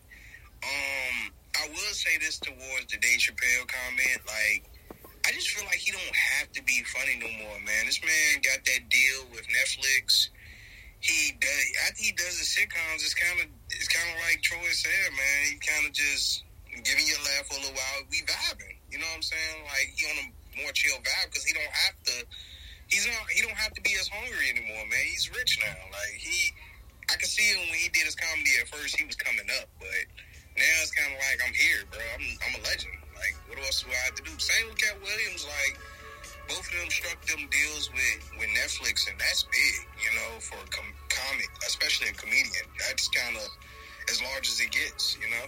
Um, 0.64 1.32
I 1.56 1.68
will 1.68 1.94
say 1.96 2.18
this 2.20 2.38
towards 2.40 2.92
the 2.92 2.98
Dave 3.00 3.20
Chappelle 3.24 3.64
comment, 3.68 4.20
like. 4.26 4.64
I 5.26 5.32
just 5.32 5.50
feel 5.50 5.66
like 5.66 5.76
he 5.76 5.92
don't 5.92 6.16
have 6.40 6.50
to 6.52 6.62
be 6.62 6.82
funny 6.88 7.16
no 7.20 7.28
more, 7.44 7.58
man. 7.60 7.84
This 7.84 8.00
man 8.00 8.40
got 8.40 8.64
that 8.64 8.88
deal 8.88 9.26
with 9.30 9.44
Netflix. 9.52 10.30
He 11.00 11.34
does 11.38 11.64
after 11.86 12.02
he 12.02 12.12
does 12.12 12.42
the 12.42 12.46
sitcoms. 12.46 13.06
It's 13.06 13.14
kind 13.14 13.38
of 13.38 13.46
it's 13.70 13.88
kind 13.88 14.08
of 14.10 14.16
like 14.26 14.42
Troy 14.42 14.66
said, 14.74 15.14
man. 15.14 15.38
He 15.46 15.54
kind 15.62 15.86
of 15.86 15.92
just 15.94 16.42
giving 16.82 17.06
you 17.06 17.14
a 17.14 17.22
laugh 17.22 17.46
for 17.46 17.54
a 17.54 17.62
little 17.62 17.78
while. 17.78 18.02
We 18.10 18.22
vibing, 18.26 18.78
you 18.90 18.98
know 18.98 19.06
what 19.14 19.22
I'm 19.22 19.26
saying? 19.26 19.56
Like 19.66 19.94
he 19.94 20.02
on 20.10 20.18
a 20.18 20.26
more 20.62 20.74
chill 20.74 20.98
vibe 20.98 21.30
because 21.30 21.46
he 21.46 21.54
don't 21.54 21.70
have 21.86 21.96
to. 22.10 22.14
He's 22.90 23.06
not. 23.06 23.30
He 23.30 23.42
don't 23.46 23.56
have 23.56 23.74
to 23.78 23.82
be 23.82 23.94
as 24.00 24.08
hungry 24.10 24.50
anymore, 24.50 24.82
man. 24.90 25.04
He's 25.06 25.30
rich 25.30 25.60
now. 25.62 25.78
Like 25.94 26.18
he, 26.18 26.50
I 27.12 27.14
can 27.14 27.28
see 27.30 27.46
him 27.46 27.62
when 27.70 27.78
he 27.78 27.88
did 27.94 28.02
his 28.02 28.18
comedy 28.18 28.58
at 28.58 28.66
first. 28.66 28.98
He 28.98 29.06
was 29.06 29.14
coming 29.14 29.46
up, 29.60 29.70
but 29.78 30.02
now 30.58 30.74
it's 30.82 30.90
kind 30.90 31.14
of 31.14 31.18
like 31.22 31.38
I'm 31.46 31.54
here, 31.54 31.86
bro. 31.94 32.02
I'm 32.18 32.26
I'm 32.42 32.54
a 32.58 32.62
legend. 32.66 32.98
Like 33.14 33.38
what 33.46 33.62
else 33.62 33.86
do 33.86 33.94
I 33.94 34.00
have 34.08 34.18
to 34.18 34.24
do? 34.26 34.34
Same 34.42 34.66
with 34.66 34.82
Katt 34.82 34.98
Williams. 34.98 35.46
Like 35.46 35.78
both 36.48 36.64
of 36.64 36.74
them 36.80 36.90
struck 36.90 37.20
them 37.26 37.48
deals 37.52 37.90
with 37.92 38.20
with 38.38 38.48
Netflix, 38.56 39.08
and 39.08 39.18
that's 39.20 39.44
big, 39.44 39.74
you 40.00 40.10
know, 40.16 40.40
for 40.40 40.56
a 40.56 40.68
com- 40.68 40.96
comic, 41.08 41.50
especially 41.66 42.08
a 42.08 42.12
comedian. 42.12 42.66
That's 42.80 43.08
kind 43.08 43.36
of 43.36 43.48
as 44.10 44.22
large 44.22 44.48
as 44.48 44.60
it 44.60 44.72
gets, 44.72 45.16
you 45.20 45.28
know. 45.30 45.46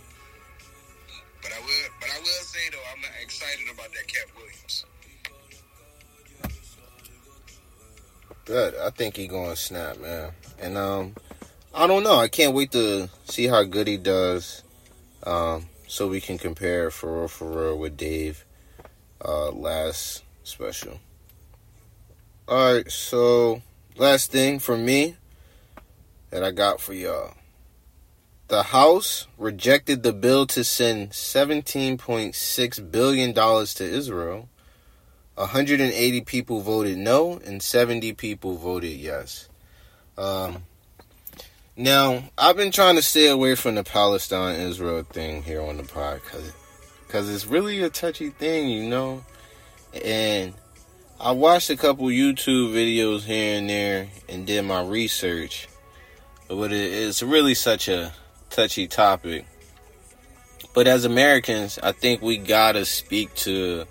But 1.43 1.53
I 1.53 1.61
will, 1.61 1.89
but 2.01 2.11
I 2.11 2.19
will 2.19 2.45
say 2.45 2.69
though, 2.71 2.85
I'm 2.93 3.01
not 3.01 3.11
excited 3.23 3.67
about 3.73 3.89
that 3.93 4.07
Katt 4.07 4.29
Williams. 4.37 4.85
Good. 8.45 8.75
I 8.77 8.91
think 8.91 9.17
he 9.17 9.27
going 9.27 9.51
to 9.51 9.57
snap, 9.57 10.01
man. 10.01 10.33
And 10.61 10.77
um, 10.77 11.15
I 11.75 11.87
don't 11.87 12.03
know. 12.03 12.17
I 12.17 12.29
can't 12.29 12.55
wait 12.55 12.73
to 12.73 13.09
see 13.25 13.47
how 13.47 13.63
good 13.63 13.87
he 13.87 13.97
does. 13.97 14.65
Um, 15.23 15.67
so 15.87 16.09
we 16.09 16.21
can 16.21 16.39
compare 16.39 16.91
for 16.91 17.21
real, 17.21 17.29
for 17.29 17.49
real 17.49 17.79
with 17.79 17.97
Dave. 17.97 18.45
Uh, 19.25 19.51
last 19.51 20.23
special. 20.43 21.01
All 22.49 22.75
right. 22.75 22.91
So 22.91 23.63
last 23.97 24.33
thing 24.33 24.59
for 24.59 24.77
me 24.77 25.17
that 26.31 26.43
I 26.43 26.51
got 26.51 26.81
for 26.81 26.95
y'all. 26.95 27.35
The 28.49 28.65
House 28.65 29.29
rejected 29.39 30.03
the 30.03 30.13
bill 30.13 30.45
to 30.49 30.65
send 30.65 31.11
$17.6 31.11 32.91
billion 32.91 33.33
to 33.33 33.85
Israel. 33.85 34.49
180 35.37 36.21
people 36.23 36.61
voted 36.61 36.99
no, 36.99 37.39
and 37.45 37.63
70 37.63 38.13
people 38.15 38.57
voted 38.57 38.91
yes. 38.91 39.49
Um, 40.19 40.65
now, 41.77 42.25
I've 42.37 42.57
been 42.57 42.73
trying 42.73 42.97
to 42.97 43.03
stay 43.03 43.29
away 43.29 43.55
from 43.55 43.77
the 43.77 43.85
Palestine 43.85 44.61
Israel 44.61 45.05
thing 45.05 45.45
here 45.45 45.63
on 45.63 45.77
the 45.77 45.85
pod 45.85 46.21
because 47.07 47.33
it's 47.33 47.47
really 47.47 47.81
a 47.83 47.89
touchy 47.89 48.31
thing, 48.31 48.69
you 48.69 48.89
know? 48.89 49.25
And 49.93 50.55
I 51.19 51.33
watched 51.33 51.71
a 51.71 51.77
couple 51.77 52.07
YouTube 52.07 52.73
videos 52.73 53.23
here 53.23 53.59
and 53.59 53.69
there 53.69 54.09
and 54.29 54.47
did 54.47 54.63
my 54.63 54.83
research, 54.83 55.69
but 56.49 56.73
it's 56.73 57.23
really 57.23 57.55
such 57.55 57.89
a 57.89 58.13
touchy 58.49 58.87
topic. 58.87 59.47
But 60.73 60.87
as 60.87 61.05
Americans, 61.05 61.79
I 61.83 61.93
think 61.93 62.23
we 62.23 62.37
gotta 62.39 62.85
speak 62.85 63.35
to 63.37 63.85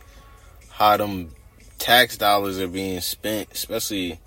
how 0.70 0.98
them 0.98 1.32
tax 1.78 2.18
dollars 2.18 2.60
are 2.60 2.68
being 2.68 3.02
spent, 3.02 3.50
especially 3.52 4.20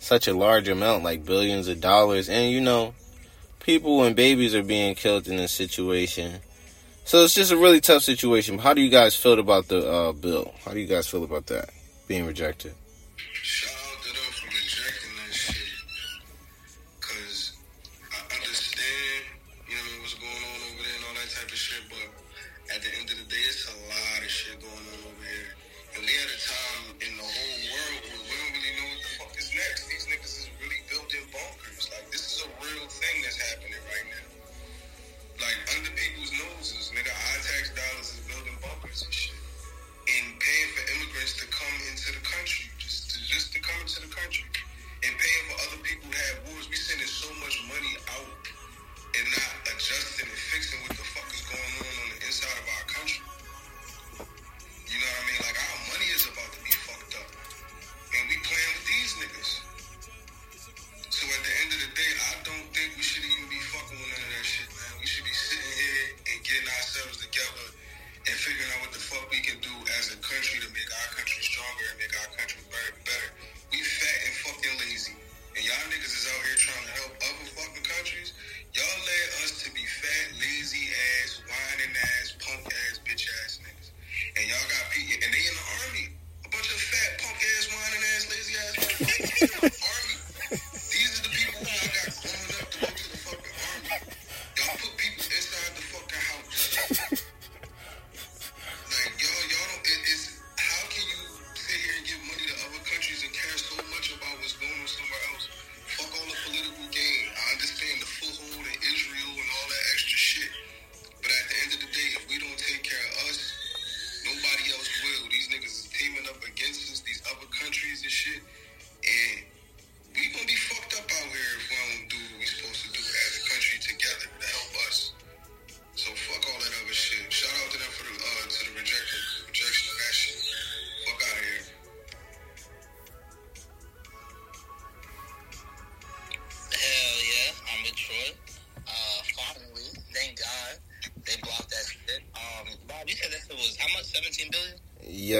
such 0.00 0.26
a 0.26 0.34
large 0.34 0.68
amount, 0.68 1.04
like 1.04 1.24
billions 1.24 1.68
of 1.68 1.80
dollars. 1.80 2.28
And 2.28 2.50
you 2.50 2.60
know, 2.60 2.94
people 3.60 4.02
and 4.02 4.16
babies 4.16 4.54
are 4.54 4.64
being 4.64 4.94
killed 4.96 5.28
in 5.28 5.36
this 5.36 5.52
situation. 5.52 6.40
So 7.04 7.24
it's 7.24 7.34
just 7.34 7.52
a 7.52 7.56
really 7.56 7.80
tough 7.80 8.02
situation. 8.02 8.58
How 8.58 8.74
do 8.74 8.80
you 8.80 8.90
guys 8.90 9.14
feel 9.14 9.38
about 9.38 9.68
the 9.68 9.86
uh, 9.86 10.12
bill? 10.12 10.54
How 10.64 10.72
do 10.72 10.80
you 10.80 10.86
guys 10.86 11.08
feel 11.08 11.24
about 11.24 11.46
that 11.46 11.70
being 12.06 12.26
rejected? 12.26 12.74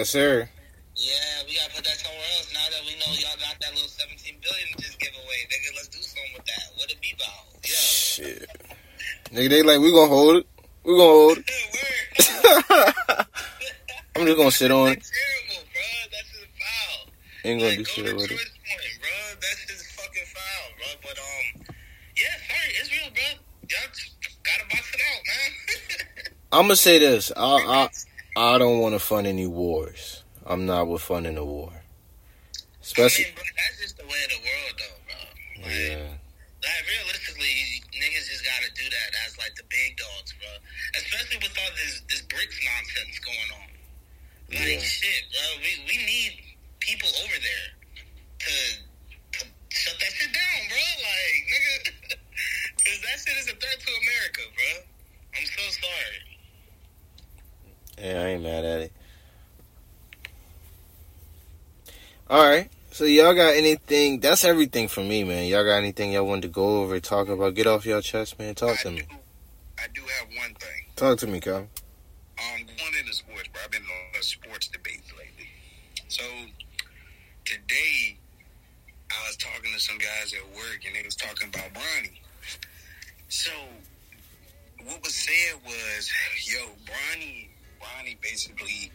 Yes, 0.02 0.10
sir. 0.10 0.48
Yeah, 0.96 1.14
we 1.46 1.54
gotta 1.54 1.70
put 1.76 1.84
that 1.84 1.94
somewhere 1.94 2.26
else. 2.34 2.50
Now 2.52 2.66
that 2.74 2.82
we 2.82 2.98
know 2.98 3.06
y'all 3.22 3.38
got 3.38 3.54
that 3.60 3.70
little 3.70 3.86
17 3.86 4.34
billion 4.42 4.66
to 4.74 4.82
just 4.82 4.98
give 4.98 5.14
away, 5.14 5.38
nigga, 5.46 5.76
let's 5.76 5.86
do 5.94 6.02
something 6.02 6.32
with 6.34 6.44
that. 6.44 6.74
What 6.74 6.90
it 6.90 7.00
be 7.00 7.14
about? 7.14 7.62
Yeah. 7.62 7.70
Shit. 7.70 8.50
Nigga, 9.30 9.48
they 9.48 9.62
like, 9.62 9.78
we 9.78 9.92
gonna 9.92 10.08
hold 10.10 10.42
it. 10.42 10.46
We 10.82 10.96
gonna 10.98 11.06
hold 11.06 11.38
it. 11.38 11.46
I'm 14.18 14.26
just 14.26 14.36
gonna 14.36 14.50
sit 14.50 14.72
on 14.72 14.90
it. 14.90 15.06
Terrible, 15.06 15.70
bro. 15.70 15.86
That's 16.10 16.30
just 16.34 16.50
foul. 16.58 17.06
Ain't 17.44 17.60
gonna 17.62 17.70
Like, 17.70 17.78
do 17.78 17.84
go 17.86 17.90
shit 18.02 18.16
with 18.18 18.24
it. 18.26 18.42
Point, 18.42 18.94
bro. 18.98 19.14
That's 19.38 19.62
just 19.70 19.86
fucking 19.94 20.28
foul, 20.34 20.66
bro. 20.82 20.98
But 20.98 21.14
um, 21.14 21.78
yeah, 22.18 22.34
sorry, 22.50 22.74
Israel, 22.82 23.06
bro. 23.14 23.38
Y'all 23.70 23.86
gotta 24.42 24.66
box 24.66 24.82
it 24.82 24.98
out, 24.98 25.22
man. 25.30 26.34
I'm 26.58 26.62
gonna 26.66 26.74
say 26.74 26.98
this. 26.98 27.30
I 27.36 27.38
I 27.38 27.88
I 28.42 28.58
don't 28.58 28.80
want 28.82 28.94
to 28.94 28.98
fund 28.98 29.28
any 29.30 29.46
wars. 29.46 30.24
I'm 30.44 30.66
not 30.66 30.88
with 30.88 31.00
funding 31.02 31.38
a 31.38 31.44
war. 31.44 31.70
Especially, 32.82 33.30
I 33.30 33.38
mean, 33.38 33.54
that's 33.54 33.78
just 33.78 33.94
the 33.94 34.02
way 34.02 34.18
of 34.26 34.30
the 34.34 34.42
world, 34.42 34.74
though, 34.82 34.98
bro. 35.06 35.22
Like, 35.62 35.78
yeah. 35.78 36.10
like 36.66 36.82
realistically, 36.90 37.54
niggas 37.94 38.26
just 38.26 38.42
gotta 38.42 38.66
do 38.74 38.82
that 38.82 39.10
as 39.22 39.38
like 39.38 39.54
the 39.54 39.62
big 39.70 39.94
dogs, 39.94 40.34
bro. 40.42 40.50
Especially 40.98 41.38
with 41.38 41.54
all 41.54 41.70
this 41.78 42.02
this 42.10 42.26
BRICS 42.26 42.58
nonsense 42.66 43.14
going 43.22 43.50
on. 43.62 43.70
Like 44.58 44.74
Yeah. 44.74 44.90
shit, 44.90 45.22
bro. 45.30 45.46
We 45.62 45.70
we 45.86 45.96
need 46.02 46.42
people 46.82 47.14
over 47.22 47.38
there 47.38 47.68
to 48.42 48.52
to 49.38 49.40
shut 49.70 49.94
that 50.02 50.12
shit 50.18 50.34
down, 50.34 50.60
bro. 50.66 50.82
Like 50.82 51.38
nigga, 51.54 52.18
cause 52.90 53.00
that 53.06 53.16
shit 53.22 53.38
is 53.38 53.46
a 53.46 53.54
threat 53.54 53.78
to 53.78 53.90
America, 54.02 54.42
bro. 54.50 54.70
I'm 55.38 55.46
so 55.46 55.62
sorry. 55.78 56.31
Yeah, 57.98 58.22
I 58.22 58.26
ain't 58.28 58.42
mad 58.42 58.64
at 58.64 58.80
it. 58.80 58.92
All 62.28 62.42
right. 62.42 62.70
So 62.92 63.04
y'all 63.04 63.34
got 63.34 63.54
anything? 63.54 64.20
That's 64.20 64.44
everything 64.44 64.88
for 64.88 65.00
me, 65.00 65.24
man. 65.24 65.46
Y'all 65.46 65.64
got 65.64 65.76
anything 65.76 66.12
y'all 66.12 66.26
want 66.26 66.42
to 66.42 66.48
go 66.48 66.82
over, 66.82 67.00
talk 67.00 67.28
about? 67.28 67.54
Get 67.54 67.66
off 67.66 67.86
your 67.86 68.00
chest, 68.00 68.38
man. 68.38 68.54
Talk 68.54 68.78
to 68.80 68.88
I 68.88 68.92
me. 68.92 69.02
I 69.78 69.86
do 69.94 70.02
have 70.02 70.28
one 70.28 70.54
thing. 70.54 70.86
Talk 70.96 71.18
to 71.18 71.26
me, 71.26 71.40
Cal. 71.40 71.56
Um, 71.56 71.66
going 72.38 72.94
into 73.00 73.14
sports, 73.14 73.48
bro. 73.48 73.62
I've 73.64 73.70
been 73.70 73.82
on 73.82 74.20
a 74.20 74.22
sports 74.22 74.68
debates 74.68 75.10
lately. 75.12 75.48
So 76.08 76.24
today 77.44 78.18
I 79.10 79.26
was 79.26 79.36
talking 79.36 79.72
to 79.72 79.80
some 79.80 79.98
guys 79.98 80.34
at 80.34 80.56
work 80.56 80.80
and 80.86 80.94
they 80.94 81.02
was 81.04 81.16
talking 81.16 81.48
about 81.48 81.72
Bronny. 81.72 82.18
So 83.28 83.52
what 84.84 85.02
was 85.02 85.14
said 85.14 85.60
was, 85.64 86.10
yo, 86.44 86.60
Bronny, 86.84 87.48
Bronny 87.82 88.20
basically 88.22 88.92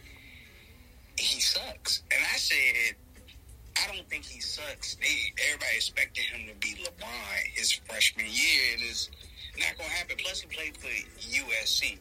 he 1.18 1.40
sucks. 1.40 2.02
And 2.10 2.24
I 2.32 2.36
said, 2.38 2.96
I 3.76 3.94
don't 3.94 4.08
think 4.08 4.24
he 4.24 4.40
sucks. 4.40 4.96
They 4.96 5.32
everybody 5.46 5.76
expected 5.76 6.24
him 6.24 6.48
to 6.48 6.54
be 6.58 6.74
LeBron 6.82 7.36
his 7.54 7.72
freshman 7.72 8.26
year, 8.26 8.74
and 8.74 8.82
it's 8.82 9.10
not 9.58 9.76
gonna 9.76 9.90
happen. 9.90 10.16
Plus, 10.18 10.40
he 10.40 10.48
played 10.48 10.76
for 10.76 10.88
USC. 10.88 11.98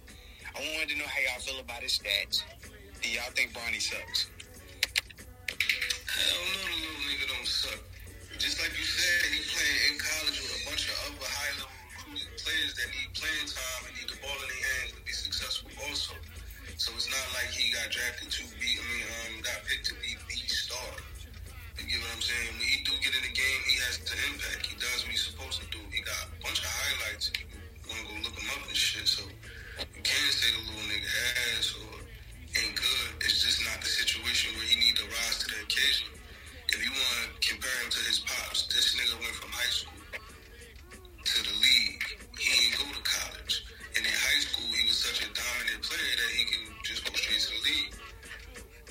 I 0.56 0.60
wanted 0.74 0.90
to 0.90 0.98
know 0.98 1.06
how 1.06 1.20
y'all 1.22 1.42
feel 1.42 1.60
about 1.60 1.84
his 1.84 2.00
stats. 2.00 2.42
Do 3.02 3.10
y'all 3.10 3.30
think 3.36 3.54
Bronny 3.54 3.82
sucks? 3.82 4.32
Hell 6.08 6.42
no, 6.50 6.66
the 6.66 6.78
little 6.82 7.04
nigga 7.06 7.28
don't 7.36 7.46
suck. 7.46 7.82
Just 8.40 8.62
like 8.62 8.74
you 8.74 8.86
said, 8.86 9.34
he 9.34 9.42
playing 9.54 9.94
in 9.94 9.96
college 10.00 10.38
with 10.42 10.62
a 10.62 10.62
bunch 10.66 10.90
of 10.90 10.96
other 11.06 11.30
high 11.30 11.54
level 11.62 11.78
players 12.42 12.74
that 12.80 12.90
need 12.90 13.12
playing 13.14 13.50
time 13.50 13.82
and 13.86 13.94
need 13.98 14.10
the 14.10 14.18
ball 14.24 14.34
in 14.34 14.48
their 14.50 14.64
hands 14.66 14.92
to 14.98 15.02
be 15.06 15.12
successful 15.12 15.70
also. 15.86 16.14
So 16.78 16.94
it's 16.94 17.10
not 17.10 17.26
like 17.34 17.50
he 17.58 17.74
got 17.74 17.90
drafted 17.90 18.30
to 18.30 18.46
be, 18.62 18.70
I 18.78 18.84
mean, 18.86 19.02
um, 19.10 19.42
got 19.42 19.66
picked 19.66 19.90
to 19.90 19.98
be 19.98 20.14
the 20.14 20.38
star. 20.46 20.94
You 21.82 21.90
get 21.90 21.98
what 22.06 22.14
I'm 22.14 22.22
saying? 22.22 22.54
When 22.54 22.70
he 22.70 22.86
do 22.86 22.94
get 23.02 23.18
in 23.18 23.26
the 23.26 23.34
game, 23.34 23.62
he 23.66 23.82
has 23.82 23.98
the 24.06 24.14
impact. 24.30 24.62
He 24.62 24.78
does 24.78 25.02
what 25.02 25.10
he's 25.10 25.26
supposed 25.26 25.58
to 25.58 25.68
do. 25.74 25.82
He 25.90 26.06
got 26.06 26.30
a 26.30 26.38
bunch 26.38 26.62
of 26.62 26.70
highlights. 26.70 27.34
You 27.34 27.90
want 27.90 28.06
to 28.06 28.06
go 28.14 28.16
look 28.30 28.38
him 28.38 28.46
up 28.54 28.62
and 28.70 28.78
shit. 28.78 29.10
So 29.10 29.26
you 29.26 30.02
can't 30.06 30.34
say 30.38 30.54
the 30.54 30.62
little 30.70 30.86
nigga 30.86 31.10
ass 31.58 31.74
or 31.82 31.98
ain't 32.62 32.78
good. 32.78 33.26
It's 33.26 33.42
just 33.42 33.58
not 33.66 33.82
the 33.82 33.90
situation 33.90 34.54
where 34.54 34.70
he 34.70 34.78
need 34.78 35.02
to 35.02 35.06
rise 35.10 35.42
to 35.42 35.46
the 35.50 35.58
occasion. 35.66 36.14
If 36.70 36.78
you 36.78 36.94
want 36.94 37.42
to 37.42 37.42
compare 37.42 37.74
him 37.82 37.90
to 37.90 38.02
his 38.06 38.22
pops, 38.22 38.70
this 38.70 38.94
nigga 38.94 39.18
went 39.18 39.34
from 39.34 39.50
high 39.50 39.74
school 39.74 39.98
to 40.14 41.38
the 41.42 41.56
league. 41.58 42.06
He 42.38 42.54
didn't 42.54 42.78
go 42.78 42.86
to 42.86 43.02
college. 43.02 43.66
And 43.98 44.06
in 44.06 44.14
high 44.14 44.42
school, 44.46 44.70
he 44.78 44.86
was 44.86 44.94
such 44.94 45.26
a 45.26 45.30
dominant 45.34 45.82
player 45.82 46.14
that 46.22 46.32
he 46.38 46.46
can 46.46 46.70
just 46.86 47.02
go 47.02 47.10
straight 47.18 47.42
to 47.42 47.50
the 47.50 47.62
league. 47.66 47.98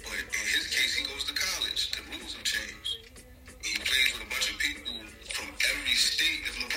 But 0.02 0.18
in 0.18 0.46
his 0.50 0.66
case, 0.66 0.98
he 0.98 1.06
goes 1.06 1.22
to 1.30 1.34
college. 1.38 1.94
The 1.94 2.02
rules 2.10 2.34
have 2.34 2.42
changed. 2.42 3.14
He 3.62 3.78
plays 3.86 4.10
with 4.18 4.26
a 4.26 4.30
bunch 4.34 4.50
of 4.50 4.58
people 4.58 4.98
from 5.30 5.46
every 5.62 5.94
state. 5.94 6.42
If 6.50 6.58
LeBron 6.58 6.75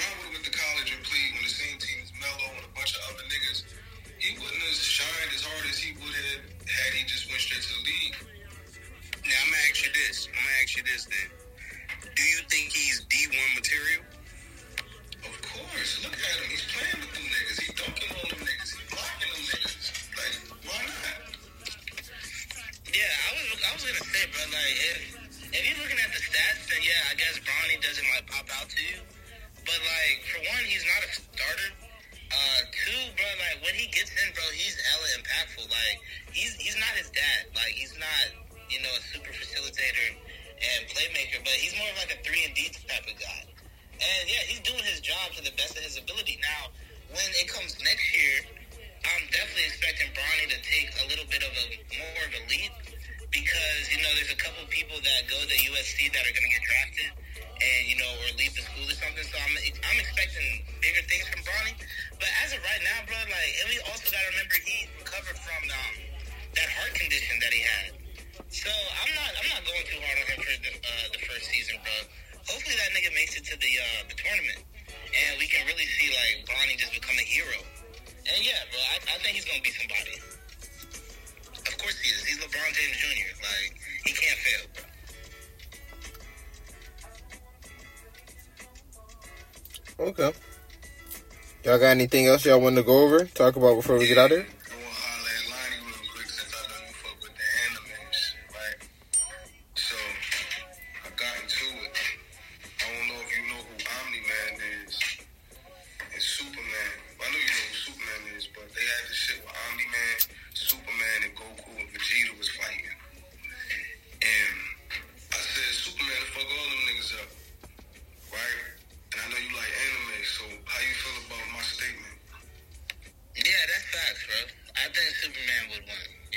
Y'all 91.80 91.88
got 91.88 91.92
anything 91.92 92.28
else 92.28 92.44
y'all 92.44 92.60
want 92.60 92.76
to 92.76 92.84
go 92.84 93.06
over? 93.06 93.24
Talk 93.24 93.56
about 93.56 93.76
before 93.76 93.98
we 93.98 94.06
get 94.06 94.18
out 94.18 94.32
there? 94.32 94.42
I 94.42 94.59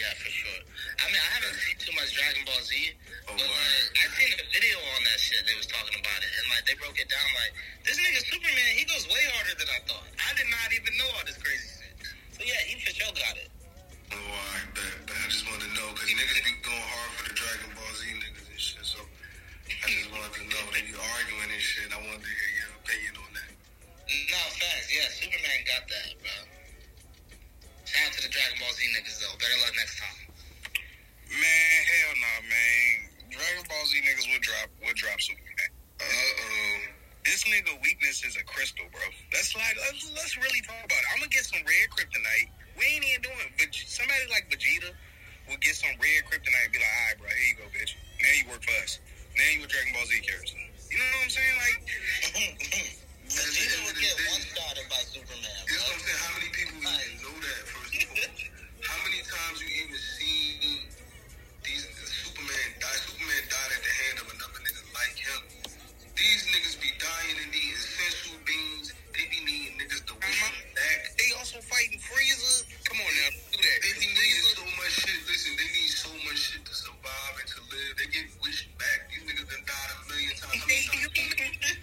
Yeah, 0.03 0.19
for 0.19 0.35
sure. 0.35 0.63
I 0.99 1.07
mean, 1.15 1.23
I 1.23 1.31
haven't 1.39 1.55
seen 1.63 1.79
too 1.79 1.95
much 1.95 2.11
Dragon 2.11 2.43
Ball 2.43 2.59
Z, 2.67 2.75
Oh, 3.31 3.39
but 3.39 3.47
like, 3.47 4.03
I 4.03 4.11
seen 4.19 4.35
a 4.35 4.43
video 4.51 4.75
on 4.99 5.01
that 5.07 5.15
shit. 5.23 5.39
They 5.47 5.55
was 5.55 5.71
talking 5.71 5.95
about 5.95 6.21
it, 6.27 6.33
and 6.43 6.45
like 6.51 6.67
they 6.67 6.75
broke 6.75 6.99
it 6.99 7.07
down. 7.07 7.29
Like 7.39 7.55
this 7.87 8.03
nigga 8.03 8.19
Superman, 8.27 8.71
he 8.75 8.83
goes 8.83 9.07
way 9.07 9.23
harder 9.31 9.55
than 9.55 9.71
I 9.71 9.79
thought. 9.87 10.03
I 10.19 10.35
did 10.35 10.51
not 10.51 10.75
even 10.75 10.91
know 10.99 11.07
all 11.15 11.23
this 11.23 11.39
crazy 11.39 11.71
shit. 11.71 11.95
So 12.35 12.43
yeah, 12.43 12.59
he 12.67 12.83
for 12.83 12.91
sure 12.91 13.15
got 13.15 13.39
it. 13.39 13.47
Oh, 14.11 14.19
alright, 14.19 14.75
bet, 14.75 15.07
bet. 15.07 15.15
I 15.23 15.31
just 15.31 15.47
wanted 15.47 15.71
to 15.71 15.73
know, 15.79 15.87
because 15.95 16.11
niggas 16.11 16.51
be 16.51 16.55
going 16.67 16.83
hard 16.83 17.11
for 17.15 17.25
the 17.31 17.35
Dragon 17.39 17.71
Ball 17.79 17.93
Z 17.95 18.03
niggas 18.11 18.47
and 18.51 18.59
shit, 18.59 18.83
so 18.83 18.99
I 19.07 19.87
just 19.87 20.11
wanted 20.11 20.35
to 20.35 20.43
know. 20.51 20.63
They 20.75 20.83
be 20.83 20.99
arguing 20.99 21.47
and 21.47 21.63
shit. 21.63 21.87
I 21.95 22.03
wanted 22.03 22.27
to 22.27 22.33
hear 22.43 22.51
your 22.59 22.75
opinion 22.83 23.15
on 23.23 23.31
that. 23.39 23.51
No, 24.35 24.43
facts. 24.59 24.91
Yeah, 24.91 25.07
Superman 25.15 25.63
got 25.63 25.87
that, 25.87 26.11
bro. 26.19 26.52
Shout 27.93 28.09
out 28.09 28.17
to 28.17 28.23
the 28.25 28.33
Dragon 28.33 28.57
Ball 28.57 28.73
Z 28.73 28.81
niggas 28.97 29.21
though. 29.21 29.37
Better 29.37 29.59
luck 29.61 29.77
next 29.77 30.01
time. 30.01 30.25
Man, 31.29 31.77
hell 31.93 32.15
no, 32.17 32.33
man. 32.49 32.93
Dragon 33.29 33.65
Ball 33.69 33.85
Z 33.85 33.93
niggas 34.01 34.33
would 34.33 34.41
drop 34.41 34.73
would 34.81 34.97
drop 34.97 35.21
Superman. 35.21 35.69
Uh-oh. 36.01 36.89
This 37.29 37.45
nigga 37.45 37.77
weakness 37.85 38.25
is 38.25 38.41
a 38.41 38.45
crystal, 38.49 38.89
bro. 38.97 39.05
Let's 39.37 39.53
like 39.53 39.77
let's 39.77 40.09
let's 40.17 40.41
really 40.41 40.65
talk 40.65 40.81
about 40.81 41.05
it. 41.05 41.09
I'm 41.13 41.21
gonna 41.21 41.37
get 41.37 41.45
some 41.45 41.61
red 41.69 41.93
kryptonite. 41.93 42.49
We 42.81 42.97
ain't 42.97 43.05
even 43.05 43.29
doing 43.29 43.49
Veg- 43.61 43.85
somebody 43.85 44.25
like 44.33 44.49
Vegeta 44.49 44.89
will 45.45 45.61
get 45.61 45.77
some 45.77 45.93
red 46.01 46.25
kryptonite 46.33 46.65
and 46.65 46.73
be 46.73 46.81
like, 46.81 46.89
all 46.89 47.05
right, 47.13 47.17
bro, 47.21 47.29
here 47.29 47.45
you 47.45 47.57
go, 47.61 47.69
bitch. 47.77 47.93
Now 48.25 48.33
you 48.41 48.45
work 48.49 48.65
for 48.65 48.73
us. 48.81 49.05
Now 49.37 49.53
you 49.53 49.61
a 49.61 49.69
Dragon 49.69 49.93
Ball 49.93 50.09
Z 50.09 50.17
character. 50.25 50.57
You 50.89 50.97
know 50.97 51.13
what 51.13 51.29
I'm 51.29 51.33
saying? 51.37 51.57
Like, 51.61 51.77
Vegeta 53.33 53.79
would 53.89 53.97
get 53.97 54.13
one 54.29 54.45
shotted 54.45 54.87
by 54.93 55.01
Superman, 55.09 55.57
Here's 55.65 55.81
what. 55.89 55.97
I'm 55.97 56.01
saying. 56.05 56.21
How 56.21 56.33
many 56.37 56.51
people 56.53 56.77
even 56.85 57.17
know 57.25 57.33
that, 57.33 57.61
first 57.65 57.97
of 57.97 58.13
all? 58.13 58.29
How 58.85 58.99
many 59.09 59.21
times 59.25 59.57
you 59.57 59.69
even 59.73 59.97
seen 59.97 60.85
these 61.65 61.85
Superman 61.97 62.69
die? 62.77 62.99
Superman 63.09 63.45
died 63.49 63.73
at 63.73 63.81
the 63.81 63.95
hand 64.05 64.17
of 64.21 64.27
another 64.37 64.61
nigga 64.61 64.85
like 64.93 65.17
him. 65.17 65.41
These 66.13 66.45
niggas 66.53 66.77
be 66.77 66.93
dying 67.01 67.37
and 67.41 67.49
needing 67.57 67.81
senzu 67.81 68.37
beans. 68.45 68.93
They 69.17 69.25
be 69.33 69.41
needing 69.49 69.81
niggas 69.81 70.05
to 70.05 70.13
uh-huh. 70.13 70.29
wish 70.29 70.41
them 70.53 70.69
back. 70.77 71.01
they 71.17 71.29
also 71.41 71.57
fighting 71.65 72.05
Frieza. 72.05 72.69
Come 72.85 73.01
on 73.01 73.13
now, 73.17 73.33
do 73.49 73.59
that. 73.65 73.79
They 73.81 73.93
be 73.97 74.13
needing 74.13 74.47
so 74.53 74.65
much 74.77 74.93
shit. 75.09 75.21
Listen, 75.25 75.57
they 75.57 75.69
need 75.73 75.89
so 75.89 76.13
much 76.29 76.37
shit 76.37 76.63
to 76.69 76.75
survive 76.77 77.35
and 77.41 77.49
to 77.49 77.59
live. 77.73 77.93
They 77.97 78.09
get 78.13 78.29
wished 78.45 78.69
back. 78.77 79.09
These 79.09 79.25
niggas 79.25 79.49
done 79.49 79.65
died 79.65 79.89
a 79.89 79.97
million 80.13 80.37
times. 80.37 80.61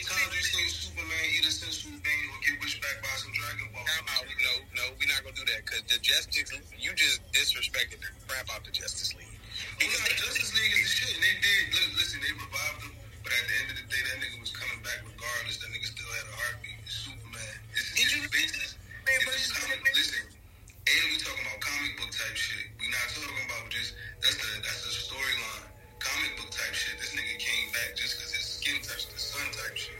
How 0.00 0.16
many 0.16 0.32
times, 0.32 0.32
how 0.32 0.32
many 0.32 0.32
times 0.32 0.32
you 0.32 0.44
seen 0.48 0.68
Superman 0.72 1.24
eat 1.36 1.44
a 1.44 1.52
senzu 1.52 1.92
bean 2.00 2.24
or 2.32 2.38
get 2.40 2.56
wished 2.64 2.80
back 2.80 2.96
by 3.04 3.12
some 3.20 3.32
Dragon 3.36 3.68
Ball? 3.76 3.84
Out. 3.84 4.24
No, 4.24 4.52
no, 4.80 4.84
we're 4.96 5.12
not 5.12 5.20
gonna 5.20 5.36
do 5.36 5.44
that 5.52 5.60
because 5.68 5.84
the 5.92 6.00
Justice, 6.00 6.48
you 6.80 6.88
just 6.96 7.20
disrespected 7.36 8.00
the 8.00 8.08
crap 8.24 8.48
out 8.48 8.64
the 8.64 8.72
Justice 8.72 9.12
League. 9.12 9.28
Oh, 9.28 9.76
because 9.76 10.00
the 10.08 10.16
Justice 10.16 10.50
League 10.56 10.72
is 10.72 10.88
the 10.88 10.92
shit, 11.04 11.12
and 11.12 11.20
they 11.20 11.36
did. 11.44 11.60
Look, 11.76 12.00
listen, 12.00 12.16
they 12.24 12.32
revived 12.32 12.80
him, 12.88 12.92
but 13.20 13.32
at 13.36 13.44
the 13.44 13.54
end 13.60 13.68
of 13.72 13.76
the 13.76 13.86
day, 13.92 14.02
that 14.08 14.16
nigga 14.24 14.38
was 14.40 14.52
coming 14.56 14.80
back 14.80 15.04
regardless. 15.04 15.60
That 15.60 15.68
nigga 15.68 15.84
still 15.92 16.08
had 16.16 16.26
a 16.32 16.34
heartbeat. 16.48 16.80
It's 16.80 16.96
Superman. 17.04 17.54
Is 17.76 17.84
Did 17.92 18.08
his 18.08 18.24
you- 18.24 18.32
business. 18.32 18.70
Man, 19.04 19.20
It's 19.20 19.52
comic. 19.52 19.84
Listen, 19.84 20.24
and 20.24 21.04
we 21.12 21.16
talking 21.20 21.44
about 21.44 21.60
comic 21.60 21.92
book 22.00 22.08
type 22.08 22.36
shit. 22.40 22.72
We 22.80 22.88
not 22.88 23.04
talking 23.12 23.44
about 23.52 23.68
just 23.68 23.92
that's 24.24 24.36
the 24.40 24.48
that's 24.64 24.80
the 24.88 24.92
storyline. 24.96 25.68
Comic 26.00 26.32
book 26.36 26.50
type 26.50 26.72
shit. 26.72 26.96
This 27.00 27.12
nigga 27.12 27.36
came 27.36 27.68
back 27.76 27.92
just 27.96 28.16
because 28.16 28.32
his 28.32 28.46
skin 28.56 28.76
touched 28.80 29.12
the 29.12 29.20
sun 29.20 29.44
type 29.52 29.76
shit. 29.76 29.96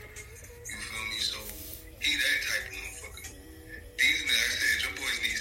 You 0.65 0.79
feel 0.81 1.07
me? 1.13 1.21
So 1.21 1.39
he 2.01 2.17
that 2.17 2.39
type 2.41 2.65
of 2.73 2.77
motherfucker. 2.81 3.29
These 4.01 4.21
like 4.25 4.41
I 4.41 4.53
said, 4.57 4.77
your 4.81 4.95
boys 4.97 5.19
need 5.21 5.40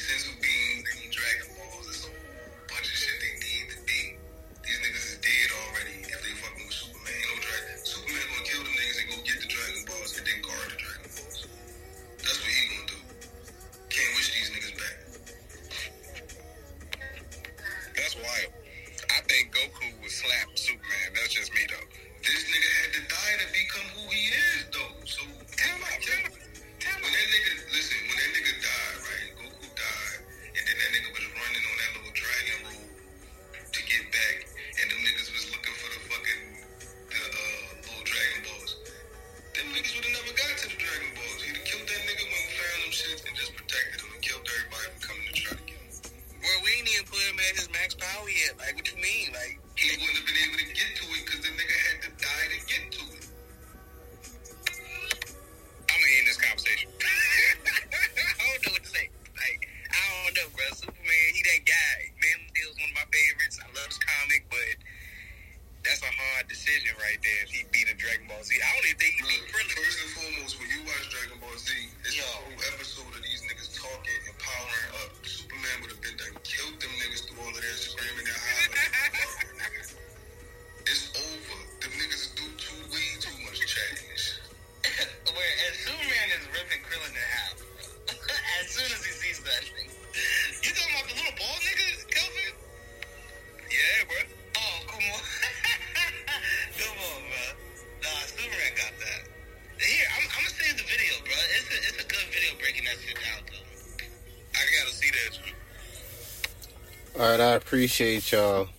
All 107.29 107.37
right, 107.37 107.43
I 107.43 107.53
appreciate 107.53 108.31
y'all 108.31 108.69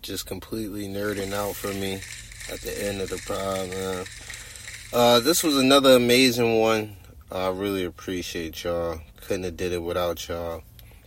just 0.00 0.24
completely 0.24 0.88
nerding 0.88 1.34
out 1.34 1.54
for 1.54 1.68
me 1.68 2.00
at 2.50 2.62
the 2.62 2.82
end 2.82 3.02
of 3.02 3.10
the 3.10 3.22
pod, 3.26 3.68
man. 3.68 4.06
Uh, 4.90 5.20
this 5.20 5.42
was 5.42 5.58
another 5.58 5.90
amazing 5.96 6.60
one. 6.60 6.96
I 7.30 7.48
really 7.48 7.84
appreciate 7.84 8.64
y'all. 8.64 9.02
Couldn't 9.20 9.44
have 9.44 9.58
did 9.58 9.72
it 9.72 9.82
without 9.82 10.26
y'all. 10.26 10.62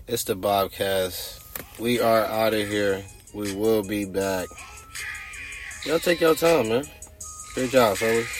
It's 0.06 0.24
the 0.24 0.36
Bobcast. 0.36 1.80
We 1.80 2.00
are 2.00 2.26
out 2.26 2.54
of 2.54 2.68
here. 2.68 3.04
We 3.34 3.56
will 3.56 3.82
be 3.82 4.06
back. 4.06 4.48
Y'all 5.84 5.98
take 5.98 6.22
your 6.22 6.36
time, 6.36 6.70
man. 6.70 6.86
Good 7.56 7.72
job, 7.72 7.98
fellas. 7.98 8.37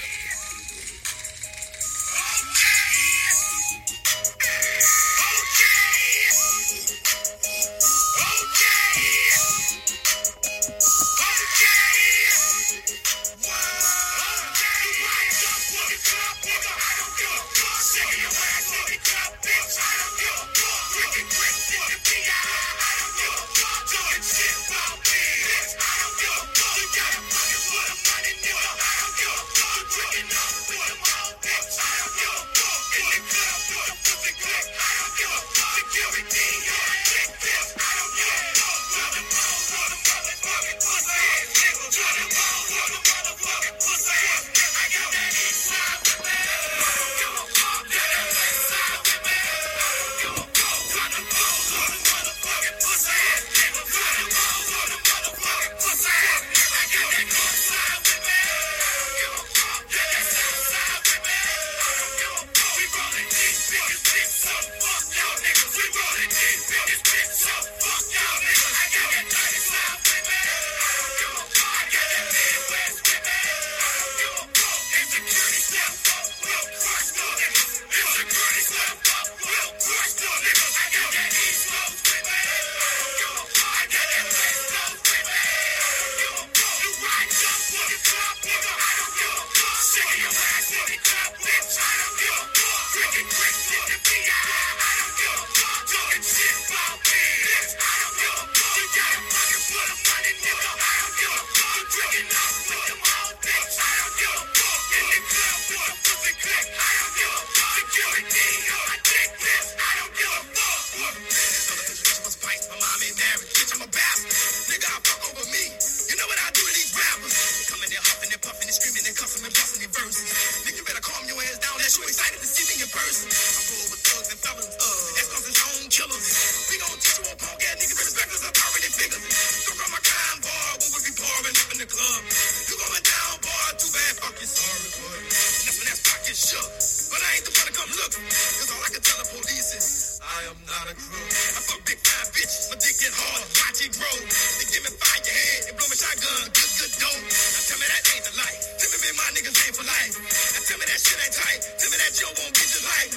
water. 140.88 141.04
I 141.04 141.60
fuck 141.68 141.82
big 141.84 142.00
time, 142.00 142.28
bitches. 142.32 142.72
My 142.72 142.78
dick 142.80 142.96
get 143.00 143.12
hard. 143.12 143.44
Watch 143.60 143.80
it 143.84 143.92
grow. 143.92 144.18
They 144.24 144.66
give 144.72 144.84
me 144.88 144.92
fire 144.96 145.20
your 145.20 145.36
head. 145.36 145.62
and 145.68 145.76
blow 145.76 145.88
my 145.92 145.98
shotgun. 145.98 146.44
Good, 146.56 146.72
good 146.80 146.94
dope. 147.02 147.24
Now 147.28 147.62
tell 147.68 147.80
me 147.80 147.88
that 147.92 148.04
ain't 148.08 148.24
the 148.24 148.34
life. 148.40 148.60
Tell 148.80 148.90
me, 148.92 148.98
man, 149.04 149.16
my 149.20 149.28
niggas 149.36 149.58
ain't 149.68 149.76
for 149.76 149.86
life. 149.88 150.14
Now 150.16 150.62
tell 150.64 150.80
me 150.80 150.86
that 150.88 151.00
shit 151.00 151.18
ain't 151.20 151.36
tight. 151.36 151.60
Tell 151.80 151.92
me 151.92 151.98
that 152.00 152.14
you 152.16 152.28
won't 152.40 152.54
get 152.56 152.70
your 152.72 152.86
life. 152.88 153.12